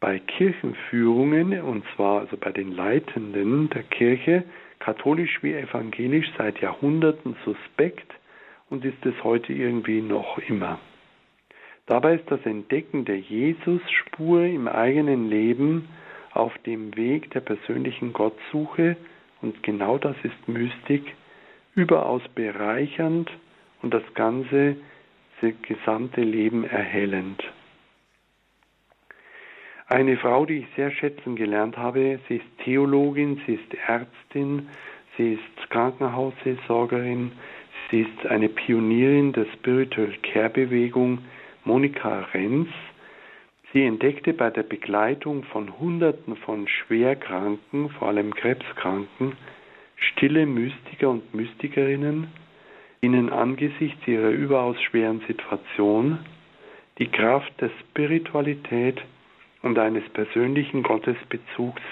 bei 0.00 0.18
Kirchenführungen, 0.18 1.60
und 1.60 1.84
zwar 1.94 2.20
also 2.20 2.36
bei 2.36 2.50
den 2.50 2.72
Leitenden 2.72 3.70
der 3.70 3.84
Kirche, 3.84 4.44
katholisch 4.80 5.42
wie 5.42 5.52
evangelisch, 5.52 6.26
seit 6.38 6.60
Jahrhunderten 6.60 7.36
suspekt 7.44 8.10
und 8.68 8.84
ist 8.84 9.04
es 9.04 9.14
heute 9.22 9.52
irgendwie 9.52 10.00
noch 10.00 10.38
immer. 10.38 10.80
Dabei 11.90 12.14
ist 12.14 12.30
das 12.30 12.46
Entdecken 12.46 13.04
der 13.04 13.18
Jesus-Spur 13.18 14.44
im 14.44 14.68
eigenen 14.68 15.28
Leben 15.28 15.88
auf 16.32 16.56
dem 16.58 16.96
Weg 16.96 17.32
der 17.32 17.40
persönlichen 17.40 18.12
Gottsuche, 18.12 18.96
und 19.42 19.60
genau 19.64 19.98
das 19.98 20.14
ist 20.22 20.46
Mystik, 20.46 21.16
überaus 21.74 22.22
bereichernd 22.36 23.28
und 23.82 23.92
das 23.92 24.04
ganze 24.14 24.76
das 25.40 25.52
gesamte 25.62 26.20
Leben 26.20 26.62
erhellend. 26.62 27.42
Eine 29.88 30.16
Frau, 30.16 30.46
die 30.46 30.58
ich 30.58 30.66
sehr 30.76 30.92
schätzen 30.92 31.34
gelernt 31.34 31.76
habe, 31.76 32.20
sie 32.28 32.36
ist 32.36 32.58
Theologin, 32.62 33.40
sie 33.46 33.54
ist 33.54 33.74
Ärztin, 33.88 34.68
sie 35.16 35.32
ist 35.32 35.70
Krankenhausseelsorgerin, 35.70 37.32
sie 37.90 38.02
ist 38.02 38.26
eine 38.28 38.48
Pionierin 38.48 39.32
der 39.32 39.46
Spiritual 39.56 40.12
Care 40.22 40.50
Bewegung, 40.50 41.18
Monika 41.64 42.20
Renz. 42.32 42.68
Sie 43.72 43.84
entdeckte 43.84 44.32
bei 44.32 44.50
der 44.50 44.62
Begleitung 44.62 45.44
von 45.44 45.78
Hunderten 45.78 46.36
von 46.36 46.66
Schwerkranken, 46.66 47.90
vor 47.90 48.08
allem 48.08 48.34
Krebskranken, 48.34 49.36
stille 49.96 50.46
Mystiker 50.46 51.10
und 51.10 51.34
Mystikerinnen, 51.34 52.28
ihnen 53.00 53.30
angesichts 53.30 54.06
ihrer 54.08 54.30
überaus 54.30 54.80
schweren 54.82 55.20
Situation 55.26 56.18
die 56.98 57.08
Kraft 57.08 57.52
der 57.60 57.70
Spiritualität 57.80 59.00
und 59.62 59.78
eines 59.78 60.06
persönlichen 60.10 60.82
Gottesbezugs 60.82 61.82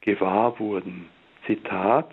gewahr 0.00 0.58
wurden. 0.58 1.06
Zitat 1.46 2.10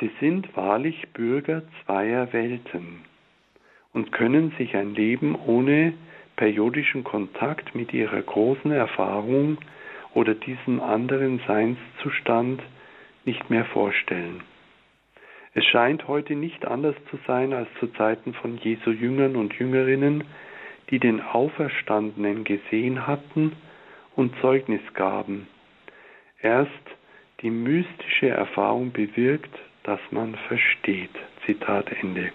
Sie 0.00 0.10
sind 0.20 0.56
wahrlich 0.56 1.08
Bürger 1.12 1.62
zweier 1.84 2.32
Welten 2.32 3.04
und 3.92 4.12
können 4.12 4.52
sich 4.58 4.74
ein 4.76 4.94
Leben 4.94 5.34
ohne 5.34 5.94
periodischen 6.36 7.04
Kontakt 7.04 7.74
mit 7.74 7.92
ihrer 7.92 8.22
großen 8.22 8.70
Erfahrung 8.70 9.58
oder 10.14 10.34
diesem 10.34 10.80
anderen 10.80 11.40
Seinszustand 11.46 12.62
nicht 13.24 13.50
mehr 13.50 13.64
vorstellen. 13.66 14.42
Es 15.54 15.64
scheint 15.66 16.08
heute 16.08 16.34
nicht 16.34 16.66
anders 16.66 16.96
zu 17.10 17.18
sein 17.26 17.52
als 17.52 17.68
zu 17.78 17.86
Zeiten 17.88 18.32
von 18.34 18.56
Jesu 18.58 18.90
Jüngern 18.90 19.36
und 19.36 19.52
Jüngerinnen, 19.54 20.24
die 20.90 20.98
den 20.98 21.20
Auferstandenen 21.20 22.44
gesehen 22.44 23.06
hatten 23.06 23.52
und 24.16 24.34
Zeugnis 24.40 24.82
gaben. 24.94 25.46
Erst 26.40 26.70
die 27.42 27.50
mystische 27.50 28.28
Erfahrung 28.28 28.92
bewirkt, 28.92 29.54
dass 29.84 30.00
man 30.10 30.34
versteht. 30.48 31.10
Zitat 31.44 31.90
Ende. 32.00 32.32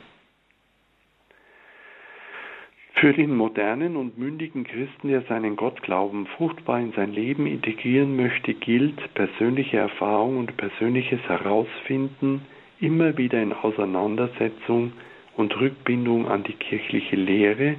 Für 2.99 3.13
den 3.13 3.35
modernen 3.35 3.95
und 3.95 4.17
mündigen 4.17 4.63
Christen, 4.63 5.09
der 5.09 5.21
seinen 5.23 5.55
Gottglauben 5.55 6.25
fruchtbar 6.25 6.79
in 6.79 6.93
sein 6.93 7.13
Leben 7.13 7.45
integrieren 7.45 8.15
möchte, 8.15 8.55
gilt 8.55 9.13
persönliche 9.13 9.77
Erfahrung 9.77 10.37
und 10.37 10.57
persönliches 10.57 11.21
Herausfinden 11.27 12.41
immer 12.79 13.15
wieder 13.15 13.39
in 13.39 13.53
Auseinandersetzung 13.53 14.93
und 15.35 15.55
Rückbindung 15.59 16.27
an 16.27 16.43
die 16.43 16.53
kirchliche 16.53 17.15
Lehre, 17.15 17.75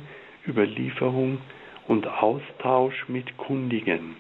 Überlieferung 0.47 1.39
und 1.89 2.07
Austausch 2.07 3.09
mit 3.09 3.37
Kundigen. 3.39 4.15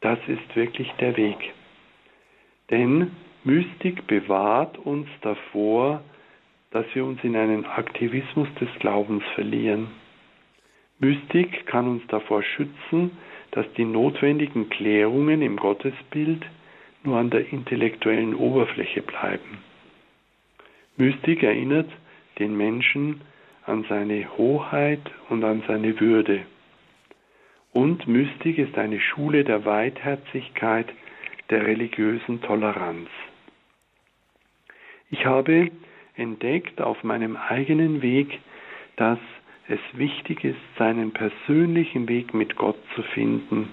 Das 0.00 0.18
ist 0.26 0.56
wirklich 0.56 0.90
der 0.98 1.16
Weg. 1.16 1.38
Denn 2.68 3.12
Mystik 3.44 4.08
bewahrt 4.08 4.76
uns 4.76 5.06
davor, 5.20 6.02
dass 6.74 6.84
wir 6.92 7.04
uns 7.04 7.22
in 7.22 7.36
einen 7.36 7.64
Aktivismus 7.66 8.48
des 8.60 8.68
Glaubens 8.80 9.22
verlieren. 9.36 9.86
Mystik 10.98 11.66
kann 11.66 11.86
uns 11.86 12.02
davor 12.08 12.42
schützen, 12.42 13.12
dass 13.52 13.64
die 13.74 13.84
notwendigen 13.84 14.68
Klärungen 14.70 15.40
im 15.40 15.56
Gottesbild 15.56 16.44
nur 17.04 17.16
an 17.16 17.30
der 17.30 17.52
intellektuellen 17.52 18.34
Oberfläche 18.34 19.02
bleiben. 19.02 19.58
Mystik 20.96 21.44
erinnert 21.44 21.88
den 22.40 22.56
Menschen 22.56 23.20
an 23.66 23.84
seine 23.88 24.36
Hoheit 24.36 25.12
und 25.28 25.44
an 25.44 25.62
seine 25.68 26.00
Würde. 26.00 26.40
Und 27.72 28.08
Mystik 28.08 28.58
ist 28.58 28.76
eine 28.76 28.98
Schule 28.98 29.44
der 29.44 29.64
Weitherzigkeit, 29.64 30.92
der 31.50 31.66
religiösen 31.68 32.42
Toleranz. 32.42 33.08
Ich 35.10 35.24
habe 35.24 35.70
entdeckt 36.16 36.80
auf 36.80 37.02
meinem 37.04 37.36
eigenen 37.36 38.02
Weg, 38.02 38.40
dass 38.96 39.18
es 39.68 39.80
wichtig 39.92 40.44
ist, 40.44 40.60
seinen 40.78 41.12
persönlichen 41.12 42.08
Weg 42.08 42.34
mit 42.34 42.56
Gott 42.56 42.78
zu 42.94 43.02
finden. 43.02 43.70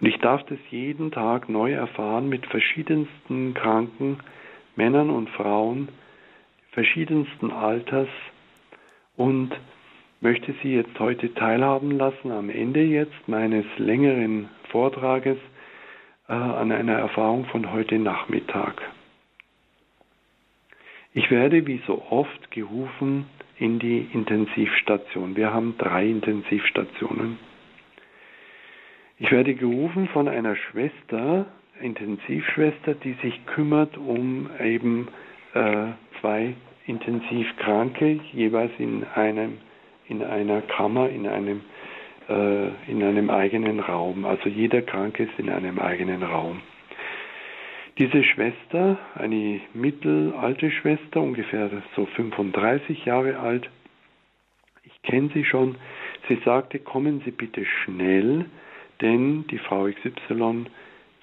Und 0.00 0.06
ich 0.06 0.18
darf 0.18 0.42
das 0.44 0.58
jeden 0.70 1.10
Tag 1.10 1.48
neu 1.48 1.72
erfahren 1.72 2.28
mit 2.28 2.46
verschiedensten 2.46 3.54
Kranken, 3.54 4.18
Männern 4.76 5.10
und 5.10 5.28
Frauen, 5.30 5.88
verschiedensten 6.72 7.50
Alters 7.50 8.08
und 9.16 9.52
möchte 10.20 10.54
Sie 10.62 10.74
jetzt 10.74 10.98
heute 10.98 11.34
teilhaben 11.34 11.90
lassen 11.90 12.30
am 12.30 12.48
Ende 12.48 12.82
jetzt 12.82 13.28
meines 13.28 13.66
längeren 13.76 14.48
Vortrages 14.70 15.36
äh, 16.28 16.32
an 16.32 16.72
einer 16.72 16.94
Erfahrung 16.94 17.44
von 17.46 17.72
heute 17.72 17.98
Nachmittag. 17.98 18.80
Ich 21.14 21.30
werde 21.30 21.66
wie 21.66 21.80
so 21.86 22.02
oft 22.08 22.50
gerufen 22.50 23.26
in 23.58 23.78
die 23.78 24.08
Intensivstation. 24.14 25.36
Wir 25.36 25.52
haben 25.52 25.74
drei 25.76 26.06
Intensivstationen. 26.06 27.38
Ich 29.18 29.30
werde 29.30 29.54
gerufen 29.54 30.08
von 30.08 30.26
einer 30.26 30.56
Schwester, 30.56 31.46
Intensivschwester, 31.80 32.94
die 32.94 33.12
sich 33.22 33.44
kümmert 33.46 33.98
um 33.98 34.48
eben 34.58 35.08
äh, 35.54 35.88
zwei 36.20 36.54
Intensivkranke, 36.86 38.20
jeweils 38.32 38.72
in 38.78 39.04
einem 39.14 39.58
in 40.08 40.22
einer 40.22 40.62
Kammer, 40.62 41.08
in 41.10 41.26
einem 41.26 41.60
äh, 42.28 42.68
in 42.90 43.02
einem 43.02 43.28
eigenen 43.30 43.80
Raum. 43.80 44.24
Also 44.24 44.48
jeder 44.48 44.80
Kranke 44.82 45.24
ist 45.24 45.38
in 45.38 45.50
einem 45.50 45.78
eigenen 45.78 46.22
Raum. 46.22 46.60
Diese 47.98 48.24
Schwester, 48.24 48.98
eine 49.14 49.60
mittelalte 49.74 50.70
Schwester, 50.70 51.20
ungefähr 51.20 51.70
so 51.94 52.06
35 52.06 53.04
Jahre 53.04 53.38
alt, 53.38 53.68
ich 54.84 55.02
kenne 55.02 55.30
sie 55.34 55.44
schon, 55.44 55.76
sie 56.28 56.38
sagte, 56.44 56.78
kommen 56.78 57.20
Sie 57.24 57.30
bitte 57.30 57.64
schnell, 57.64 58.46
denn 59.00 59.46
die 59.48 59.58
Frau 59.58 59.88
XY 59.88 60.66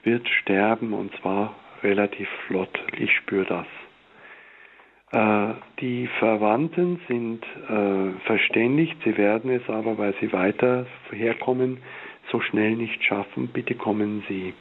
wird 0.03 0.27
sterben 0.27 0.93
und 0.93 1.13
zwar 1.17 1.55
relativ 1.81 2.29
flott. 2.47 2.77
Ich 2.97 3.11
spüre 3.15 3.45
das. 3.45 3.67
Äh, 5.11 5.55
die 5.79 6.07
Verwandten 6.19 6.99
sind 7.07 7.43
äh, 7.67 8.19
verständigt, 8.25 8.95
sie 9.03 9.17
werden 9.17 9.49
es 9.49 9.67
aber, 9.69 9.97
weil 9.97 10.13
sie 10.21 10.31
weiter 10.31 10.85
herkommen, 11.11 11.79
so 12.31 12.39
schnell 12.41 12.75
nicht 12.75 13.03
schaffen. 13.03 13.47
Bitte 13.47 13.75
kommen 13.75 14.23
Sie. 14.29 14.53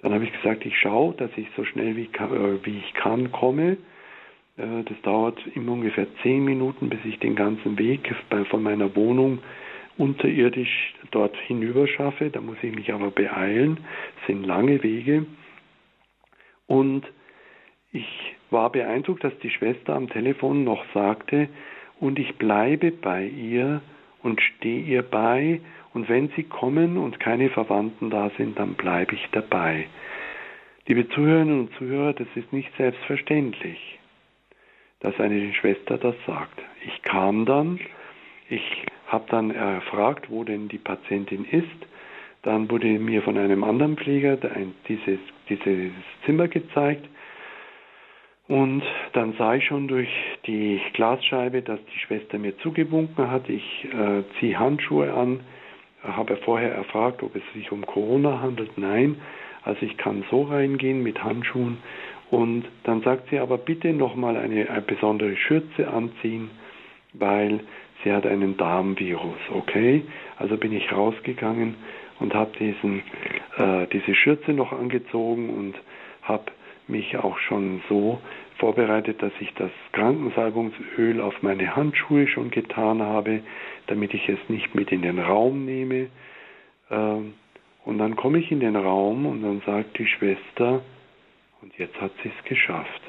Dann 0.00 0.12
habe 0.12 0.24
ich 0.24 0.32
gesagt, 0.32 0.66
ich 0.66 0.78
schaue, 0.78 1.14
dass 1.14 1.30
ich 1.36 1.48
so 1.56 1.64
schnell 1.64 1.96
wie, 1.96 2.04
äh, 2.04 2.64
wie 2.64 2.78
ich 2.78 2.94
kann 2.94 3.32
komme. 3.32 3.78
Äh, 4.56 4.82
das 4.84 5.00
dauert 5.02 5.38
immer 5.54 5.72
ungefähr 5.72 6.06
zehn 6.22 6.44
Minuten, 6.44 6.88
bis 6.88 7.00
ich 7.04 7.18
den 7.18 7.34
ganzen 7.34 7.78
Weg 7.78 8.14
von 8.50 8.62
meiner 8.62 8.94
Wohnung 8.94 9.38
unterirdisch 9.98 10.94
dort 11.10 11.36
hinüber 11.46 11.86
schaffe. 11.86 12.30
Da 12.30 12.40
muss 12.40 12.56
ich 12.62 12.74
mich 12.74 12.92
aber 12.92 13.10
beeilen. 13.10 13.78
Es 14.20 14.26
sind 14.26 14.44
lange 14.44 14.82
Wege. 14.82 15.26
Und 16.66 17.06
ich 17.92 18.34
war 18.50 18.70
beeindruckt, 18.70 19.24
dass 19.24 19.36
die 19.38 19.50
Schwester 19.50 19.94
am 19.94 20.08
Telefon 20.10 20.64
noch 20.64 20.84
sagte, 20.92 21.48
und 21.98 22.18
ich 22.18 22.36
bleibe 22.36 22.90
bei 22.90 23.24
ihr 23.24 23.80
und 24.22 24.42
stehe 24.42 24.82
ihr 24.82 25.02
bei 25.02 25.60
und 25.96 26.10
wenn 26.10 26.28
Sie 26.36 26.42
kommen 26.42 26.98
und 26.98 27.18
keine 27.20 27.48
Verwandten 27.48 28.10
da 28.10 28.30
sind, 28.36 28.58
dann 28.58 28.74
bleibe 28.74 29.14
ich 29.14 29.26
dabei. 29.32 29.86
Liebe 30.86 31.08
Zuhörerinnen 31.08 31.60
und 31.60 31.74
Zuhörer, 31.78 32.12
das 32.12 32.28
ist 32.34 32.52
nicht 32.52 32.70
selbstverständlich, 32.76 33.98
dass 35.00 35.18
eine 35.18 35.54
Schwester 35.54 35.96
das 35.96 36.14
sagt. 36.26 36.60
Ich 36.84 37.00
kam 37.00 37.46
dann, 37.46 37.80
ich 38.50 38.62
habe 39.06 39.24
dann 39.30 39.50
erfragt, 39.50 40.28
wo 40.28 40.44
denn 40.44 40.68
die 40.68 40.76
Patientin 40.76 41.46
ist. 41.46 41.86
Dann 42.42 42.70
wurde 42.70 42.88
mir 42.98 43.22
von 43.22 43.38
einem 43.38 43.64
anderen 43.64 43.96
Pfleger 43.96 44.36
dieses, 44.88 45.18
dieses 45.48 45.92
Zimmer 46.26 46.48
gezeigt. 46.48 47.08
Und 48.48 48.82
dann 49.14 49.32
sah 49.38 49.54
ich 49.54 49.64
schon 49.64 49.88
durch 49.88 50.10
die 50.46 50.78
Glasscheibe, 50.92 51.62
dass 51.62 51.80
die 51.86 51.98
Schwester 52.00 52.36
mir 52.38 52.56
zugewunken 52.58 53.30
hat. 53.30 53.48
Ich 53.48 53.84
äh, 53.86 54.24
ziehe 54.38 54.58
Handschuhe 54.58 55.14
an, 55.14 55.40
habe 56.08 56.36
vorher 56.36 56.74
erfragt, 56.74 57.22
ob 57.22 57.34
es 57.34 57.42
sich 57.54 57.72
um 57.72 57.84
Corona 57.86 58.40
handelt. 58.40 58.76
Nein, 58.76 59.16
also 59.62 59.82
ich 59.82 59.96
kann 59.96 60.24
so 60.30 60.42
reingehen 60.42 61.02
mit 61.02 61.22
Handschuhen. 61.22 61.78
Und 62.30 62.64
dann 62.84 63.02
sagt 63.02 63.30
sie 63.30 63.38
aber 63.38 63.58
bitte 63.58 63.92
nochmal 63.92 64.36
eine, 64.36 64.68
eine 64.68 64.82
besondere 64.82 65.36
Schürze 65.36 65.88
anziehen, 65.88 66.50
weil 67.12 67.60
sie 68.02 68.12
hat 68.12 68.26
einen 68.26 68.56
Darmvirus. 68.56 69.38
Okay, 69.52 70.02
also 70.36 70.56
bin 70.56 70.72
ich 70.72 70.92
rausgegangen 70.92 71.76
und 72.18 72.34
habe 72.34 72.50
diesen 72.58 73.02
äh, 73.58 73.86
diese 73.92 74.14
Schürze 74.14 74.52
noch 74.52 74.72
angezogen 74.72 75.50
und 75.50 75.74
habe 76.22 76.52
mich 76.88 77.16
auch 77.16 77.38
schon 77.38 77.82
so 77.88 78.20
vorbereitet, 78.58 79.22
dass 79.22 79.32
ich 79.40 79.52
das 79.54 79.70
Krankensalbungsöl 79.92 81.20
auf 81.20 81.42
meine 81.42 81.76
Handschuhe 81.76 82.26
schon 82.28 82.50
getan 82.50 83.02
habe, 83.02 83.42
damit 83.86 84.14
ich 84.14 84.28
es 84.28 84.38
nicht 84.48 84.74
mit 84.74 84.92
in 84.92 85.02
den 85.02 85.18
Raum 85.18 85.64
nehme. 85.64 86.08
Ähm, 86.90 87.34
und 87.84 87.98
dann 87.98 88.16
komme 88.16 88.38
ich 88.38 88.50
in 88.50 88.60
den 88.60 88.76
Raum 88.76 89.26
und 89.26 89.42
dann 89.42 89.62
sagt 89.64 89.98
die 89.98 90.06
Schwester, 90.06 90.82
und 91.62 91.76
jetzt 91.78 92.00
hat 92.00 92.12
sie 92.22 92.30
es 92.36 92.44
geschafft. 92.44 93.02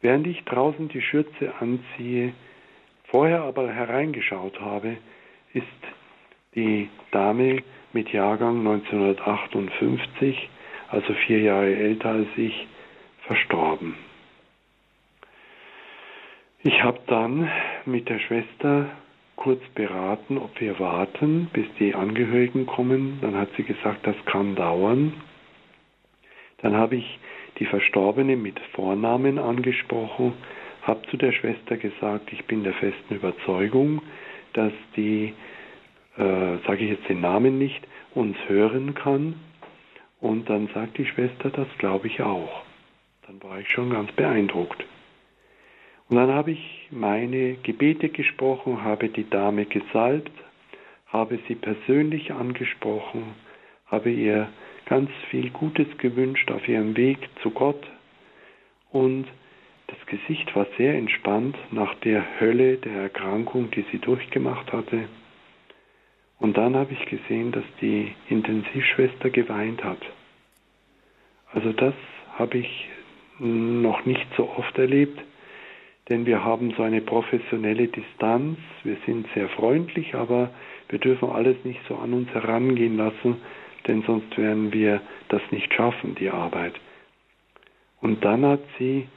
Während 0.00 0.26
ich 0.26 0.44
draußen 0.44 0.88
die 0.88 1.02
Schürze 1.02 1.54
anziehe, 1.60 2.32
vorher 3.04 3.42
aber 3.42 3.70
hereingeschaut 3.70 4.60
habe, 4.60 4.96
ist 5.52 5.66
die 6.54 6.88
Dame 7.12 7.62
mit 7.92 8.12
Jahrgang 8.12 8.58
1958, 8.58 10.48
also 10.88 11.12
vier 11.26 11.40
Jahre 11.40 11.74
älter 11.74 12.10
als 12.10 12.28
ich, 12.36 12.66
verstorben. 13.26 13.94
Ich 16.66 16.82
habe 16.82 16.98
dann 17.06 17.48
mit 17.84 18.08
der 18.08 18.18
Schwester 18.18 18.86
kurz 19.36 19.62
beraten, 19.76 20.36
ob 20.36 20.60
wir 20.60 20.80
warten, 20.80 21.48
bis 21.52 21.66
die 21.78 21.94
Angehörigen 21.94 22.66
kommen. 22.66 23.18
Dann 23.20 23.36
hat 23.36 23.50
sie 23.56 23.62
gesagt, 23.62 24.04
das 24.04 24.16
kann 24.24 24.56
dauern. 24.56 25.12
Dann 26.62 26.74
habe 26.74 26.96
ich 26.96 27.20
die 27.60 27.66
Verstorbene 27.66 28.34
mit 28.34 28.58
Vornamen 28.72 29.38
angesprochen, 29.38 30.32
habe 30.82 31.06
zu 31.08 31.16
der 31.16 31.30
Schwester 31.30 31.76
gesagt, 31.76 32.32
ich 32.32 32.44
bin 32.46 32.64
der 32.64 32.74
festen 32.74 33.14
Überzeugung, 33.14 34.02
dass 34.54 34.72
die, 34.96 35.34
äh, 36.16 36.56
sage 36.66 36.78
ich 36.78 36.90
jetzt 36.90 37.08
den 37.08 37.20
Namen 37.20 37.60
nicht, 37.60 37.86
uns 38.12 38.36
hören 38.48 38.92
kann. 38.96 39.38
Und 40.20 40.50
dann 40.50 40.68
sagt 40.74 40.98
die 40.98 41.06
Schwester, 41.06 41.48
das 41.48 41.68
glaube 41.78 42.08
ich 42.08 42.20
auch. 42.22 42.64
Dann 43.28 43.40
war 43.44 43.60
ich 43.60 43.70
schon 43.70 43.90
ganz 43.90 44.10
beeindruckt. 44.10 44.84
Und 46.08 46.16
dann 46.16 46.30
habe 46.30 46.52
ich 46.52 46.88
meine 46.90 47.54
Gebete 47.62 48.08
gesprochen, 48.08 48.84
habe 48.84 49.08
die 49.08 49.28
Dame 49.28 49.66
gesalbt, 49.66 50.32
habe 51.06 51.38
sie 51.48 51.56
persönlich 51.56 52.32
angesprochen, 52.32 53.34
habe 53.86 54.10
ihr 54.10 54.48
ganz 54.86 55.10
viel 55.30 55.50
Gutes 55.50 55.86
gewünscht 55.98 56.50
auf 56.50 56.68
ihrem 56.68 56.96
Weg 56.96 57.18
zu 57.42 57.50
Gott 57.50 57.84
und 58.92 59.26
das 59.88 59.98
Gesicht 60.06 60.54
war 60.56 60.66
sehr 60.76 60.94
entspannt 60.94 61.56
nach 61.70 61.94
der 61.96 62.40
Hölle 62.40 62.76
der 62.76 63.02
Erkrankung, 63.02 63.70
die 63.70 63.84
sie 63.92 63.98
durchgemacht 63.98 64.72
hatte. 64.72 65.08
Und 66.38 66.56
dann 66.56 66.74
habe 66.74 66.92
ich 66.92 67.06
gesehen, 67.06 67.52
dass 67.52 67.64
die 67.80 68.12
Intensivschwester 68.28 69.30
geweint 69.30 69.84
hat. 69.84 70.00
Also 71.52 71.72
das 71.72 71.94
habe 72.36 72.58
ich 72.58 72.88
noch 73.38 74.04
nicht 74.04 74.26
so 74.36 74.48
oft 74.50 74.76
erlebt, 74.76 75.20
denn 76.08 76.24
wir 76.26 76.44
haben 76.44 76.72
so 76.76 76.82
eine 76.82 77.00
professionelle 77.00 77.88
Distanz. 77.88 78.58
Wir 78.84 78.96
sind 79.06 79.26
sehr 79.34 79.48
freundlich, 79.48 80.14
aber 80.14 80.50
wir 80.88 80.98
dürfen 80.98 81.30
alles 81.30 81.56
nicht 81.64 81.80
so 81.88 81.96
an 81.96 82.12
uns 82.12 82.30
herangehen 82.30 82.96
lassen, 82.96 83.36
denn 83.86 84.02
sonst 84.02 84.36
werden 84.38 84.72
wir 84.72 85.00
das 85.28 85.42
nicht 85.50 85.72
schaffen, 85.74 86.14
die 86.14 86.30
Arbeit. 86.30 86.74
Und 88.00 88.24
dann 88.24 88.44
hat 88.44 88.60
sie 88.78 89.08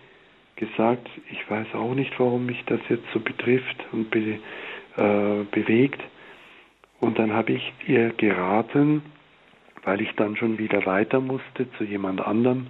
gesagt, 0.56 1.08
ich 1.32 1.50
weiß 1.50 1.68
auch 1.76 1.94
nicht, 1.94 2.12
warum 2.20 2.46
mich 2.46 2.64
das 2.66 2.80
jetzt 2.90 3.06
so 3.14 3.20
betrifft 3.20 3.86
und 3.92 4.10
be, 4.10 4.40
äh, 4.98 5.44
bewegt. 5.52 6.02
Und 7.00 7.18
dann 7.20 7.34
habe 7.34 7.54
ich 7.54 7.74
ihr 7.88 8.10
geraten, 8.10 9.04
weil 9.84 10.02
ich 10.02 10.12
dann 10.16 10.36
schon 10.36 10.58
wieder 10.58 10.86
weiter 10.86 11.22
musste 11.22 11.72
zu 11.78 11.84
jemand 11.84 12.20
anderem, 12.22 12.68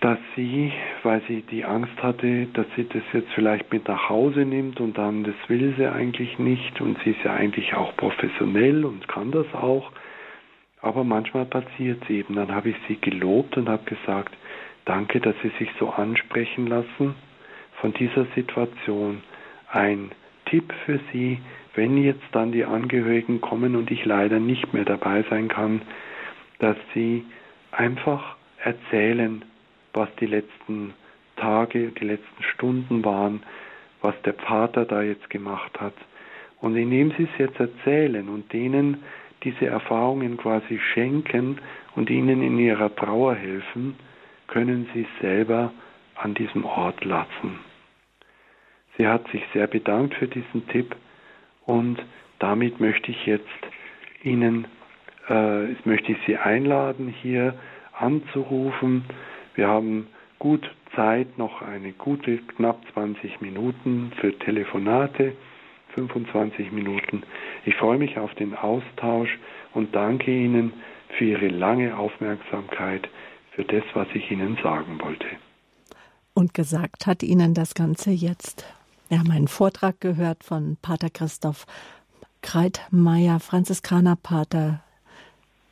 dass 0.00 0.18
sie, 0.36 0.72
weil 1.02 1.20
sie 1.26 1.42
die 1.42 1.64
Angst 1.64 2.00
hatte, 2.02 2.46
dass 2.54 2.66
sie 2.76 2.88
das 2.88 3.02
jetzt 3.12 3.32
vielleicht 3.34 3.72
mit 3.72 3.88
nach 3.88 4.08
Hause 4.08 4.40
nimmt 4.44 4.80
und 4.80 4.96
dann, 4.96 5.24
das 5.24 5.34
will 5.48 5.74
sie 5.76 5.86
eigentlich 5.86 6.38
nicht 6.38 6.80
und 6.80 6.98
sie 7.02 7.10
ist 7.10 7.24
ja 7.24 7.34
eigentlich 7.34 7.74
auch 7.74 7.96
professionell 7.96 8.84
und 8.84 9.08
kann 9.08 9.32
das 9.32 9.46
auch, 9.54 9.90
aber 10.80 11.02
manchmal 11.02 11.46
passiert 11.46 12.02
es 12.04 12.10
eben. 12.10 12.36
Dann 12.36 12.54
habe 12.54 12.70
ich 12.70 12.76
sie 12.86 13.00
gelobt 13.00 13.56
und 13.56 13.68
habe 13.68 13.84
gesagt, 13.84 14.32
danke, 14.84 15.20
dass 15.20 15.34
Sie 15.42 15.50
sich 15.58 15.68
so 15.78 15.90
ansprechen 15.90 16.66
lassen 16.66 17.14
von 17.80 17.92
dieser 17.94 18.26
Situation. 18.34 19.22
Ein 19.70 20.10
Tipp 20.46 20.72
für 20.86 20.98
Sie, 21.12 21.38
wenn 21.74 22.02
jetzt 22.02 22.24
dann 22.32 22.52
die 22.52 22.64
Angehörigen 22.64 23.40
kommen 23.40 23.76
und 23.76 23.90
ich 23.90 24.04
leider 24.04 24.40
nicht 24.40 24.72
mehr 24.72 24.84
dabei 24.84 25.24
sein 25.28 25.48
kann, 25.48 25.82
dass 26.58 26.76
Sie 26.94 27.24
einfach 27.70 28.36
erzählen, 28.62 29.44
was 29.92 30.08
die 30.20 30.26
letzten 30.26 30.94
Tage, 31.36 31.88
die 31.92 32.04
letzten 32.04 32.42
Stunden 32.42 33.04
waren, 33.04 33.42
was 34.00 34.14
der 34.22 34.34
Vater 34.34 34.84
da 34.84 35.02
jetzt 35.02 35.28
gemacht 35.30 35.80
hat. 35.80 35.94
Und 36.60 36.76
indem 36.76 37.12
Sie 37.12 37.24
es 37.24 37.38
jetzt 37.38 37.60
erzählen 37.60 38.28
und 38.28 38.52
denen 38.52 39.02
diese 39.44 39.66
Erfahrungen 39.66 40.36
quasi 40.36 40.80
schenken 40.92 41.58
und 41.94 42.10
ihnen 42.10 42.42
in 42.42 42.58
ihrer 42.58 42.94
Trauer 42.94 43.34
helfen, 43.34 43.96
können 44.48 44.88
Sie 44.94 45.06
selber 45.20 45.72
an 46.16 46.34
diesem 46.34 46.64
Ort 46.64 47.04
lassen. 47.04 47.60
Sie 48.96 49.06
hat 49.06 49.28
sich 49.30 49.42
sehr 49.52 49.68
bedankt 49.68 50.14
für 50.14 50.26
diesen 50.26 50.66
Tipp 50.68 50.96
und 51.64 52.02
damit 52.40 52.80
möchte 52.80 53.10
ich 53.12 53.26
jetzt 53.26 53.46
Ihnen, 54.24 54.66
äh, 55.28 55.66
möchte 55.84 56.12
ich 56.12 56.18
Sie 56.26 56.36
einladen, 56.36 57.08
hier 57.08 57.54
anzurufen. 57.96 59.04
Wir 59.58 59.66
haben 59.66 60.06
gut 60.38 60.70
Zeit, 60.94 61.36
noch 61.36 61.62
eine 61.62 61.90
gute 61.90 62.38
knapp 62.38 62.80
20 62.92 63.40
Minuten 63.40 64.12
für 64.20 64.38
Telefonate, 64.38 65.32
25 65.96 66.70
Minuten. 66.70 67.24
Ich 67.64 67.74
freue 67.74 67.98
mich 67.98 68.16
auf 68.18 68.32
den 68.36 68.54
Austausch 68.54 69.36
und 69.74 69.96
danke 69.96 70.30
Ihnen 70.30 70.74
für 71.08 71.24
Ihre 71.24 71.48
lange 71.48 71.98
Aufmerksamkeit 71.98 73.08
für 73.50 73.64
das, 73.64 73.82
was 73.94 74.06
ich 74.14 74.30
Ihnen 74.30 74.56
sagen 74.62 75.00
wollte. 75.02 75.26
Und 76.34 76.54
gesagt 76.54 77.08
hat 77.08 77.24
Ihnen 77.24 77.52
das 77.52 77.74
Ganze 77.74 78.12
jetzt. 78.12 78.64
Wir 79.08 79.18
haben 79.18 79.32
einen 79.32 79.48
Vortrag 79.48 80.00
gehört 80.00 80.44
von 80.44 80.76
Pater 80.80 81.10
Christoph 81.10 81.66
Kreitmeier, 82.42 83.40
Franziskanerpater 83.40 84.84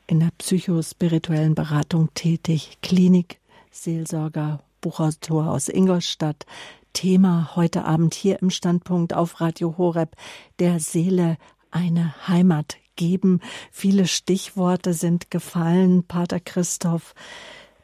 in 0.09 0.19
der 0.19 0.31
psychospirituellen 0.39 1.55
Beratung 1.55 2.09
tätig, 2.15 2.79
Klinik, 2.83 3.39
Seelsorger, 3.83 4.61
Buchautor 4.81 5.51
aus 5.51 5.69
Ingolstadt. 5.69 6.47
Thema 6.93 7.57
heute 7.57 7.85
Abend 7.85 8.15
hier 8.15 8.41
im 8.41 8.51
Standpunkt 8.51 9.15
auf 9.15 9.41
Radio 9.41 9.77
Horeb, 9.77 10.17
der 10.59 10.81
Seele 10.81 11.37
eine 11.71 12.15
Heimat 12.27 12.77
geben. 12.97 13.41
Viele 13.71 14.07
Stichworte 14.07 14.95
sind 14.95 15.31
gefallen, 15.31 16.05
Pater 16.05 16.41
Christoph 16.41 17.15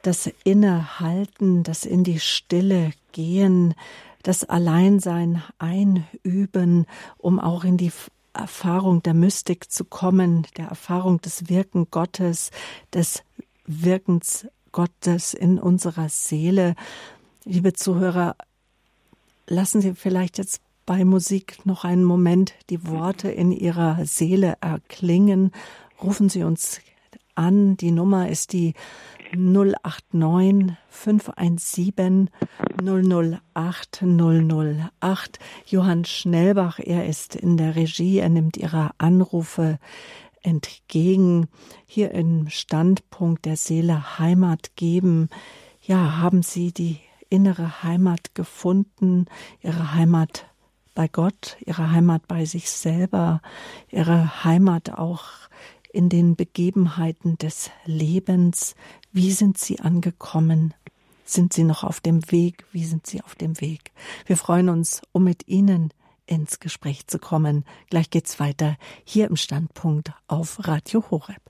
das 0.03 0.29
Innehalten, 0.45 1.63
das 1.63 1.85
in 1.85 2.05
die 2.05 2.21
Stille 2.21 2.93
gehen, 3.13 3.75
das 4.23 4.45
Alleinsein 4.45 5.43
einüben, 5.59 6.87
um 7.19 7.41
auch 7.41 7.65
in 7.65 7.77
die 7.77 7.93
Erfahrung 8.35 9.03
der 9.03 9.15
Mystik 9.15 9.71
zu 9.71 9.85
kommen, 9.85 10.47
der 10.57 10.67
Erfahrung 10.67 11.21
des 11.21 11.49
Wirken 11.49 11.89
Gottes, 11.91 12.51
des 12.93 13.23
Wirkens 13.67 14.47
Gottes 14.73 15.35
in 15.35 15.59
unserer 15.59 16.09
Seele. 16.09 16.75
Liebe 17.45 17.73
Zuhörer, 17.73 18.37
lassen 19.47 19.81
Sie 19.81 19.95
vielleicht 19.95 20.39
jetzt 20.39 20.61
bei 20.87 21.05
Musik 21.05 21.65
noch 21.65 21.85
einen 21.85 22.05
Moment 22.05 22.55
die 22.71 22.87
Worte 22.87 23.31
in 23.31 23.53
Ihrer 23.53 24.05
Seele 24.05 24.57
erklingen. 24.61 25.53
Rufen 26.03 26.29
Sie 26.29 26.43
uns 26.43 26.81
an. 27.35 27.77
Die 27.77 27.93
Nummer 27.93 28.29
ist 28.29 28.53
die 28.53 28.75
089 29.35 30.77
517 30.89 32.31
008 32.83 34.03
008. 34.03 35.39
Johann 35.67 36.05
Schnellbach, 36.05 36.79
er 36.79 37.07
ist 37.07 37.35
in 37.37 37.57
der 37.57 37.77
Regie, 37.77 38.19
er 38.19 38.29
nimmt 38.29 38.57
Ihre 38.57 38.91
Anrufe 38.99 39.79
entgegen. 40.43 41.49
Hier 41.87 42.13
im 42.13 42.49
Standpunkt 42.49 43.45
der 43.45 43.57
Seele 43.57 44.19
Heimat 44.19 44.77
geben. 44.77 45.29
Ja, 45.83 46.19
haben 46.19 46.43
Sie 46.43 46.73
die 46.73 46.99
innere 47.29 47.83
Heimat 47.83 48.35
gefunden, 48.35 49.27
Ihre 49.63 49.95
Heimat 49.95 50.47
bei 50.95 51.09
Gott, 51.09 51.57
Ihre 51.65 51.91
Heimat 51.91 52.29
bei 52.29 52.45
sich 52.45 52.71
selber, 52.71 53.41
Ihre 53.91 54.45
Heimat 54.45 54.91
auch 54.91 55.25
in 55.93 56.09
den 56.09 56.37
Begebenheiten 56.37 57.39
des 57.39 57.71
Lebens. 57.85 58.75
Wie 59.13 59.33
sind 59.33 59.59
Sie 59.59 59.81
angekommen? 59.81 60.75
Sind 61.25 61.53
Sie 61.53 61.65
noch 61.65 61.85
auf 61.85 62.01
dem 62.01 62.31
Weg? 62.31 62.65
Wie 62.73 62.85
sind 62.85 63.07
Sie 63.07 63.23
auf 63.23 63.35
dem 63.35 63.61
Weg? 63.61 63.93
Wir 64.27 64.37
freuen 64.37 64.69
uns, 64.69 65.03
um 65.13 65.25
mit 65.25 65.49
Ihnen 65.49 65.93
ins 66.27 66.61
Gespräch 66.61 67.07
zu 67.07 67.19
kommen. 67.19 67.65
Gleich 67.91 68.11
geht's 68.11 68.41
weiter 68.41 68.77
hier 69.05 69.27
im 69.27 69.37
Standpunkt 69.37 70.13
auf 70.29 70.67
Radio 70.67 71.05
Horeb. 71.11 71.43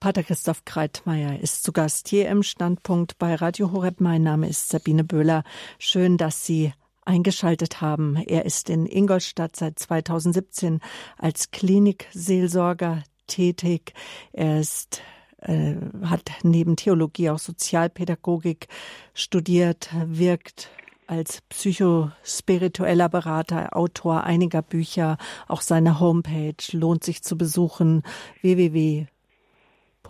Pater 0.00 0.22
Christoph 0.22 0.64
Kreitmeier 0.64 1.40
ist 1.40 1.62
zu 1.62 1.72
Gast 1.72 2.08
hier 2.08 2.30
im 2.30 2.42
Standpunkt 2.42 3.18
bei 3.18 3.34
Radio 3.34 3.70
Horeb. 3.70 4.00
Mein 4.00 4.22
Name 4.22 4.48
ist 4.48 4.70
Sabine 4.70 5.04
Böhler. 5.04 5.44
Schön, 5.78 6.16
dass 6.16 6.46
Sie 6.46 6.72
eingeschaltet 7.04 7.80
haben. 7.80 8.16
Er 8.16 8.44
ist 8.44 8.70
in 8.70 8.86
Ingolstadt 8.86 9.56
seit 9.56 9.78
2017 9.78 10.80
als 11.18 11.50
Klinikseelsorger 11.50 13.02
tätig. 13.26 13.94
Er 14.32 14.60
ist 14.60 15.02
äh, 15.38 15.74
hat 16.04 16.30
neben 16.42 16.76
Theologie 16.76 17.30
auch 17.30 17.38
Sozialpädagogik 17.38 18.68
studiert, 19.14 19.90
wirkt 20.04 20.70
als 21.06 21.40
psychospiritueller 21.48 23.08
Berater, 23.08 23.76
Autor 23.76 24.24
einiger 24.24 24.62
Bücher. 24.62 25.16
Auch 25.48 25.62
seine 25.62 25.98
Homepage 25.98 26.54
lohnt 26.72 27.04
sich 27.04 27.22
zu 27.22 27.36
besuchen 27.36 28.02
www 28.42 29.06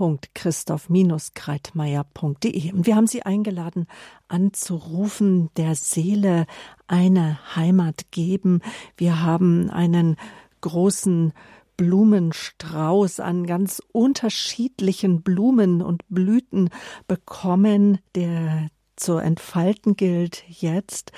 www.christoph-kreitmeier.de. 0.01 2.73
Und 2.73 2.87
wir 2.87 2.97
haben 2.97 3.07
Sie 3.07 3.23
eingeladen, 3.23 3.87
anzurufen, 4.29 5.51
der 5.57 5.77
Seele 5.77 6.47
eine 6.87 7.39
Heimat 7.55 8.11
geben. 8.11 8.63
Wir 8.97 9.23
haben 9.23 9.69
einen 9.71 10.17
großen 10.63 11.35
Blumenstrauß 11.77 13.21
an 13.21 13.47
ganz 13.47 13.83
unterschiedlichen 13.93 15.23
Blumen 15.23 15.83
und 15.83 16.03
Blüten 16.09 16.71
bekommen, 17.07 17.99
der 18.15 18.69
zu 18.97 19.17
entfalten 19.17 19.97
gilt 19.97 20.45
jetzt. 20.49 21.13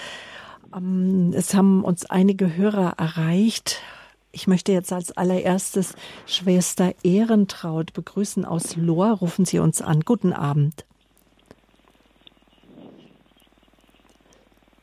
Ähm, 0.75 1.33
es 1.35 1.55
haben 1.55 1.85
uns 1.85 2.07
einige 2.07 2.57
Hörer 2.57 2.95
erreicht 2.99 3.81
Ich 4.33 4.47
möchte 4.47 4.73
jetzt 4.73 4.93
als 4.93 5.15
allererstes 5.17 5.95
Schwester 6.27 6.95
Ehrentraut 7.05 7.93
begrüßen 7.93 8.47
aus 8.47 8.77
Lohr. 8.77 9.19
Rufen 9.21 9.45
Sie 9.45 9.59
uns 9.59 9.83
an. 9.83 10.01
Guten 10.01 10.33
Abend. 10.33 10.87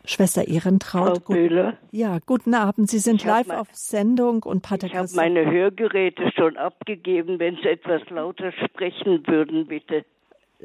Schwester 0.06 0.48
Ehrentraut. 0.48 1.24
Frau 1.24 1.34
Bühler. 1.34 1.78
Ja, 1.92 2.20
guten 2.26 2.54
Abend. 2.54 2.90
Sie 2.90 3.00
sind 3.00 3.24
live 3.24 3.48
mein, 3.48 3.58
auf 3.58 3.68
Sendung 3.72 4.44
und 4.44 4.62
Pater 4.62 4.88
Ich 4.88 4.96
habe 4.96 5.08
meine 5.14 5.50
Hörgeräte 5.50 6.32
schon 6.36 6.56
abgegeben. 6.58 7.40
Wenn 7.40 7.56
Sie 7.56 7.70
etwas 7.70 8.08
lauter 8.10 8.52
sprechen 8.52 9.26
würden, 9.28 9.68
bitte. 9.68 10.06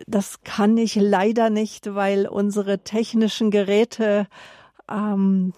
Das 0.06 0.42
kann 0.42 0.76
ich 0.76 0.96
leider 0.96 1.50
nicht, 1.50 1.94
weil 1.94 2.26
unsere 2.26 2.84
technischen 2.84 3.50
Geräte 3.50 4.26
ähm, 4.90 5.52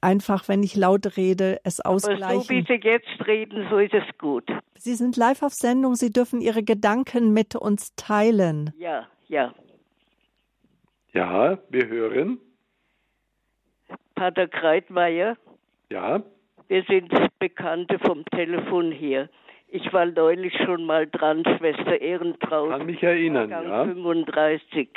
einfach, 0.00 0.48
wenn 0.48 0.62
ich 0.62 0.76
laut 0.76 1.16
rede, 1.16 1.60
es 1.64 1.80
ausgleichen. 1.80 2.24
Aber 2.24 2.40
so 2.40 2.50
wie 2.50 2.64
Sie 2.66 2.80
jetzt 2.82 3.26
reden, 3.26 3.66
so 3.70 3.78
ist 3.78 3.94
es 3.94 4.04
gut. 4.18 4.44
Sie 4.74 4.94
sind 4.94 5.16
live 5.16 5.42
auf 5.42 5.52
Sendung. 5.52 5.94
Sie 5.94 6.10
dürfen 6.10 6.40
Ihre 6.40 6.62
Gedanken 6.62 7.32
mit 7.32 7.56
uns 7.56 7.94
teilen. 7.96 8.72
Ja, 8.78 9.06
ja. 9.28 9.52
Ja, 11.12 11.58
wir 11.68 11.88
hören. 11.88 12.38
Pater 14.14 14.48
Kreitmeier. 14.48 15.36
Ja. 15.90 16.22
Wir 16.68 16.84
sind 16.84 17.12
Bekannte 17.38 17.98
vom 17.98 18.24
Telefon 18.26 18.92
hier. 18.92 19.28
Ich 19.68 19.92
war 19.92 20.06
neulich 20.06 20.54
schon 20.64 20.84
mal 20.84 21.06
dran, 21.06 21.44
Schwester 21.44 22.00
Ehrentraut. 22.00 22.70
Kann 22.70 22.86
mich 22.86 23.02
erinnern, 23.02 23.50
ja. 23.50 23.84
35. 23.84 24.88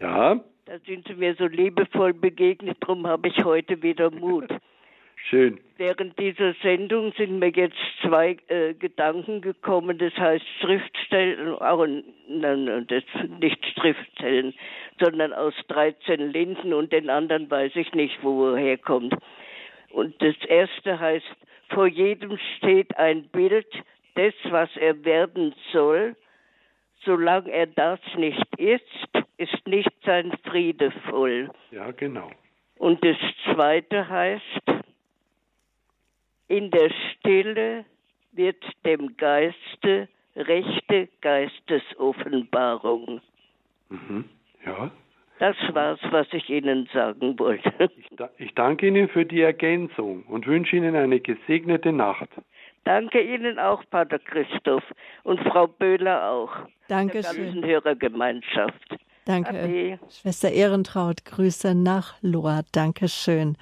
Ja. 0.00 0.40
Da 0.66 0.80
sind 0.80 1.06
Sie 1.06 1.14
mir 1.14 1.32
so 1.36 1.46
liebevoll 1.46 2.12
begegnet, 2.12 2.78
darum 2.80 3.06
habe 3.06 3.28
ich 3.28 3.44
heute 3.44 3.80
wieder 3.84 4.10
Mut. 4.10 4.48
Schön. 5.30 5.60
Während 5.76 6.18
dieser 6.18 6.54
Sendung 6.54 7.12
sind 7.12 7.38
mir 7.38 7.50
jetzt 7.50 7.78
zwei 8.02 8.36
äh, 8.48 8.74
Gedanken 8.74 9.42
gekommen, 9.42 9.96
das 9.98 10.12
heißt 10.16 10.44
Schriftstellen, 10.60 11.54
auch 11.54 11.86
nein, 12.28 12.84
das 12.88 13.04
nicht 13.40 13.64
Schriftstellen, 13.74 14.54
sondern 15.00 15.32
aus 15.32 15.54
13 15.68 16.32
Linden 16.32 16.72
und 16.72 16.92
den 16.92 17.10
anderen 17.10 17.48
weiß 17.48 17.76
ich 17.76 17.92
nicht, 17.94 18.18
wo 18.22 18.50
er 18.50 18.56
herkommt. 18.56 19.14
Und 19.90 20.20
das 20.20 20.34
erste 20.48 20.98
heißt, 20.98 21.36
vor 21.68 21.86
jedem 21.86 22.38
steht 22.56 22.96
ein 22.96 23.28
Bild 23.28 23.68
des, 24.16 24.34
was 24.50 24.70
er 24.76 25.04
werden 25.04 25.54
soll. 25.72 26.16
Solange 27.04 27.50
er 27.50 27.66
das 27.66 28.00
nicht 28.16 28.46
ist, 28.58 28.82
ist 29.36 29.66
nicht 29.66 29.92
sein 30.04 30.32
Friede 30.44 30.90
voll. 31.08 31.50
Ja, 31.70 31.90
genau. 31.92 32.30
Und 32.78 33.04
das 33.04 33.16
zweite 33.44 34.08
heißt, 34.08 34.62
in 36.48 36.70
der 36.70 36.90
Stille 36.90 37.84
wird 38.32 38.64
dem 38.84 39.16
Geiste 39.16 40.08
rechte 40.36 41.08
Geistesoffenbarung. 41.20 43.20
Mhm. 43.88 44.24
Ja. 44.64 44.90
Das 45.38 45.56
war's, 45.72 46.00
was 46.10 46.26
ich 46.32 46.48
Ihnen 46.48 46.88
sagen 46.92 47.38
wollte. 47.38 47.90
Ich, 47.98 48.10
ich 48.38 48.54
danke 48.54 48.86
Ihnen 48.86 49.08
für 49.08 49.26
die 49.26 49.42
Ergänzung 49.42 50.22
und 50.24 50.46
wünsche 50.46 50.76
Ihnen 50.76 50.96
eine 50.96 51.20
gesegnete 51.20 51.92
Nacht. 51.92 52.30
Danke 52.86 53.20
Ihnen 53.20 53.58
auch, 53.58 53.82
Pater 53.90 54.20
Christoph 54.20 54.84
und 55.24 55.40
Frau 55.40 55.66
Böhler 55.66 56.30
auch. 56.30 56.52
Danke 56.86 57.14
der 57.14 57.22
ganzen 57.22 57.52
schön. 57.54 57.64
Hörergemeinschaft. 57.64 58.96
Danke. 59.24 59.58
Ade. 59.58 59.98
Schwester 60.08 60.52
Ehrentraut, 60.52 61.24
Grüße 61.24 61.74
nach 61.74 62.14
Lohr. 62.22 62.62
Dankeschön. 62.70 63.56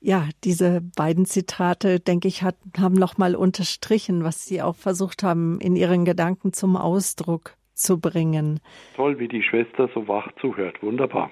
Ja, 0.00 0.26
diese 0.42 0.80
beiden 0.96 1.26
Zitate, 1.26 2.00
denke 2.00 2.26
ich, 2.26 2.42
hat, 2.42 2.56
haben 2.78 2.94
nochmal 2.94 3.36
unterstrichen, 3.36 4.24
was 4.24 4.46
Sie 4.46 4.62
auch 4.62 4.76
versucht 4.76 5.22
haben, 5.22 5.60
in 5.60 5.76
Ihren 5.76 6.06
Gedanken 6.06 6.54
zum 6.54 6.78
Ausdruck 6.78 7.56
zu 7.74 8.00
bringen. 8.00 8.60
Toll, 8.96 9.18
wie 9.18 9.28
die 9.28 9.42
Schwester 9.42 9.90
so 9.92 10.08
wach 10.08 10.28
zuhört. 10.40 10.82
Wunderbar. 10.82 11.30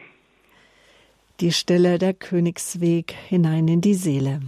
Die 1.41 1.53
Stille 1.53 1.99
der 1.99 2.13
Königsweg 2.13 3.13
hinein 3.13 3.67
in 3.67 3.81
die 3.81 3.95
Seele. 3.95 4.41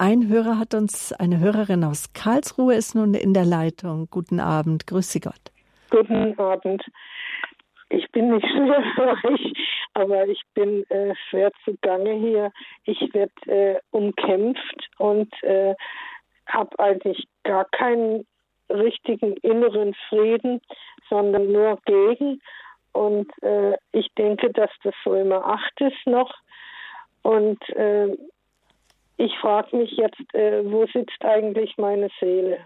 Ein 0.00 0.28
Hörer 0.28 0.60
hat 0.60 0.74
uns, 0.74 1.12
eine 1.12 1.40
Hörerin 1.40 1.82
aus 1.82 2.12
Karlsruhe 2.12 2.76
ist 2.76 2.94
nun 2.94 3.14
in 3.14 3.34
der 3.34 3.44
Leitung. 3.44 4.06
Guten 4.12 4.38
Abend, 4.38 4.86
grüße 4.86 5.18
Gott. 5.18 5.50
Guten 5.90 6.38
Abend. 6.38 6.84
Ich 7.88 8.08
bin 8.12 8.30
nicht 8.30 8.46
schwerhörig, 8.52 9.52
aber 9.94 10.28
ich 10.28 10.40
bin 10.54 10.88
äh, 10.90 11.16
schwer 11.28 11.50
zugange 11.64 12.12
hier. 12.12 12.52
Ich 12.84 13.12
werde 13.12 13.32
äh, 13.46 13.80
umkämpft 13.90 14.88
und 14.98 15.32
äh, 15.42 15.74
habe 16.46 16.78
eigentlich 16.78 17.26
gar 17.42 17.64
keinen 17.64 18.24
richtigen 18.70 19.36
inneren 19.38 19.94
Frieden, 20.08 20.60
sondern 21.08 21.50
nur 21.50 21.76
gegen. 21.86 22.40
Und 22.92 23.32
äh, 23.42 23.76
ich 23.90 24.06
denke, 24.16 24.52
dass 24.52 24.70
das 24.84 24.94
so 25.02 25.14
immer 25.14 25.44
acht 25.44 25.80
ist 25.80 26.06
noch. 26.06 26.32
Und 27.22 27.58
äh, 27.70 28.16
ich 29.18 29.36
frage 29.38 29.76
mich 29.76 29.90
jetzt, 29.92 30.34
äh, 30.34 30.64
wo 30.64 30.86
sitzt 30.86 31.24
eigentlich 31.24 31.76
meine 31.76 32.08
Seele? 32.20 32.58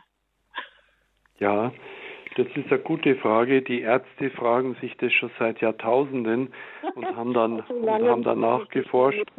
Ja, 1.39 1.73
das 2.37 2.47
ist 2.55 2.71
eine 2.71 2.79
gute 2.79 3.17
Frage. 3.17 3.63
Die 3.63 3.81
Ärzte 3.81 4.31
fragen 4.31 4.77
sich 4.81 4.97
das 4.99 5.13
schon 5.13 5.31
seit 5.39 5.61
Jahrtausenden 5.61 6.53
und 6.95 7.17
haben 7.17 7.33
dann, 7.33 7.61
und 7.69 7.89
haben 7.89 8.23
dann 8.23 8.41
nachgeforscht 8.41 9.31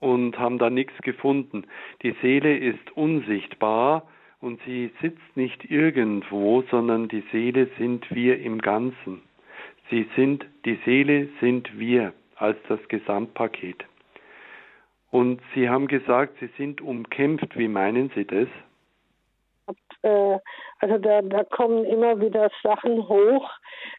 und 0.00 0.38
haben 0.38 0.58
da 0.58 0.70
nichts 0.70 0.96
gefunden. 1.02 1.66
Die 2.02 2.14
Seele 2.22 2.56
ist 2.56 2.94
unsichtbar 2.94 4.06
und 4.40 4.60
sie 4.66 4.90
sitzt 5.00 5.36
nicht 5.36 5.70
irgendwo, 5.70 6.62
sondern 6.70 7.08
die 7.08 7.24
Seele 7.32 7.68
sind 7.78 8.10
wir 8.14 8.38
im 8.38 8.60
Ganzen. 8.60 9.22
Sie 9.90 10.06
sind, 10.14 10.46
die 10.64 10.78
Seele 10.84 11.28
sind 11.40 11.78
wir 11.78 12.12
als 12.36 12.58
das 12.68 12.80
Gesamtpaket. 12.88 13.84
Und 15.10 15.40
Sie 15.54 15.68
haben 15.68 15.88
gesagt, 15.88 16.36
Sie 16.40 16.50
sind 16.56 16.80
umkämpft. 16.80 17.56
Wie 17.56 17.68
meinen 17.68 18.10
Sie 18.14 18.24
das? 18.24 18.48
äh, 20.02 20.38
also 20.78 20.98
da, 20.98 21.22
da 21.22 21.44
kommen 21.44 21.84
immer 21.84 22.20
wieder 22.20 22.50
Sachen 22.62 23.08
hoch, 23.08 23.50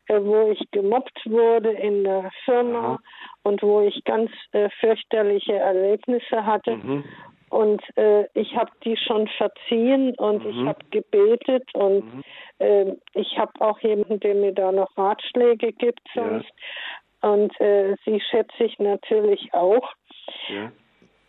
äh, 0.08 0.20
wo 0.22 0.52
ich 0.52 0.70
gemobbt 0.72 1.20
wurde 1.26 1.72
in 1.72 2.04
der 2.04 2.32
Firma 2.46 2.80
Aha. 2.80 3.00
und 3.44 3.62
wo 3.62 3.82
ich 3.82 4.04
ganz 4.04 4.32
äh, 4.52 4.70
fürchterliche 4.80 5.54
Erlebnisse 5.54 6.46
hatte. 6.46 6.78
Mhm. 6.78 7.04
Und 7.50 7.82
äh, 7.98 8.26
ich 8.34 8.56
habe 8.56 8.72
die 8.86 8.96
schon 8.96 9.28
verziehen 9.38 10.16
und 10.16 10.44
mhm. 10.44 10.50
ich 10.50 10.68
habe 10.68 10.80
gebetet 10.90 11.64
und 11.74 12.14
mhm. 12.14 12.24
äh, 12.60 12.96
ich 13.14 13.38
habe 13.38 13.52
auch 13.60 13.80
jemanden, 13.80 14.20
der 14.22 14.36
mir 14.36 14.54
da 14.54 14.72
noch 14.72 14.98
Ratschläge 14.98 15.74
gibt 15.74 16.02
sonst. 16.14 16.50
Ja. 16.50 17.30
Und 17.30 17.54
sie 17.60 18.20
schätze 18.32 18.64
ich 18.64 18.80
natürlich 18.80 19.54
auch. 19.54 19.94
Ja. 20.50 20.72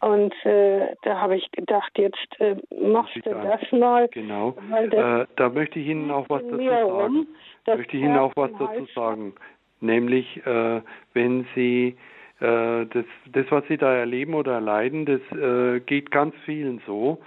Und 0.03 0.35
äh, 0.45 0.97
da 1.03 1.21
habe 1.21 1.37
ich 1.37 1.49
gedacht, 1.53 1.93
jetzt 1.97 2.41
äh, 2.41 2.57
machst 2.77 3.15
du 3.15 3.31
das 3.31 3.61
mal. 3.71 4.09
Genau. 4.09 4.57
Äh, 4.73 5.27
da 5.37 5.49
möchte 5.49 5.79
ich 5.79 5.87
Ihnen 5.87 6.11
auch 6.11 6.29
was 6.29 6.43
dazu 6.43 6.57
sagen. 6.57 7.29
Da 7.65 7.77
möchte 7.77 7.97
ich 7.97 8.03
Ihnen 8.03 8.19
auch 8.19 8.33
was 8.35 8.51
dazu 8.59 8.85
sagen. 8.97 9.33
Nämlich, 9.81 10.45
äh, 10.45 10.81
wenn 11.15 11.47
Sie 11.55 11.97
äh, 12.41 12.87
das, 12.87 13.05
das, 13.33 13.47
was 13.51 13.63
Sie 13.69 13.77
da 13.77 13.95
erleben 13.95 14.35
oder 14.35 14.55
erleiden, 14.55 15.07
das 15.07 15.21
äh, 15.39 15.79
geht 15.79 16.11
ganz 16.11 16.35
vielen 16.45 16.83
so. 16.85 17.19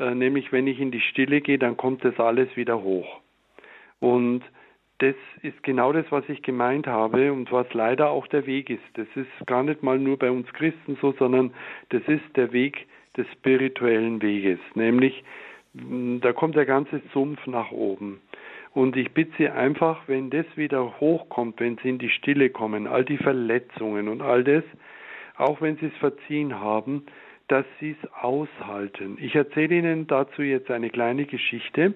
nämlich, 0.00 0.50
wenn 0.50 0.66
ich 0.66 0.80
in 0.80 0.90
die 0.90 1.00
Stille 1.00 1.40
gehe, 1.40 1.58
dann 1.58 1.76
kommt 1.76 2.04
das 2.04 2.18
alles 2.18 2.56
wieder 2.56 2.82
hoch. 2.82 3.20
Und 4.00 4.42
das 4.98 5.14
ist 5.42 5.62
genau 5.62 5.92
das, 5.92 6.06
was 6.10 6.28
ich 6.28 6.42
gemeint 6.42 6.86
habe 6.86 7.32
und 7.32 7.50
was 7.50 7.72
leider 7.74 8.10
auch 8.10 8.26
der 8.28 8.46
Weg 8.46 8.70
ist. 8.70 8.82
Das 8.94 9.08
ist 9.14 9.46
gar 9.46 9.62
nicht 9.62 9.82
mal 9.82 9.98
nur 9.98 10.18
bei 10.18 10.30
uns 10.30 10.50
Christen 10.52 10.96
so, 11.00 11.12
sondern 11.18 11.52
das 11.88 12.02
ist 12.06 12.36
der 12.36 12.52
Weg 12.52 12.86
des 13.16 13.26
spirituellen 13.32 14.22
Weges. 14.22 14.60
Nämlich, 14.74 15.24
da 15.72 16.32
kommt 16.32 16.54
der 16.54 16.66
ganze 16.66 17.02
Sumpf 17.12 17.46
nach 17.46 17.72
oben. 17.72 18.20
Und 18.72 18.96
ich 18.96 19.12
bitte 19.12 19.32
Sie 19.38 19.48
einfach, 19.48 20.02
wenn 20.08 20.30
das 20.30 20.46
wieder 20.56 20.98
hochkommt, 21.00 21.60
wenn 21.60 21.78
Sie 21.78 21.88
in 21.88 21.98
die 21.98 22.10
Stille 22.10 22.50
kommen, 22.50 22.86
all 22.86 23.04
die 23.04 23.18
Verletzungen 23.18 24.08
und 24.08 24.20
all 24.20 24.42
das, 24.42 24.64
auch 25.36 25.60
wenn 25.60 25.76
Sie 25.76 25.86
es 25.86 25.96
verziehen 25.98 26.60
haben, 26.60 27.06
dass 27.48 27.64
Sie 27.78 27.96
es 28.00 28.12
aushalten. 28.12 29.16
Ich 29.20 29.34
erzähle 29.34 29.76
Ihnen 29.76 30.06
dazu 30.06 30.42
jetzt 30.42 30.70
eine 30.70 30.90
kleine 30.90 31.24
Geschichte. 31.24 31.94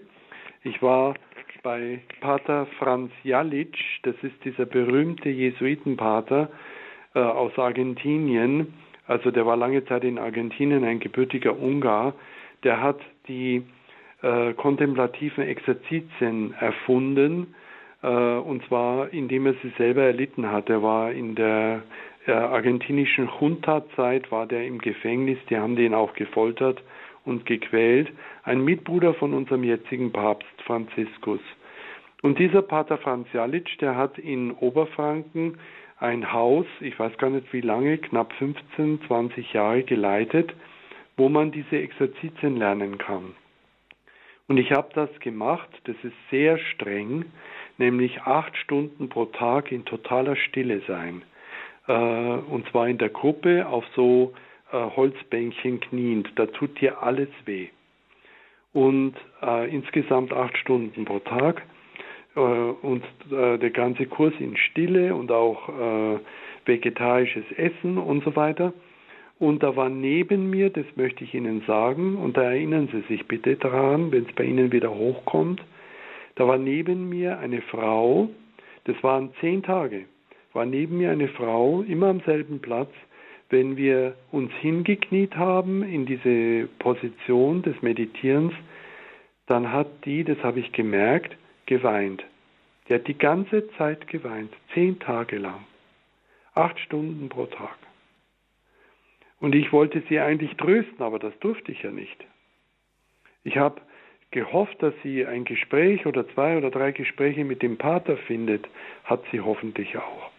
Ich 0.62 0.82
war 0.82 1.14
bei 1.62 2.00
Pater 2.20 2.66
Franz 2.78 3.10
Jalic, 3.24 3.76
das 4.02 4.14
ist 4.22 4.44
dieser 4.44 4.66
berühmte 4.66 5.28
Jesuitenpater 5.28 6.50
äh, 7.14 7.18
aus 7.18 7.58
Argentinien, 7.58 8.74
also 9.06 9.30
der 9.30 9.46
war 9.46 9.56
lange 9.56 9.84
Zeit 9.86 10.04
in 10.04 10.18
Argentinien 10.18 10.84
ein 10.84 11.00
gebürtiger 11.00 11.58
Ungar, 11.58 12.14
der 12.64 12.82
hat 12.82 13.00
die 13.28 13.62
äh, 14.22 14.52
kontemplativen 14.54 15.44
Exerzitien 15.44 16.54
erfunden, 16.54 17.54
äh, 18.02 18.08
und 18.08 18.64
zwar 18.66 19.12
indem 19.12 19.46
er 19.46 19.54
sie 19.62 19.72
selber 19.78 20.02
erlitten 20.02 20.50
hat. 20.50 20.68
Er 20.68 20.82
war 20.82 21.12
in 21.12 21.34
der 21.34 21.82
der 22.28 22.50
argentinischen 22.50 23.30
Junta-Zeit 23.40 24.30
war 24.30 24.46
der 24.46 24.66
im 24.66 24.80
Gefängnis, 24.80 25.38
die 25.48 25.56
haben 25.56 25.76
den 25.76 25.94
auch 25.94 26.12
gefoltert 26.12 26.82
und 27.24 27.46
gequält. 27.46 28.12
Ein 28.48 28.64
Mitbruder 28.64 29.12
von 29.12 29.34
unserem 29.34 29.62
jetzigen 29.62 30.10
Papst 30.10 30.62
Franziskus. 30.64 31.40
Und 32.22 32.38
dieser 32.38 32.62
Pater 32.62 32.96
Franz 32.96 33.28
Jalic, 33.34 33.78
der 33.80 33.94
hat 33.94 34.16
in 34.16 34.52
Oberfranken 34.52 35.58
ein 35.98 36.32
Haus, 36.32 36.64
ich 36.80 36.98
weiß 36.98 37.18
gar 37.18 37.28
nicht 37.28 37.52
wie 37.52 37.60
lange, 37.60 37.98
knapp 37.98 38.32
15, 38.38 39.02
20 39.06 39.52
Jahre 39.52 39.82
geleitet, 39.82 40.54
wo 41.18 41.28
man 41.28 41.52
diese 41.52 41.76
Exerzitien 41.76 42.56
lernen 42.56 42.96
kann. 42.96 43.34
Und 44.46 44.56
ich 44.56 44.72
habe 44.72 44.88
das 44.94 45.10
gemacht, 45.20 45.68
das 45.84 45.96
ist 46.02 46.16
sehr 46.30 46.56
streng, 46.56 47.26
nämlich 47.76 48.22
acht 48.22 48.56
Stunden 48.56 49.10
pro 49.10 49.26
Tag 49.26 49.70
in 49.72 49.84
totaler 49.84 50.36
Stille 50.36 50.80
sein. 50.88 51.20
Äh, 51.86 51.92
und 51.92 52.66
zwar 52.70 52.88
in 52.88 52.96
der 52.96 53.10
Gruppe 53.10 53.66
auf 53.66 53.84
so 53.94 54.32
äh, 54.72 54.78
Holzbänkchen 54.78 55.80
kniend. 55.80 56.30
Da 56.36 56.46
tut 56.46 56.80
dir 56.80 57.02
alles 57.02 57.28
weh. 57.44 57.68
Und 58.72 59.14
äh, 59.42 59.74
insgesamt 59.74 60.32
acht 60.32 60.56
Stunden 60.58 61.04
pro 61.04 61.18
Tag. 61.20 61.62
Äh, 62.36 62.40
und 62.40 63.02
äh, 63.30 63.58
der 63.58 63.70
ganze 63.70 64.06
Kurs 64.06 64.34
in 64.38 64.56
Stille 64.56 65.14
und 65.14 65.32
auch 65.32 65.68
äh, 65.68 66.18
vegetarisches 66.64 67.44
Essen 67.56 67.98
und 67.98 68.24
so 68.24 68.36
weiter. 68.36 68.72
Und 69.38 69.62
da 69.62 69.76
war 69.76 69.88
neben 69.88 70.50
mir, 70.50 70.70
das 70.70 70.86
möchte 70.96 71.24
ich 71.24 71.34
Ihnen 71.34 71.62
sagen, 71.66 72.16
und 72.16 72.36
da 72.36 72.42
erinnern 72.42 72.88
Sie 72.92 73.02
sich 73.02 73.26
bitte 73.26 73.56
daran, 73.56 74.10
wenn 74.10 74.24
es 74.26 74.32
bei 74.34 74.44
Ihnen 74.44 74.72
wieder 74.72 74.92
hochkommt, 74.92 75.62
da 76.34 76.46
war 76.46 76.58
neben 76.58 77.08
mir 77.08 77.38
eine 77.38 77.62
Frau, 77.62 78.28
das 78.84 79.00
waren 79.02 79.30
zehn 79.40 79.62
Tage, 79.62 80.06
war 80.52 80.66
neben 80.66 80.98
mir 80.98 81.10
eine 81.10 81.28
Frau, 81.28 81.82
immer 81.82 82.08
am 82.08 82.20
selben 82.20 82.60
Platz, 82.60 82.90
wenn 83.50 83.76
wir 83.76 84.14
uns 84.30 84.52
hingekniet 84.60 85.36
haben 85.36 85.82
in 85.82 86.06
diese 86.06 86.68
Position 86.78 87.62
des 87.62 87.80
Meditierens, 87.82 88.52
dann 89.46 89.72
hat 89.72 89.88
die, 90.04 90.24
das 90.24 90.38
habe 90.42 90.60
ich 90.60 90.72
gemerkt, 90.72 91.36
geweint. 91.66 92.22
Die 92.88 92.94
hat 92.94 93.06
die 93.06 93.16
ganze 93.16 93.70
Zeit 93.72 94.06
geweint, 94.08 94.52
zehn 94.74 94.98
Tage 94.98 95.38
lang, 95.38 95.64
acht 96.54 96.78
Stunden 96.80 97.28
pro 97.28 97.46
Tag. 97.46 97.76
Und 99.40 99.54
ich 99.54 99.72
wollte 99.72 100.02
sie 100.08 100.18
eigentlich 100.18 100.56
trösten, 100.56 101.02
aber 101.02 101.18
das 101.18 101.38
durfte 101.38 101.72
ich 101.72 101.82
ja 101.82 101.90
nicht. 101.90 102.24
Ich 103.44 103.56
habe 103.56 103.80
gehofft, 104.30 104.82
dass 104.82 104.94
sie 105.02 105.24
ein 105.24 105.44
Gespräch 105.44 106.04
oder 106.06 106.28
zwei 106.30 106.58
oder 106.58 106.70
drei 106.70 106.92
Gespräche 106.92 107.44
mit 107.44 107.62
dem 107.62 107.78
Pater 107.78 108.16
findet, 108.16 108.68
hat 109.04 109.22
sie 109.30 109.40
hoffentlich 109.40 109.96
auch. 109.96 110.30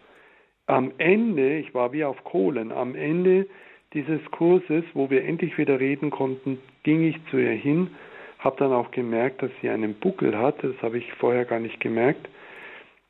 Am 0.70 0.92
Ende, 0.98 1.58
ich 1.58 1.74
war 1.74 1.92
wie 1.92 2.04
auf 2.04 2.22
Kohlen, 2.22 2.70
am 2.70 2.94
Ende 2.94 3.48
dieses 3.92 4.20
Kurses, 4.30 4.84
wo 4.94 5.10
wir 5.10 5.24
endlich 5.24 5.58
wieder 5.58 5.80
reden 5.80 6.10
konnten, 6.10 6.60
ging 6.84 7.02
ich 7.02 7.16
zu 7.28 7.38
ihr 7.38 7.50
hin, 7.50 7.90
habe 8.38 8.54
dann 8.60 8.72
auch 8.72 8.92
gemerkt, 8.92 9.42
dass 9.42 9.50
sie 9.60 9.68
einen 9.68 9.94
Buckel 9.94 10.38
hat, 10.38 10.62
das 10.62 10.80
habe 10.80 10.98
ich 10.98 11.12
vorher 11.14 11.44
gar 11.44 11.58
nicht 11.58 11.80
gemerkt, 11.80 12.28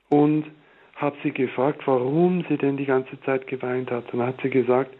und 0.08 0.46
habe 0.96 1.18
sie 1.22 1.32
gefragt, 1.32 1.82
warum 1.84 2.46
sie 2.48 2.56
denn 2.56 2.78
die 2.78 2.86
ganze 2.86 3.20
Zeit 3.24 3.46
geweint 3.46 3.90
hat. 3.90 4.10
Und 4.14 4.20
dann 4.20 4.28
hat 4.28 4.40
sie 4.40 4.48
gesagt, 4.48 4.94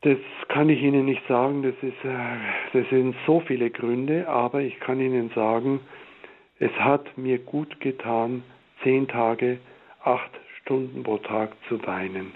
das 0.00 0.16
kann 0.48 0.70
ich 0.70 0.80
Ihnen 0.80 1.04
nicht 1.04 1.26
sagen, 1.28 1.62
das, 1.62 1.74
ist, 1.82 2.02
äh, 2.02 2.38
das 2.72 2.88
sind 2.88 3.14
so 3.26 3.40
viele 3.40 3.68
Gründe, 3.68 4.26
aber 4.26 4.62
ich 4.62 4.80
kann 4.80 5.00
Ihnen 5.00 5.28
sagen, 5.34 5.80
es 6.58 6.72
hat 6.78 7.18
mir 7.18 7.38
gut 7.40 7.78
getan, 7.80 8.42
zehn 8.82 9.06
Tage, 9.06 9.58
acht 10.02 10.30
Stunden 10.68 11.02
pro 11.02 11.16
Tag 11.16 11.52
zu 11.66 11.84
weinen. 11.86 12.32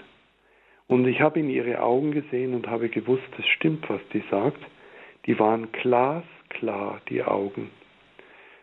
Und 0.87 1.05
ich 1.07 1.21
habe 1.21 1.39
in 1.39 1.51
ihre 1.51 1.83
Augen 1.83 2.11
gesehen 2.11 2.55
und 2.55 2.65
habe 2.65 2.89
gewusst, 2.89 3.29
es 3.37 3.45
stimmt, 3.45 3.87
was 3.91 4.01
die 4.11 4.23
sagt. 4.31 4.59
Die 5.27 5.37
waren 5.37 5.71
glasklar, 5.71 6.99
die 7.09 7.23
Augen. 7.23 7.69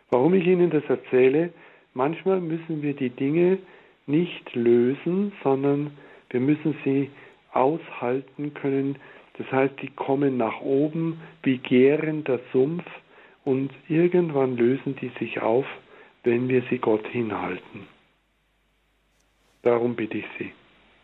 Warum 0.09 0.33
ich 0.33 0.45
Ihnen 0.45 0.71
das 0.71 0.83
erzähle, 0.89 1.53
manchmal 1.93 2.41
müssen 2.41 2.81
wir 2.81 2.93
die 2.95 3.11
Dinge 3.11 3.59
nicht 4.07 4.53
lösen, 4.53 5.31
sondern 5.41 5.91
wir 6.31 6.41
müssen 6.41 6.75
sie 6.83 7.09
aushalten 7.53 8.53
können. 8.53 8.97
Das 9.37 9.49
heißt, 9.53 9.75
die 9.81 9.91
kommen 9.91 10.35
nach 10.35 10.59
oben 10.59 11.21
wie 11.43 11.59
gärender 11.59 12.41
Sumpf 12.51 12.83
und 13.45 13.71
irgendwann 13.87 14.57
lösen 14.57 14.97
die 14.97 15.11
sich 15.17 15.41
auf, 15.41 15.65
wenn 16.25 16.49
wir 16.49 16.61
sie 16.69 16.79
Gott 16.79 17.07
hinhalten. 17.07 17.87
Darum 19.63 19.95
bitte 19.95 20.17
ich 20.19 20.25
Sie. 20.37 20.51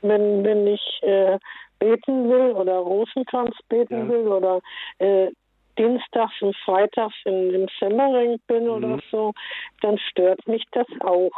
Wenn, 0.01 0.43
wenn 0.43 0.67
ich 0.67 0.99
äh, 1.01 1.37
beten 1.79 2.29
will 2.29 2.51
oder 2.51 2.77
Rosenkranz 2.77 3.55
beten 3.69 3.97
ja. 3.97 4.09
will 4.09 4.27
oder 4.27 4.61
äh, 4.99 5.29
Dienstags 5.77 6.41
und 6.41 6.55
Freitags 6.57 7.15
in, 7.25 7.53
im 7.53 7.67
Semmering 7.79 8.39
bin 8.47 8.63
mhm. 8.63 8.69
oder 8.69 8.99
so, 9.11 9.33
dann 9.81 9.97
stört 9.97 10.47
mich 10.47 10.63
das 10.71 10.87
auch. 11.01 11.31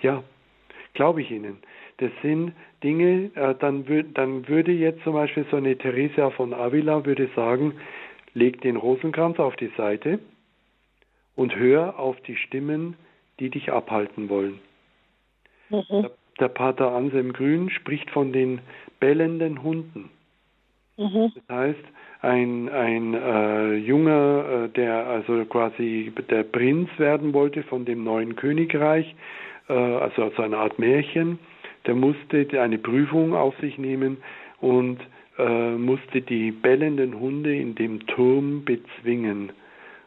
Ja, 0.00 0.22
glaube 0.94 1.22
ich 1.22 1.30
Ihnen. 1.30 1.58
Das 1.98 2.10
sind 2.22 2.52
Dinge, 2.82 3.30
äh, 3.34 3.54
dann, 3.58 3.88
wür 3.88 4.02
dann 4.02 4.48
würde 4.48 4.72
jetzt 4.72 5.02
zum 5.04 5.14
Beispiel 5.14 5.46
so 5.50 5.56
eine 5.56 5.76
Theresia 5.76 6.30
von 6.30 6.52
Avila 6.52 7.04
würde 7.04 7.28
sagen, 7.34 7.74
leg 8.34 8.60
den 8.60 8.76
Rosenkranz 8.76 9.38
auf 9.38 9.56
die 9.56 9.72
Seite 9.76 10.18
und 11.36 11.56
hör 11.56 11.98
auf 11.98 12.20
die 12.22 12.36
Stimmen, 12.36 12.96
die 13.40 13.50
dich 13.50 13.72
abhalten 13.72 14.28
wollen. 14.28 14.60
Mhm. 15.70 15.84
Der, 15.90 16.10
der, 16.40 16.48
Pater 16.48 16.92
Anselm 16.92 17.32
Grün 17.32 17.70
spricht 17.70 18.10
von 18.10 18.32
den 18.32 18.60
bellenden 19.00 19.62
Hunden. 19.62 20.10
Mhm. 20.96 21.32
Das 21.34 21.56
heißt, 21.56 21.84
ein, 22.22 22.68
ein 22.68 23.14
äh, 23.14 23.74
Junger, 23.74 24.64
äh, 24.64 24.68
der 24.70 25.06
also 25.06 25.44
quasi 25.44 26.12
der 26.30 26.42
Prinz 26.44 26.88
werden 26.98 27.34
wollte 27.34 27.62
von 27.62 27.84
dem 27.84 28.04
neuen 28.04 28.36
Königreich, 28.36 29.14
äh, 29.68 29.72
also 29.72 30.30
so 30.36 30.42
eine 30.42 30.56
Art 30.56 30.78
Märchen, 30.78 31.38
der 31.86 31.94
musste 31.94 32.46
eine 32.60 32.78
Prüfung 32.78 33.34
auf 33.34 33.54
sich 33.60 33.78
nehmen 33.78 34.16
und 34.60 34.98
äh, 35.38 35.70
musste 35.72 36.22
die 36.22 36.50
bellenden 36.50 37.18
Hunde 37.20 37.54
in 37.54 37.74
dem 37.74 38.06
Turm 38.06 38.64
bezwingen. 38.64 39.52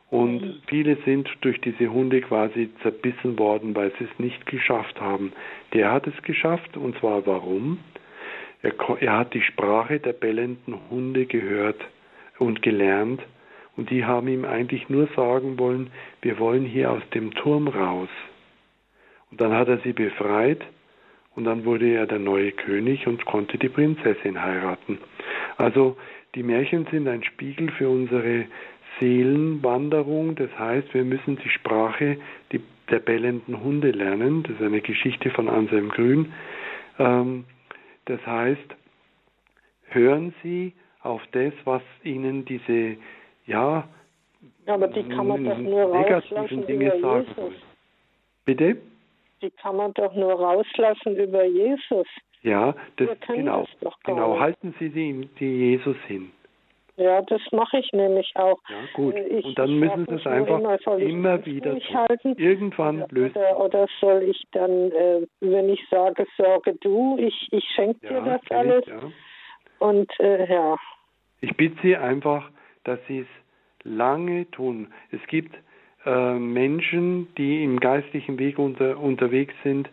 Und 0.10 0.62
viele 0.68 0.98
sind 1.06 1.30
durch 1.42 1.62
diese 1.62 1.92
Hunde 1.92 2.22
quasi 2.22 2.70
zerbissen 2.82 3.38
worden, 3.38 3.76
weil 3.76 3.92
sie 4.00 4.06
es 4.06 4.20
nicht 4.20 4.46
geschafft 4.48 5.00
haben. 5.00 5.34
Der 5.74 5.92
hat 5.92 6.08
es 6.08 6.24
geschafft, 6.24 6.78
und 6.78 6.98
zwar 6.98 7.26
warum? 7.28 7.80
Er, 8.62 8.74
er 9.00 9.18
hat 9.18 9.34
die 9.34 9.42
Sprache 9.42 10.00
der 10.00 10.14
bellenden 10.14 10.76
Hunde 10.90 11.26
gehört 11.26 11.80
und 12.40 12.62
gelernt, 12.62 13.22
und 13.78 13.92
die 13.92 14.04
haben 14.04 14.28
ihm 14.28 14.44
eigentlich 14.44 14.90
nur 14.90 15.08
sagen 15.16 15.58
wollen, 15.58 15.90
wir 16.22 16.38
wollen 16.38 16.66
hier 16.66 16.92
aus 16.92 17.04
dem 17.14 17.34
Turm 17.34 17.70
raus. 17.70 18.10
Und 19.32 19.40
dann 19.40 19.54
hat 19.54 19.70
er 19.70 19.78
sie 19.78 19.94
befreit 19.94 20.62
und 21.34 21.46
dann 21.46 21.64
wurde 21.64 21.88
er 21.88 22.06
der 22.06 22.20
neue 22.20 22.52
König 22.52 23.08
und 23.08 23.24
konnte 23.24 23.58
die 23.58 23.70
Prinzessin 23.70 24.42
heiraten. 24.42 24.98
Also 25.56 25.96
die 26.36 26.44
Märchen 26.44 26.88
sind 26.92 27.08
ein 27.08 27.24
Spiegel 27.24 27.72
für 27.72 27.88
unsere 27.88 28.48
Seelenwanderung. 29.00 30.36
Das 30.36 30.50
heißt, 30.58 30.94
wir 30.94 31.04
müssen 31.04 31.38
die 31.38 31.50
Sprache 31.50 32.18
die, 32.52 32.62
der 32.90 33.00
bellenden 33.00 33.62
Hunde 33.62 33.92
lernen. 33.92 34.44
Das 34.44 34.54
ist 34.54 34.62
eine 34.62 34.82
Geschichte 34.82 35.30
von 35.32 35.50
Anselm 35.50 35.90
Grün. 35.90 36.34
Ähm, 36.98 37.46
das 38.06 38.26
heißt, 38.26 38.76
hören 39.90 40.34
Sie 40.44 40.74
auf 41.02 41.22
das, 41.32 41.54
was 41.66 41.82
Ihnen 42.04 42.46
diese, 42.46 42.98
ja, 43.46 43.88
aber 44.66 44.88
die 44.88 45.04
kann 45.04 45.28
man 45.28 45.44
doch 45.44 45.58
nur 45.58 45.82
rauslassen 45.84 46.68
Dinge 46.68 46.96
über 46.96 47.00
sagen 47.00 47.26
Jesus. 47.28 47.54
Bitte? 48.46 48.78
die 49.42 49.52
kann 49.52 49.76
man 49.76 49.94
doch 49.94 50.14
nur 50.16 50.34
rauslassen 50.34 51.16
über 51.16 51.46
Jesus. 51.46 52.08
Ja, 52.42 52.76
das, 52.98 53.10
genau. 53.28 53.66
Das 53.82 53.94
genau, 54.04 54.40
halten 54.40 54.74
Sie 54.80 54.90
die, 54.90 55.30
die 55.40 55.72
Jesus 55.72 55.98
hin. 56.08 56.32
Ja, 57.00 57.22
das 57.22 57.42
mache 57.54 57.80
ich 57.80 57.92
nämlich 57.94 58.30
auch. 58.36 58.60
Ja, 58.68 58.76
gut. 58.94 59.16
Ich, 59.16 59.46
und 59.46 59.58
dann 59.58 59.80
müssen 59.80 60.06
Sie 60.06 60.16
es 60.16 60.28
einfach 60.28 60.60
immer, 60.60 61.00
immer 61.00 61.46
wieder 61.46 61.74
halten. 61.94 62.36
Irgendwann 62.38 63.06
lösen. 63.10 63.38
Oder, 63.38 63.60
oder, 63.60 63.88
soll 64.02 64.24
ich 64.24 64.44
dann, 64.52 64.92
äh, 64.92 65.26
wenn 65.40 65.70
ich 65.70 65.82
sage, 65.90 66.28
sorge 66.36 66.76
du, 66.82 67.18
ich, 67.18 67.48
ich 67.52 67.64
schenke 67.74 68.06
ja, 68.06 68.20
dir 68.20 68.32
das 68.32 68.42
alles. 68.52 68.82
Ich, 68.82 68.88
ja. 68.88 69.00
Und 69.80 70.12
äh, 70.20 70.54
ja. 70.54 70.76
Ich 71.40 71.56
bitte 71.56 71.78
Sie 71.82 71.96
einfach, 71.96 72.50
dass 72.84 73.00
Sie 73.08 73.20
es 73.20 73.28
lange 73.84 74.52
tun. 74.52 74.94
Es 75.12 75.26
gibt 75.28 75.56
äh, 76.06 76.34
Menschen, 76.34 77.34
die 77.38 77.64
im 77.64 77.80
geistlichen 77.80 78.38
Weg 78.40 78.60
unter, 78.60 79.00
unterwegs 79.00 79.54
sind, 79.64 79.90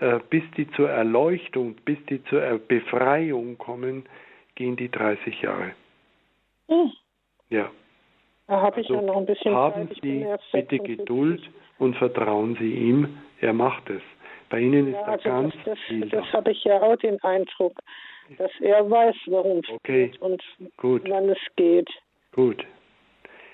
äh, 0.00 0.18
bis 0.28 0.42
die 0.58 0.70
zur 0.72 0.90
Erleuchtung, 0.90 1.76
bis 1.86 1.96
die 2.10 2.22
zur 2.24 2.60
Befreiung 2.68 3.56
kommen, 3.56 4.04
gehen 4.56 4.76
die 4.76 4.90
30 4.90 5.40
Jahre. 5.40 5.72
Mhm. 6.70 6.92
Ja. 7.50 7.70
Da 8.46 8.60
habe 8.62 8.80
ich 8.80 8.90
also 8.90 9.00
ja 9.00 9.06
noch 9.06 9.16
ein 9.16 9.26
bisschen 9.26 9.54
haben 9.54 9.88
Zeit. 9.88 9.98
Sie 10.02 10.26
bitte 10.52 10.78
Geduld 10.78 11.42
und 11.78 11.96
vertrauen 11.96 12.56
Sie 12.58 12.72
ihm. 12.72 13.18
Er 13.40 13.52
macht 13.52 13.88
es. 13.90 14.02
Bei 14.48 14.58
Ihnen 14.58 14.88
ist 14.88 14.94
ja, 14.94 15.04
also 15.04 15.24
da 15.24 15.42
ganz 15.42 15.54
das, 15.64 15.78
viel. 15.86 16.08
Das, 16.08 16.24
das 16.24 16.32
habe 16.32 16.50
ich 16.50 16.64
ja 16.64 16.80
auch 16.80 16.96
den 16.96 17.22
Eindruck, 17.22 17.78
dass 18.36 18.50
er 18.60 18.90
weiß, 18.90 19.14
worum 19.26 19.58
es 19.58 19.68
okay. 19.70 20.08
geht 20.08 20.20
und 20.20 20.42
Gut. 20.76 21.08
wann 21.08 21.28
es 21.28 21.38
geht. 21.56 21.88
Gut. 22.32 22.64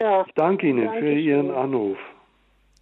Ja. 0.00 0.24
Ich 0.26 0.32
danke 0.34 0.66
Ihnen 0.66 0.86
danke 0.86 1.00
für 1.00 1.12
Ihren 1.12 1.50
Anruf. 1.50 1.98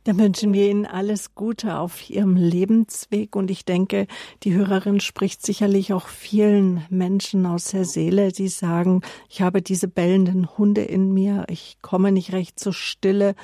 Dann 0.04 0.18
wünschen 0.18 0.52
wir 0.52 0.70
Ihnen 0.70 0.84
alles 0.84 1.34
Gute 1.34 1.78
auf 1.78 2.10
Ihrem 2.10 2.36
Lebensweg 2.36 3.34
und 3.36 3.50
ich 3.50 3.64
denke, 3.64 4.06
die 4.42 4.54
Hörerin 4.54 5.00
spricht 5.00 5.44
sicherlich 5.44 5.94
auch 5.94 6.08
vielen 6.08 6.84
Menschen 6.90 7.46
aus 7.46 7.70
der 7.70 7.86
Seele, 7.86 8.30
die 8.30 8.48
sagen, 8.48 9.00
ich 9.30 9.40
habe 9.40 9.62
diese 9.62 9.88
bellenden 9.88 10.58
Hunde 10.58 10.82
in 10.82 11.14
mir, 11.14 11.46
ich 11.48 11.78
komme 11.80 12.12
nicht 12.12 12.32
recht 12.32 12.60
zur 12.60 12.74
Stille 12.74 13.34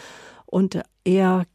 und 0.45 0.82
eher 1.05 1.47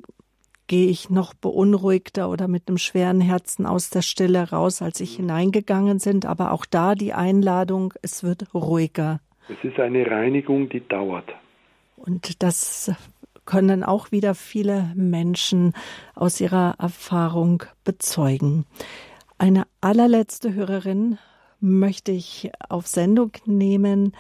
gehe 0.67 0.87
ich 0.87 1.11
noch 1.11 1.33
beunruhigter 1.35 2.29
oder 2.29 2.47
mit 2.47 2.67
einem 2.67 2.77
schweren 2.77 3.21
Herzen 3.21 3.67
aus 3.67 3.91
der 3.91 4.01
Stille 4.01 4.49
raus, 4.49 4.81
als 4.81 4.99
ich 4.99 5.15
hineingegangen 5.15 5.99
sind. 5.99 6.25
Aber 6.25 6.51
auch 6.51 6.65
da 6.65 6.95
die 6.95 7.13
Einladung, 7.13 7.93
es 8.01 8.23
wird 8.23 8.53
ruhiger. 8.53 9.19
Es 9.47 9.63
ist 9.63 9.79
eine 9.79 10.09
Reinigung, 10.09 10.69
die 10.69 10.87
dauert. 10.87 11.29
Und 11.95 12.43
das 12.43 12.91
können 13.45 13.83
auch 13.83 14.11
wieder 14.11 14.35
viele 14.35 14.91
Menschen 14.95 15.73
aus 16.15 16.41
ihrer 16.41 16.75
Erfahrung 16.79 17.63
bezeugen. 17.83 18.65
Eine 19.37 19.63
allerletzte 19.81 20.53
Hörerin 20.53 21.17
möchte 21.59 22.11
ich 22.11 22.51
auf 22.69 22.87
Sendung 22.87 23.31
nehmen. 23.45 24.15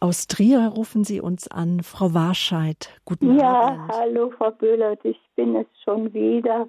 Aus 0.00 0.26
Trier 0.26 0.66
rufen 0.68 1.04
Sie 1.04 1.20
uns 1.20 1.48
an, 1.48 1.82
Frau 1.82 2.12
Warscheid. 2.12 2.90
Guten 3.04 3.38
ja, 3.38 3.60
Abend. 3.60 3.90
Ja, 3.90 3.98
hallo 3.98 4.30
Frau 4.36 4.50
Böhlert, 4.50 5.04
ich 5.04 5.18
bin 5.34 5.56
es 5.56 5.66
schon 5.82 6.12
wieder. 6.12 6.68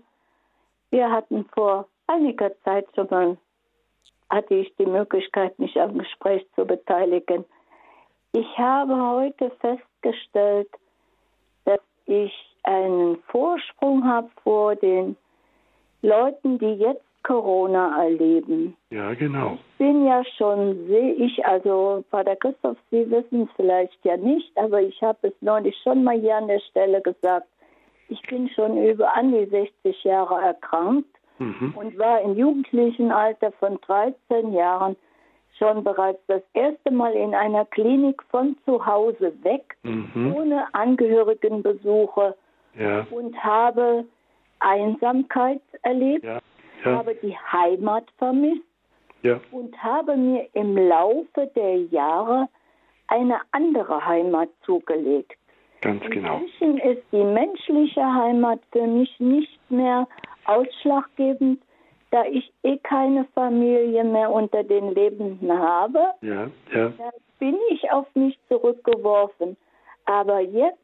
Wir 0.90 1.12
hatten 1.12 1.46
vor 1.54 1.88
einiger 2.08 2.52
Zeit 2.64 2.88
schon 2.96 3.08
mal, 3.10 3.38
hatte 4.30 4.56
ich 4.56 4.74
die 4.78 4.86
Möglichkeit, 4.86 5.58
mich 5.60 5.80
am 5.80 5.98
Gespräch 5.98 6.48
zu 6.56 6.66
beteiligen. 6.66 7.44
Ich 8.32 8.58
habe 8.58 8.96
heute 8.96 9.52
festgestellt, 10.06 10.70
dass 11.66 11.80
ich 12.06 12.34
einen 12.64 13.18
Vorsprung 13.28 14.04
habe 14.06 14.30
vor 14.44 14.76
den 14.76 15.16
Leuten, 16.02 16.58
die 16.60 16.74
jetzt 16.74 17.02
Corona 17.24 18.04
erleben. 18.04 18.78
Ja, 18.92 19.14
genau. 19.16 19.58
Ich 19.72 19.78
bin 19.80 20.06
ja 20.06 20.24
schon, 20.38 20.88
sehe 20.88 21.14
ich, 21.14 21.44
also 21.46 22.04
Vater 22.12 22.36
Christoph, 22.36 22.78
Sie 22.92 23.10
wissen 23.10 23.44
es 23.44 23.50
vielleicht 23.56 23.98
ja 24.06 24.16
nicht, 24.16 24.56
aber 24.56 24.82
ich 24.82 25.02
habe 25.02 25.30
es 25.30 25.34
neulich 25.42 25.76
schon 25.84 26.04
mal 26.04 26.20
hier 26.20 26.36
an 26.36 26.48
der 26.48 26.60
Stelle 26.60 27.02
gesagt. 27.02 27.48
Ich 28.10 28.22
bin 28.30 28.48
schon 28.50 28.78
über 28.78 29.16
an 29.16 29.32
die 29.32 29.46
60 29.46 30.04
Jahre 30.04 30.40
erkrankt 30.40 31.10
mhm. 31.40 31.74
und 31.76 31.98
war 31.98 32.22
im 32.22 32.38
jugendlichen 32.38 33.12
Alter 33.12 33.52
von 33.54 33.80
13 33.82 34.54
Jahren 34.54 34.96
schon 35.58 35.84
bereits 35.84 36.20
das 36.28 36.42
erste 36.54 36.92
Mal 36.92 37.14
in 37.14 37.34
einer 37.34 37.66
Klinik 37.66 38.22
von 38.30 38.58
zu 38.66 38.86
Hause 38.86 39.34
weg, 39.44 39.76
mhm. 39.84 40.34
ohne 40.36 40.74
Angehörigenbesuche 40.74 42.36
ja. 42.78 43.08
und 43.10 43.42
habe 43.42 44.06
Einsamkeit 44.60 45.62
erlebt, 45.84 46.24
ja. 46.24 46.40
Ja. 46.84 46.98
habe 46.98 47.16
die 47.16 47.36
Heimat 47.38 48.06
vermisst 48.18 48.64
und 49.52 49.76
habe 49.82 50.16
mir 50.18 50.48
im 50.54 50.78
Laufe 50.78 51.50
der 51.56 51.78
Jahre 51.86 52.48
eine 53.08 53.40
andere 53.52 54.06
Heimat 54.06 54.50
zugelegt. 54.66 55.38
Ganz 55.82 56.04
genau. 56.10 56.38
Inzwischen 56.40 56.78
ist 56.80 57.04
die 57.12 57.24
menschliche 57.24 58.02
Heimat 58.02 58.60
für 58.72 58.88
mich 58.88 59.20
nicht 59.20 59.60
mehr 59.70 60.08
ausschlaggebend, 60.46 61.62
da 62.16 62.24
ich 62.24 62.50
eh 62.64 62.78
keine 62.78 63.26
Familie 63.36 64.06
mehr 64.06 64.32
unter 64.32 64.64
den 64.64 64.96
Lebenden 64.96 65.52
habe, 65.52 66.14
ja, 66.22 66.50
ja. 66.74 66.94
bin 67.40 67.58
ich 67.72 67.92
auf 67.92 68.08
mich 68.16 68.40
zurückgeworfen. 68.48 69.58
Aber 70.06 70.40
jetzt, 70.40 70.80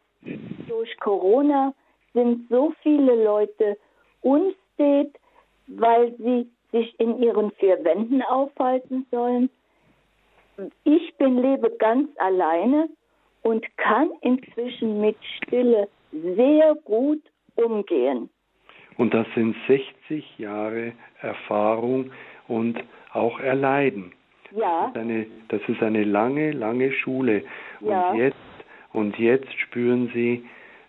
durch 0.67 0.99
Corona, 0.99 1.73
sind 2.13 2.49
so 2.49 2.73
viele 2.83 3.23
Leute 3.23 3.77
unstet, 4.19 5.17
weil 5.67 6.13
sie 6.17 6.49
sich 6.73 6.99
in 6.99 7.23
ihren 7.23 7.51
vier 7.51 7.81
Wänden 7.85 8.21
aufhalten 8.23 9.07
sollen. 9.09 9.49
Ich 10.83 11.15
bin 11.15 11.37
lebe 11.37 11.69
ganz 11.77 12.09
alleine 12.17 12.89
und 13.43 13.65
kann 13.77 14.11
inzwischen 14.19 14.99
mit 14.99 15.15
Stille 15.37 15.87
sehr 16.11 16.75
gut 16.83 17.21
umgehen. 17.55 18.29
Und 18.97 19.13
das 19.13 19.27
sind 19.35 19.55
60 19.68 20.38
Jahre 20.38 20.93
Erfahrung 21.22 22.11
und 22.47 22.84
auch 23.13 23.39
Erleiden. 23.39 24.13
Ja. 24.51 24.91
Das 24.93 25.03
ist 25.03 25.09
eine, 25.09 25.26
das 25.47 25.61
ist 25.68 25.81
eine 25.81 26.03
lange, 26.03 26.51
lange 26.51 26.91
Schule. 26.91 27.43
Und 27.80 27.89
ja. 27.89 28.13
jetzt 28.13 28.35
und 28.93 29.18
jetzt 29.18 29.51
spüren 29.59 30.11
Sie 30.13 30.45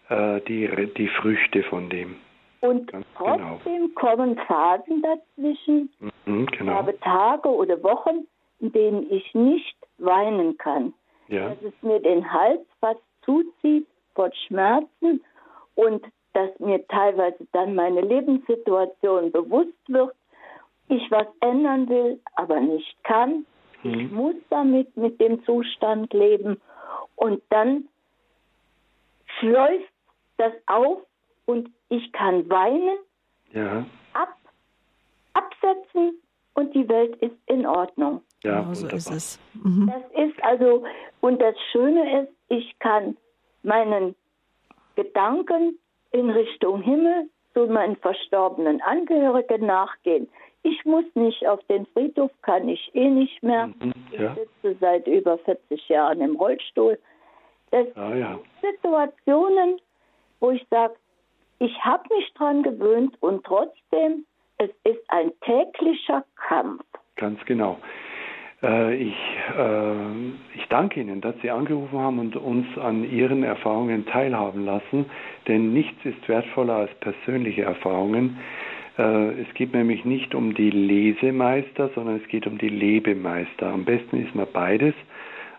äh, 0.09 0.41
die, 0.43 0.69
die 0.97 1.09
Früchte 1.09 1.63
von 1.65 1.89
dem. 1.89 2.17
Und 2.61 2.91
Ganz 2.93 3.07
genau. 3.19 3.37
trotzdem 3.37 3.89
genau. 3.89 3.95
kommen 3.95 4.37
Phasen 4.47 5.03
dazwischen. 5.03 5.91
Mhm, 6.27 6.47
genau. 6.47 6.73
Ich 6.73 6.79
habe 6.79 7.01
Tage 7.01 7.49
oder 7.49 7.83
Wochen, 7.83 8.27
in 8.61 8.73
denen 8.73 9.11
ich 9.11 9.35
nicht 9.35 9.77
weinen 9.99 10.57
kann. 10.59 10.93
Ja. 11.29 11.49
Dass 11.49 11.63
es 11.63 11.83
mir 11.83 12.01
den 12.01 12.31
Hals 12.33 12.61
fast 12.81 13.01
zuzieht 13.25 13.87
vor 14.15 14.31
Schmerzen 14.47 15.25
und 15.75 16.05
dass 16.33 16.51
mir 16.59 16.87
teilweise 16.89 17.47
dann 17.53 17.75
meine 17.75 18.01
Lebenssituation 18.01 19.33
bewusst 19.33 19.89
wird, 19.89 20.15
ich 20.89 21.11
was 21.11 21.27
ändern 21.41 21.89
will, 21.89 22.21
aber 22.35 22.61
nicht 22.61 22.97
kann. 23.05 23.47
Mhm. 23.83 24.01
Ich 24.01 24.11
muss 24.11 24.35
damit 24.51 24.97
mit 24.97 25.21
dem 25.21 25.45
Zustand 25.45 26.13
leben 26.13 26.61
und 27.17 27.43
dann 27.51 27.89
schleust 29.39 29.89
das 30.37 30.53
auf 30.67 30.99
und 31.47 31.71
ich 31.89 32.13
kann 32.13 32.49
weinen, 32.49 32.99
ja. 33.53 33.85
ab, 34.15 34.37
absetzen 35.35 36.21
und 36.55 36.75
die 36.75 36.89
Welt 36.89 37.17
ist 37.17 37.37
in 37.47 37.67
Ordnung. 37.67 38.23
Ja, 38.43 38.61
genau 38.61 38.75
so 38.75 38.89
ist 38.89 39.11
es. 39.11 39.41
Mhm. 39.55 39.91
Das 39.93 40.25
ist 40.25 40.43
also, 40.43 40.85
und 41.21 41.41
das 41.41 41.55
Schöne 41.71 42.23
ist, 42.23 42.33
ich 42.49 42.79
kann 42.79 43.17
meinen 43.63 44.15
Gedanken 44.97 45.79
in 46.13 46.31
Richtung 46.31 46.83
Himmel 46.83 47.29
zu 47.55 47.67
meinen 47.67 47.97
verstorbenen 47.97 48.81
Angehörigen 48.83 49.67
nachgehen. 49.67 50.29
Ich 50.63 50.85
muss 50.85 51.05
nicht 51.15 51.47
auf 51.47 51.61
den 51.69 51.87
Friedhof, 51.87 52.31
kann 52.43 52.69
ich 52.69 52.91
eh 52.95 53.09
nicht 53.09 53.43
mehr. 53.43 53.67
Mhm, 53.67 53.93
ja. 54.13 54.33
Ich 54.33 54.49
sitze 54.63 54.77
seit 54.81 55.07
über 55.07 55.39
40 55.39 55.89
Jahren 55.89 56.21
im 56.21 56.37
Rollstuhl. 56.37 56.99
Das 57.71 57.87
ah, 57.97 58.15
ja. 58.15 58.39
sind 58.61 58.75
Situationen, 58.77 59.81
wo 60.41 60.51
ich 60.51 60.65
sage, 60.71 60.95
ich 61.59 61.85
habe 61.85 62.03
mich 62.15 62.33
dran 62.35 62.63
gewöhnt 62.63 63.17
und 63.21 63.45
trotzdem, 63.45 64.25
es 64.59 64.71
ist 64.85 65.03
ein 65.09 65.33
täglicher 65.41 66.25
Kampf. 66.49 66.85
Ganz 67.17 67.45
genau. 67.45 67.79
Äh, 68.63 68.95
ich, 68.95 69.17
äh, 69.59 69.95
ich 70.55 70.67
danke 70.69 71.01
Ihnen, 71.01 71.21
dass 71.21 71.35
Sie 71.43 71.51
angerufen 71.51 71.99
haben 71.99 72.19
und 72.19 72.37
uns 72.37 72.67
an 72.79 73.11
Ihren 73.11 73.43
Erfahrungen 73.43 74.07
teilhaben 74.07 74.65
lassen, 74.65 75.07
denn 75.49 75.73
nichts 75.73 76.05
ist 76.05 76.29
wertvoller 76.29 76.75
als 76.75 76.95
persönliche 77.01 77.63
Erfahrungen. 77.63 78.39
Äh, 78.99 79.41
es 79.41 79.55
geht 79.55 79.75
nämlich 79.75 80.05
nicht 80.05 80.35
um 80.35 80.55
die 80.55 80.71
Lesemeister, 80.71 81.91
sondern 81.95 82.17
es 82.17 82.29
geht 82.29 82.47
um 82.47 82.59
die 82.59 82.69
Lebemeister. 82.69 83.67
Am 83.67 83.85
besten 83.85 84.25
ist 84.25 84.35
man 84.35 84.47
beides, 84.53 84.95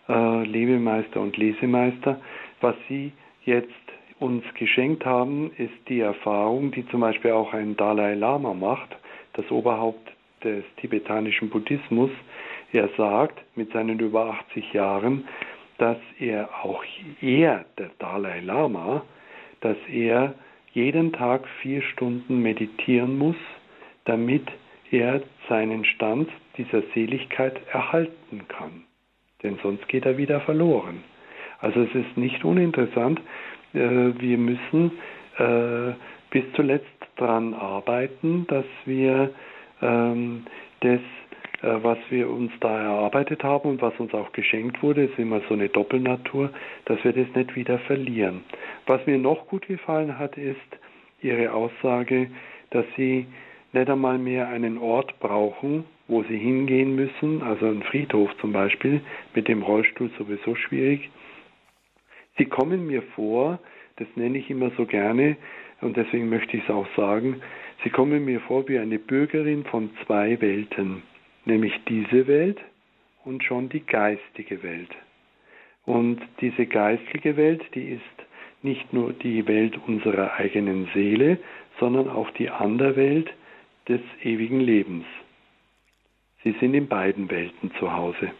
Lebemeister 0.06 1.22
und 1.22 1.38
Lesemeister. 1.38 2.20
Was 2.60 2.76
Sie 2.90 3.14
jetzt 3.46 3.72
uns 4.20 4.44
geschenkt 4.56 5.06
haben, 5.06 5.50
ist 5.58 5.72
die 5.88 6.02
Erfahrung, 6.02 6.72
die 6.72 6.86
zum 6.90 7.00
Beispiel 7.00 7.32
auch 7.32 7.54
ein 7.54 7.78
Dalai 7.78 8.16
Lama 8.16 8.54
macht, 8.54 8.98
das 9.32 9.50
Oberhaupt 9.50 10.12
des 10.44 10.66
tibetanischen 10.82 11.50
Buddhismus, 11.50 12.12
er 12.74 12.90
sagt 12.98 13.44
mit 13.56 13.72
seinen 13.72 14.00
über 14.00 14.26
80 14.50 14.74
Jahren, 14.74 15.26
dass 15.78 15.98
er 16.20 16.50
auch 16.64 16.84
er, 17.22 17.66
der 17.78 17.92
Dalai 18.00 18.40
Lama, 18.42 19.04
dass 19.62 19.78
er 19.90 20.34
jeden 20.74 21.14
Tag 21.14 21.48
vier 21.62 21.82
Stunden 21.82 22.42
meditieren 22.42 23.18
muss, 23.18 23.36
damit 24.06 24.48
er 24.92 25.22
seinen 25.48 25.86
Stand 25.86 26.30
dieser 26.58 26.82
Seligkeit 26.94 27.60
erhalten 27.72 28.48
kann. 28.48 28.84
Denn 29.42 29.58
sonst 29.62 29.88
geht 29.88 30.06
er 30.06 30.18
wieder 30.18 30.42
verloren. 30.42 31.04
Also 31.60 31.82
es 31.82 31.96
ist 31.96 32.18
nicht 32.18 32.44
uninteressant, 32.44 33.20
äh, 33.74 33.80
wir 33.80 34.38
müssen 34.38 34.92
äh, 35.38 35.94
bis 36.30 36.44
zuletzt 36.56 36.88
daran 37.18 37.54
arbeiten, 37.54 38.46
dass 38.48 38.66
wir 38.86 39.32
ähm, 39.82 40.46
das 40.82 41.00
was 41.64 41.98
wir 42.10 42.30
uns 42.30 42.52
da 42.60 42.78
erarbeitet 42.78 43.44
haben 43.44 43.70
und 43.70 43.82
was 43.82 43.98
uns 43.98 44.14
auch 44.14 44.34
geschenkt 44.34 44.84
wurde, 44.84 45.06
ist 45.06 45.18
immer 45.18 45.42
so 45.48 45.54
eine 45.54 45.70
Doppelnatur, 45.70 46.52
dass 46.86 47.02
wir 47.06 47.14
das 47.14 47.34
nicht 47.34 47.56
wieder 47.56 47.80
verlieren. 47.80 48.42
Was 48.86 49.06
mir 49.08 49.18
noch 49.18 49.48
gut 49.48 49.68
gefallen 49.68 50.20
hat, 50.20 50.38
ist 50.38 50.60
Ihre 51.22 51.54
Aussage, 51.54 52.30
dass 52.72 52.86
Sie 52.98 53.28
nicht 53.72 53.90
einmal 53.90 54.18
mehr 54.18 54.50
einen 54.50 54.78
Ort 54.78 55.18
brauchen, 55.22 55.86
wo 56.10 56.24
Sie 56.24 56.38
hingehen 56.38 56.96
müssen, 56.96 57.42
also 57.42 57.68
ein 57.68 57.82
Friedhof 57.84 58.30
zum 58.42 58.52
Beispiel, 58.52 59.00
mit 59.34 59.48
dem 59.48 59.64
Rollstuhl 59.64 60.12
sowieso 60.18 60.56
schwierig. 60.56 61.10
Sie 62.38 62.46
kommen 62.46 62.88
mir 62.88 63.04
vor, 63.16 63.60
das 63.96 64.08
nenne 64.16 64.38
ich 64.38 64.50
immer 64.50 64.72
so 64.76 64.86
gerne, 64.86 65.38
und 65.80 65.96
deswegen 65.96 66.30
möchte 66.30 66.58
ich 66.58 66.64
es 66.64 66.70
auch 66.70 66.88
sagen, 66.98 67.42
Sie 67.84 67.90
kommen 67.90 68.26
mir 68.26 68.40
vor 68.42 68.68
wie 68.68 68.80
eine 68.80 69.00
Bürgerin 69.00 69.64
von 69.66 69.90
zwei 70.06 70.40
Welten, 70.42 71.04
nämlich 71.46 71.74
diese 71.88 72.28
Welt 72.28 72.60
und 73.24 73.44
schon 73.44 73.70
die 73.70 73.82
geistige 73.86 74.64
Welt. 74.64 74.90
Und 75.86 76.22
diese 76.40 76.66
geistige 76.66 77.36
Welt, 77.36 77.62
die 77.74 77.90
ist 77.90 78.02
nicht 78.62 78.94
nur 78.94 79.12
die 79.14 79.46
Welt 79.48 79.78
unserer 79.88 80.34
eigenen 80.36 80.90
Seele, 80.94 81.38
sondern 81.80 82.10
auch 82.10 82.30
die 82.32 82.50
andere 82.50 82.96
Welt 82.96 83.30
des 83.88 84.02
ewigen 84.22 84.62
Lebens. 84.62 85.06
Sie 86.44 86.56
sind 86.60 86.74
in 86.74 86.88
beiden 86.88 87.30
Welten 87.30 87.72
zu 87.80 87.92
Hause. 87.92 88.32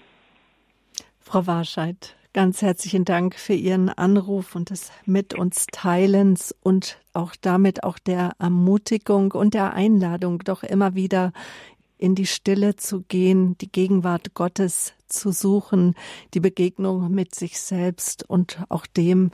Frau 1.20 1.46
Warscheid, 1.48 2.16
Ganz 2.36 2.64
herzlichen 2.64 3.06
Dank 3.06 3.36
für 3.36 3.54
Ihren 3.54 3.90
Anruf 3.90 4.56
und 4.56 4.72
des 4.72 4.92
Mit 5.06 5.36
uns 5.36 5.68
Teilens 5.72 6.52
und 6.64 6.98
auch 7.14 7.36
damit 7.40 7.84
auch 7.84 8.00
der 8.00 8.32
Ermutigung 8.40 9.34
und 9.34 9.54
der 9.54 9.74
Einladung, 9.76 10.40
doch 10.40 10.64
immer 10.64 10.96
wieder 10.96 11.32
in 12.04 12.16
die 12.16 12.26
Stille 12.26 12.76
zu 12.76 13.04
gehen, 13.04 13.58
die 13.60 13.72
Gegenwart 13.72 14.34
Gottes 14.34 14.92
zu 15.08 15.32
suchen, 15.32 15.96
die 16.34 16.42
Begegnung 16.42 17.10
mit 17.10 17.34
sich 17.34 17.62
selbst 17.62 18.30
und 18.30 18.62
auch 18.68 18.86
dem 18.86 19.32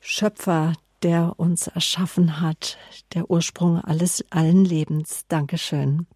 Schöpfer, 0.00 0.74
der 1.02 1.32
uns 1.38 1.66
erschaffen 1.66 2.42
hat, 2.42 2.76
der 3.14 3.30
Ursprung 3.30 3.80
alles, 3.80 4.22
allen 4.28 4.66
Lebens. 4.66 5.24
Dankeschön. 5.28 6.06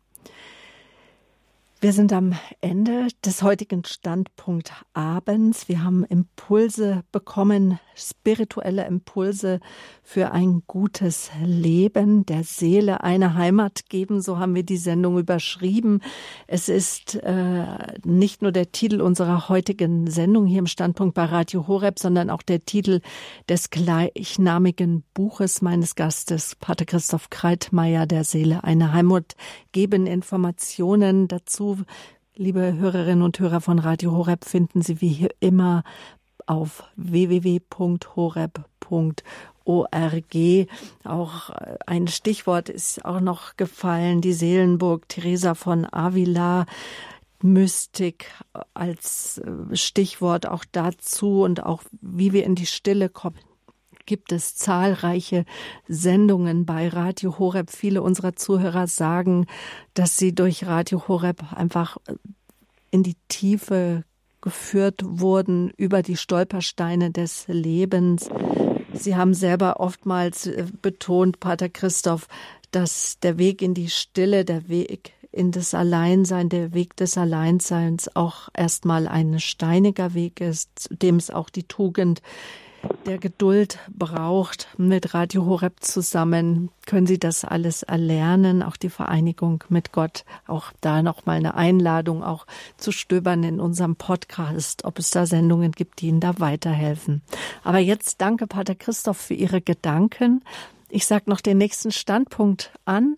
Wir 1.80 1.92
sind 1.92 2.12
am 2.12 2.34
Ende 2.60 3.06
des 3.24 3.44
heutigen 3.44 3.84
Standpunkt 3.84 4.72
abends. 4.94 5.68
Wir 5.68 5.84
haben 5.84 6.05
Impulse 6.05 7.05
bekommen, 7.12 7.78
spirituelle 7.94 8.84
Impulse 8.84 9.60
für 10.02 10.32
ein 10.32 10.64
gutes 10.66 11.30
Leben, 11.40 12.26
der 12.26 12.42
Seele 12.42 13.05
eine 13.05 13.34
Heimat 13.34 13.88
geben. 13.88 14.20
So 14.20 14.40
haben 14.40 14.56
wir 14.56 14.64
die 14.64 14.76
Sendung 14.76 15.20
überschrieben. 15.20 16.00
Es 16.48 16.68
ist 16.68 17.14
äh, 17.14 17.64
nicht 18.05 18.42
nur 18.42 18.50
der 18.50 18.72
Titel 18.72 19.00
unserer 19.00 19.48
heutigen 19.48 20.10
Sendung 20.10 20.46
hier 20.46 20.59
im 20.59 20.66
Standpunkt 20.66 21.14
bei 21.14 21.26
Radio 21.26 21.68
Horeb, 21.68 22.00
sondern 22.00 22.28
auch 22.28 22.42
der 22.42 22.64
Titel 22.64 23.02
des 23.48 23.70
gleichnamigen 23.70 25.05
Buches 25.14 25.62
meines 25.62 25.94
Gastes, 25.94 26.56
Pater 26.56 26.86
Christoph 26.86 27.30
Kreitmeier, 27.30 28.06
der 28.06 28.24
Seele 28.24 28.64
eine 28.64 28.92
Heimat 28.92 29.36
geben. 29.70 30.09
Informationen 30.09 31.28
dazu 31.28 31.68
liebe 32.35 32.74
Hörerinnen 32.74 33.23
und 33.23 33.39
Hörer 33.39 33.61
von 33.61 33.78
Radio 33.78 34.12
Horeb, 34.12 34.45
finden 34.45 34.82
Sie 34.82 35.01
wie 35.01 35.28
immer 35.40 35.82
auf 36.47 36.85
www.horeb.org. 36.97 37.69
Auch 41.05 41.51
ein 41.86 42.09
Stichwort 42.09 42.69
ist 42.69 43.05
auch 43.05 43.20
noch 43.20 43.57
gefallen, 43.57 44.20
die 44.20 44.32
Seelenburg 44.32 45.09
Teresa 45.09 45.55
von 45.55 45.86
Avila. 45.93 46.66
Mystik 47.40 48.32
als 48.74 49.40
Stichwort 49.73 50.47
auch 50.47 50.65
dazu 50.73 51.43
und 51.43 51.62
auch 51.62 51.85
wie 52.01 52.32
wir 52.32 52.43
in 52.43 52.57
die 52.57 52.66
Stille 52.66 53.09
kommen 53.09 53.39
gibt 54.09 54.32
es 54.32 54.56
zahlreiche 54.56 55.44
Sendungen 55.86 56.64
bei 56.64 56.89
Radio 56.89 57.39
Horeb. 57.39 57.70
Viele 57.70 58.01
unserer 58.01 58.35
Zuhörer 58.35 58.86
sagen, 58.86 59.44
dass 59.93 60.16
sie 60.16 60.35
durch 60.35 60.64
Radio 60.66 61.06
Horeb 61.06 61.52
einfach 61.52 61.98
äh, 62.06 62.14
in 62.90 63.02
die 63.02 63.16
Tiefe 63.28 64.05
geführt 64.40 65.02
wurden 65.05 65.70
über 65.76 66.02
die 66.02 66.16
Stolpersteine 66.16 67.10
des 67.10 67.44
Lebens. 67.48 68.30
Sie 68.94 69.14
haben 69.14 69.35
selber 69.35 69.78
oftmals 69.78 70.47
äh, 70.47 70.64
betont, 70.80 71.39
Pater 71.39 71.68
Christoph, 71.68 72.28
dass 72.70 73.20
der 73.20 73.36
Weg 73.36 73.60
in 73.60 73.74
die 73.74 73.90
Stille, 73.90 74.47
der 74.47 74.70
Weg 74.70 75.12
in 75.32 75.52
das 75.52 75.74
Alleinsein, 75.74 76.48
der 76.48 76.72
Weg 76.72 76.97
des 76.97 77.18
Alleinseins 77.18 78.16
auch 78.16 78.48
erstmal 78.55 79.06
ein 79.06 79.39
steiniger 79.39 80.14
Weg 80.14 80.40
ist, 80.40 80.89
dem 80.90 81.16
es 81.16 81.30
auch 81.30 81.51
die 81.51 81.64
Tugend 81.64 82.22
der 83.06 83.19
Geduld 83.19 83.78
braucht. 83.89 84.69
Mit 84.77 85.15
Radio 85.15 85.47
Horeb 85.47 85.74
zusammen 85.81 86.70
können 86.86 87.06
Sie 87.06 87.19
das 87.19 87.44
alles 87.44 87.82
erlernen, 87.82 88.62
auch 88.62 88.77
die 88.77 88.90
Vereinigung 88.90 89.65
mit 89.69 89.93
Gott. 89.93 90.24
Auch 90.47 90.73
da 90.81 91.02
nochmal 91.02 91.36
eine 91.36 91.55
Einladung, 91.55 92.23
auch 92.23 92.47
zu 92.77 92.93
stöbern 92.93 93.43
in 93.44 93.60
unserem 93.60 93.97
Podcast, 93.97 94.85
ob 94.85 94.98
es 94.98 95.10
da 95.10 95.27
Sendungen 95.27 95.73
gibt, 95.73 96.01
die 96.01 96.09
Ihnen 96.09 96.20
da 96.20 96.39
weiterhelfen. 96.39 97.23
Aber 97.65 97.78
jetzt 97.78 98.20
danke, 98.20 98.47
Pater 98.47 98.74
Christoph, 98.74 99.19
für 99.19 99.35
Ihre 99.35 99.60
Gedanken. 99.60 100.43
Ich 100.90 101.06
sage 101.06 101.24
noch 101.28 101.40
den 101.40 101.59
nächsten 101.59 101.93
Standpunkt 101.93 102.73
an 102.85 103.16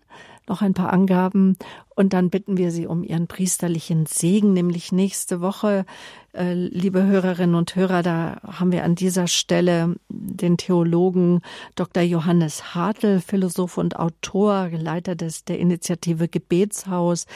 noch 0.51 0.61
ein 0.61 0.73
paar 0.73 0.91
Angaben 0.91 1.55
und 1.95 2.11
dann 2.11 2.29
bitten 2.29 2.57
wir 2.57 2.71
Sie 2.71 2.85
um 2.85 3.03
Ihren 3.03 3.27
priesterlichen 3.27 4.05
Segen, 4.05 4.51
nämlich 4.51 4.91
nächste 4.91 5.39
Woche, 5.39 5.85
äh, 6.33 6.53
liebe 6.53 7.03
Hörerinnen 7.03 7.55
und 7.55 7.75
Hörer, 7.75 8.03
da 8.03 8.41
haben 8.43 8.73
wir 8.73 8.83
an 8.83 8.95
dieser 8.95 9.27
Stelle 9.27 9.95
den 10.09 10.57
Theologen 10.57 11.39
Dr. 11.75 12.03
Johannes 12.03 12.75
Hartl, 12.75 13.21
Philosoph 13.21 13.77
und 13.77 13.97
Autor, 13.97 14.69
Leiter 14.71 15.15
des, 15.15 15.45
der 15.45 15.57
Initiative 15.59 16.27
Gebetshaus. 16.27 17.27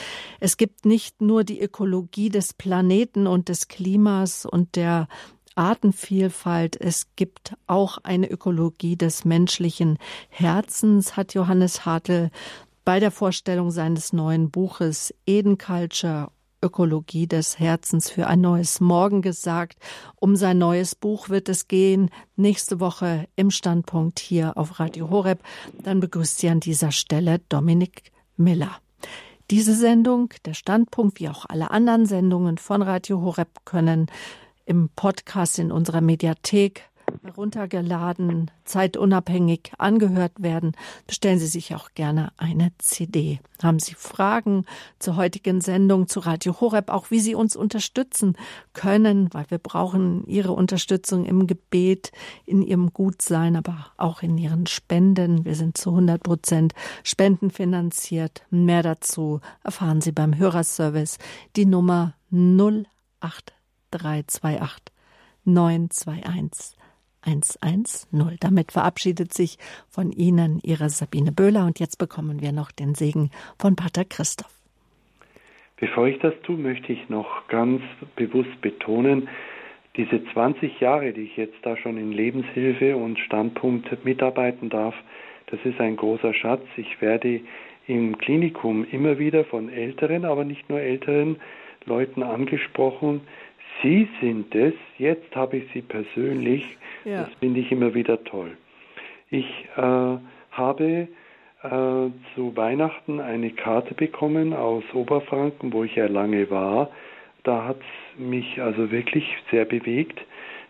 Es 0.42 0.58
gibt 0.58 0.86
nicht 0.86 1.22
nur 1.22 1.46
die 1.46 1.62
Ökologie 1.62 2.30
des 2.30 2.54
Planeten 2.54 3.28
und 3.28 3.48
des 3.48 3.70
Klimas 3.70 4.46
und 4.46 4.76
der 4.76 5.08
Artenvielfalt. 5.56 6.80
Es 6.80 7.08
gibt 7.16 7.54
auch 7.66 7.98
eine 8.04 8.30
Ökologie 8.30 8.98
des 8.98 9.24
menschlichen 9.24 9.98
Herzens, 10.28 11.16
hat 11.16 11.34
Johannes 11.34 11.86
Hartl 11.86 12.30
bei 12.86 13.00
der 13.00 13.12
Vorstellung 13.12 13.72
seines 13.72 14.14
neuen 14.14 14.52
Buches 14.52 15.14
Eden 15.26 15.58
Culture 15.58 16.30
Ökologie 16.62 17.28
des 17.28 17.60
Herzens 17.60 18.10
für 18.10 18.28
ein 18.28 18.42
neues 18.42 18.80
Morgen 18.80 19.22
gesagt. 19.22 19.78
Um 20.16 20.36
sein 20.36 20.58
neues 20.58 20.96
Buch 20.96 21.30
wird 21.30 21.50
es 21.50 21.68
gehen. 21.68 22.10
Nächste 22.36 22.80
Woche 22.80 23.28
im 23.36 23.52
Standpunkt 23.52 24.20
hier 24.20 24.58
auf 24.58 24.80
Radio 24.80 25.10
Horeb. 25.10 25.44
Dann 25.84 26.00
begrüßt 26.00 26.40
Sie 26.40 26.50
an 26.50 26.60
dieser 26.60 26.92
Stelle 26.92 27.40
Dominik 27.50 28.12
Miller. 28.38 28.72
Diese 29.52 29.76
Sendung, 29.76 30.34
der 30.46 30.54
Standpunkt, 30.54 31.20
wie 31.20 31.30
auch 31.30 31.46
alle 31.48 31.70
anderen 31.72 32.06
Sendungen 32.06 32.58
von 32.58 32.82
Radio 32.82 33.22
Horeb 33.22 33.50
können 33.66 34.08
im 34.66 34.90
Podcast 34.96 35.60
in 35.60 35.72
unserer 35.72 36.02
Mediathek 36.02 36.90
heruntergeladen, 37.24 38.52
zeitunabhängig 38.64 39.72
angehört 39.78 40.32
werden, 40.38 40.72
bestellen 41.08 41.40
Sie 41.40 41.48
sich 41.48 41.74
auch 41.76 41.90
gerne 41.96 42.32
eine 42.38 42.72
CD. 42.78 43.40
Haben 43.62 43.80
Sie 43.80 43.94
Fragen 43.94 44.66
zur 45.00 45.16
heutigen 45.16 45.62
Sendung 45.62 46.08
zu 46.08 46.20
Radio 46.20 46.60
Horeb, 46.60 46.90
auch 46.90 47.12
wie 47.12 47.20
Sie 47.20 47.36
uns 47.36 47.56
unterstützen 47.56 48.36
können, 48.74 49.34
weil 49.34 49.46
wir 49.50 49.60
brauchen 49.60 50.26
Ihre 50.28 50.52
Unterstützung 50.52 51.26
im 51.26 51.48
Gebet, 51.48 52.12
in 52.46 52.62
Ihrem 52.62 52.92
Gutsein, 52.94 53.56
aber 53.56 53.88
auch 53.98 54.22
in 54.22 54.38
Ihren 54.38 54.68
Spenden. 54.68 55.46
Wir 55.46 55.56
sind 55.56 55.78
zu 55.78 55.92
100 55.92 56.22
Prozent 56.22 56.74
spendenfinanziert. 57.04 58.44
Mehr 58.50 58.84
dazu 58.84 59.40
erfahren 59.64 60.02
Sie 60.02 60.12
beim 60.12 60.38
Hörerservice. 60.38 61.18
Die 61.56 61.66
Nummer 61.66 62.16
08328 62.32 64.94
921 65.46 66.76
110. 67.26 67.84
Damit 68.40 68.72
verabschiedet 68.72 69.34
sich 69.34 69.58
von 69.90 70.12
Ihnen 70.12 70.60
Ihre 70.64 70.90
Sabine 70.90 71.32
Böhler 71.32 71.66
und 71.66 71.80
jetzt 71.80 71.98
bekommen 71.98 72.42
wir 72.42 72.52
noch 72.52 72.72
den 72.72 72.96
Segen 72.96 73.32
von 73.60 73.76
Pater 73.76 74.06
Christoph. 74.06 74.52
Bevor 75.78 76.08
ich 76.08 76.20
das 76.20 76.34
tue, 76.44 76.58
möchte 76.58 76.94
ich 76.94 77.10
noch 77.10 77.48
ganz 77.48 77.82
bewusst 78.16 78.62
betonen, 78.62 79.28
diese 79.98 80.22
20 80.34 80.80
Jahre, 80.80 81.14
die 81.14 81.22
ich 81.22 81.38
jetzt 81.38 81.58
da 81.64 81.78
schon 81.78 81.98
in 81.98 82.12
Lebenshilfe 82.12 82.96
und 82.96 83.18
Standpunkt 83.20 84.04
mitarbeiten 84.04 84.70
darf, 84.70 84.94
das 85.48 85.60
ist 85.64 85.80
ein 85.80 85.96
großer 85.96 86.34
Schatz. 86.34 86.64
Ich 86.76 87.02
werde 87.02 87.42
im 87.88 88.18
Klinikum 88.18 88.86
immer 88.92 89.20
wieder 89.20 89.46
von 89.46 89.70
älteren, 89.70 90.26
aber 90.26 90.44
nicht 90.44 90.70
nur 90.70 90.80
älteren 90.80 91.38
Leuten 91.86 92.24
angesprochen, 92.24 93.22
Sie 93.82 94.08
sind 94.22 94.54
es, 94.56 94.74
jetzt 94.98 95.36
habe 95.36 95.58
ich 95.58 95.72
Sie 95.74 95.82
persönlich, 95.82 96.78
ja. 97.04 97.24
das 97.24 97.30
finde 97.40 97.60
ich 97.60 97.72
immer 97.72 97.94
wieder 97.94 98.24
toll. 98.24 98.58
Ich 99.30 99.68
äh, 99.76 100.18
habe 100.52 101.08
äh, 101.64 101.68
zu 102.36 102.56
Weihnachten 102.56 103.20
eine 103.20 103.52
Karte 103.52 103.94
bekommen 103.94 104.54
aus 104.54 104.84
Oberfranken, 104.94 105.74
wo 105.74 105.84
ich 105.84 105.96
ja 105.96 106.08
lange 106.08 106.50
war. 106.50 106.90
Da 107.44 107.66
hat 107.66 107.78
es 107.80 108.20
mich 108.20 108.62
also 108.62 108.92
wirklich 108.92 109.26
sehr 109.52 109.66
bewegt. 109.66 110.20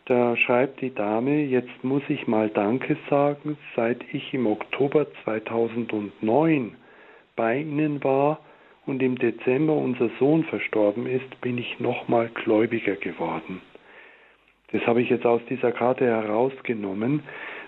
Da 0.06 0.38
schreibt 0.38 0.82
die 0.82 0.94
Dame, 0.94 1.44
jetzt 1.44 1.84
muss 1.84 2.03
ich 2.10 2.27
mal 2.27 2.49
Danke 2.49 2.98
sagen, 3.10 3.57
seit 3.76 4.03
ich 4.14 4.34
im 4.34 4.45
Oktober 4.45 5.07
2009 5.23 6.76
bei 7.36 7.60
Ihnen 7.60 8.03
war 8.03 8.40
und 8.86 9.02
im 9.02 9.18
Dezember 9.18 9.74
unser 9.74 10.10
Sohn 10.20 10.44
verstorben 10.45 11.07
ist, 11.07 11.41
bin 11.41 11.57
ich 11.57 11.80
nochmal 11.80 12.30
gläubiger 12.30 12.95
geworden. 12.95 13.62
Das 14.72 14.86
habe 14.86 15.02
ich 15.02 15.10
jetzt 15.10 15.26
aus 15.26 15.41
dieser 15.49 15.72
Karte 15.72 16.06
herausgenommen 16.06 17.24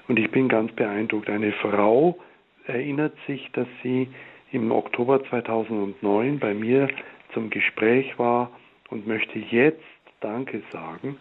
und 0.08 0.20
ich 0.20 0.30
bin 0.32 0.50
ganz 0.50 0.72
beeindruckt. 0.74 1.30
Eine 1.30 1.52
Frau 1.54 2.18
erinnert 2.66 3.14
sich, 3.28 3.50
dass 3.54 3.68
sie 3.84 4.10
im 4.52 4.72
Oktober 4.72 5.24
2009 5.26 6.40
bei 6.40 6.54
mir 6.54 6.90
zum 7.34 7.50
Gespräch 7.50 8.18
war 8.18 8.52
und 8.90 9.08
möchte 9.08 9.40
jetzt 9.40 9.84
Danke 10.20 10.62
sagen. 10.72 11.18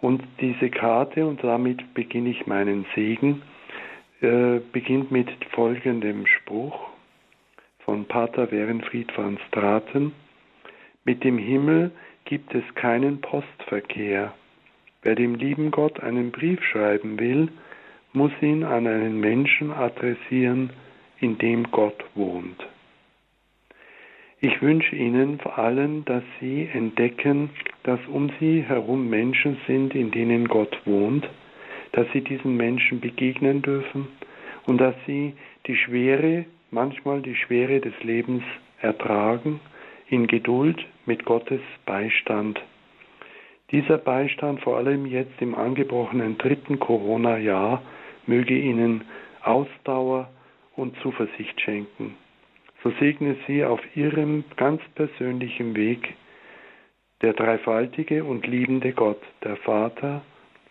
Und 0.00 0.22
diese 0.40 0.70
Karte, 0.70 1.26
und 1.26 1.44
damit 1.44 1.94
beginne 1.94 2.30
ich 2.30 2.46
meinen 2.46 2.86
Segen, 2.94 3.42
äh, 4.20 4.60
beginnt 4.72 5.12
mit 5.12 5.28
folgendem 5.50 6.26
Spruch 6.26 6.91
von 7.84 8.06
Pater 8.06 8.50
Werenfried 8.50 9.16
van 9.16 9.38
Straten. 9.48 10.12
Mit 11.04 11.24
dem 11.24 11.38
Himmel 11.38 11.90
gibt 12.24 12.54
es 12.54 12.64
keinen 12.74 13.20
Postverkehr. 13.20 14.32
Wer 15.02 15.14
dem 15.14 15.34
lieben 15.34 15.70
Gott 15.70 16.00
einen 16.00 16.30
Brief 16.30 16.62
schreiben 16.64 17.18
will, 17.18 17.48
muss 18.12 18.32
ihn 18.40 18.62
an 18.62 18.86
einen 18.86 19.18
Menschen 19.18 19.72
adressieren, 19.72 20.70
in 21.18 21.38
dem 21.38 21.70
Gott 21.70 22.04
wohnt. 22.14 22.66
Ich 24.40 24.60
wünsche 24.60 24.96
Ihnen 24.96 25.38
vor 25.38 25.56
allem, 25.58 26.04
dass 26.04 26.24
Sie 26.40 26.68
entdecken, 26.72 27.50
dass 27.84 28.00
um 28.08 28.30
Sie 28.40 28.62
herum 28.62 29.08
Menschen 29.08 29.56
sind, 29.68 29.94
in 29.94 30.10
denen 30.10 30.48
Gott 30.48 30.76
wohnt, 30.84 31.28
dass 31.92 32.06
Sie 32.12 32.22
diesen 32.22 32.56
Menschen 32.56 33.00
begegnen 33.00 33.62
dürfen 33.62 34.08
und 34.66 34.78
dass 34.80 34.96
Sie 35.06 35.34
die 35.66 35.76
Schwere, 35.76 36.44
manchmal 36.72 37.22
die 37.22 37.36
Schwere 37.36 37.80
des 37.80 37.94
Lebens 38.02 38.42
ertragen, 38.80 39.60
in 40.08 40.26
Geduld 40.26 40.84
mit 41.06 41.24
Gottes 41.24 41.60
Beistand. 41.86 42.60
Dieser 43.70 43.98
Beistand, 43.98 44.60
vor 44.60 44.76
allem 44.76 45.06
jetzt 45.06 45.40
im 45.40 45.54
angebrochenen 45.54 46.36
dritten 46.36 46.78
Corona-Jahr, 46.78 47.80
möge 48.26 48.58
Ihnen 48.58 49.04
Ausdauer 49.42 50.30
und 50.76 50.96
Zuversicht 51.00 51.60
schenken. 51.60 52.16
So 52.82 52.90
segne 53.00 53.36
Sie 53.46 53.64
auf 53.64 53.80
Ihrem 53.96 54.44
ganz 54.56 54.82
persönlichen 54.94 55.74
Weg 55.76 56.14
der 57.22 57.32
dreifaltige 57.32 58.24
und 58.24 58.46
liebende 58.46 58.92
Gott, 58.92 59.22
der 59.44 59.56
Vater, 59.56 60.22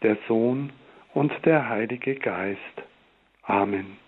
der 0.03 0.17
Sohn 0.27 0.71
und 1.13 1.31
der 1.45 1.69
Heilige 1.69 2.15
Geist. 2.15 2.59
Amen. 3.43 4.00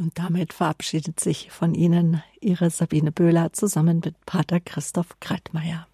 Und 0.00 0.18
damit 0.18 0.54
verabschiedet 0.54 1.20
sich 1.20 1.50
von 1.50 1.74
Ihnen 1.74 2.22
Ihre 2.40 2.70
Sabine 2.70 3.12
Böhler 3.12 3.52
zusammen 3.52 4.00
mit 4.02 4.14
Pater 4.24 4.58
Christoph 4.58 5.20
Kreitmeier. 5.20 5.86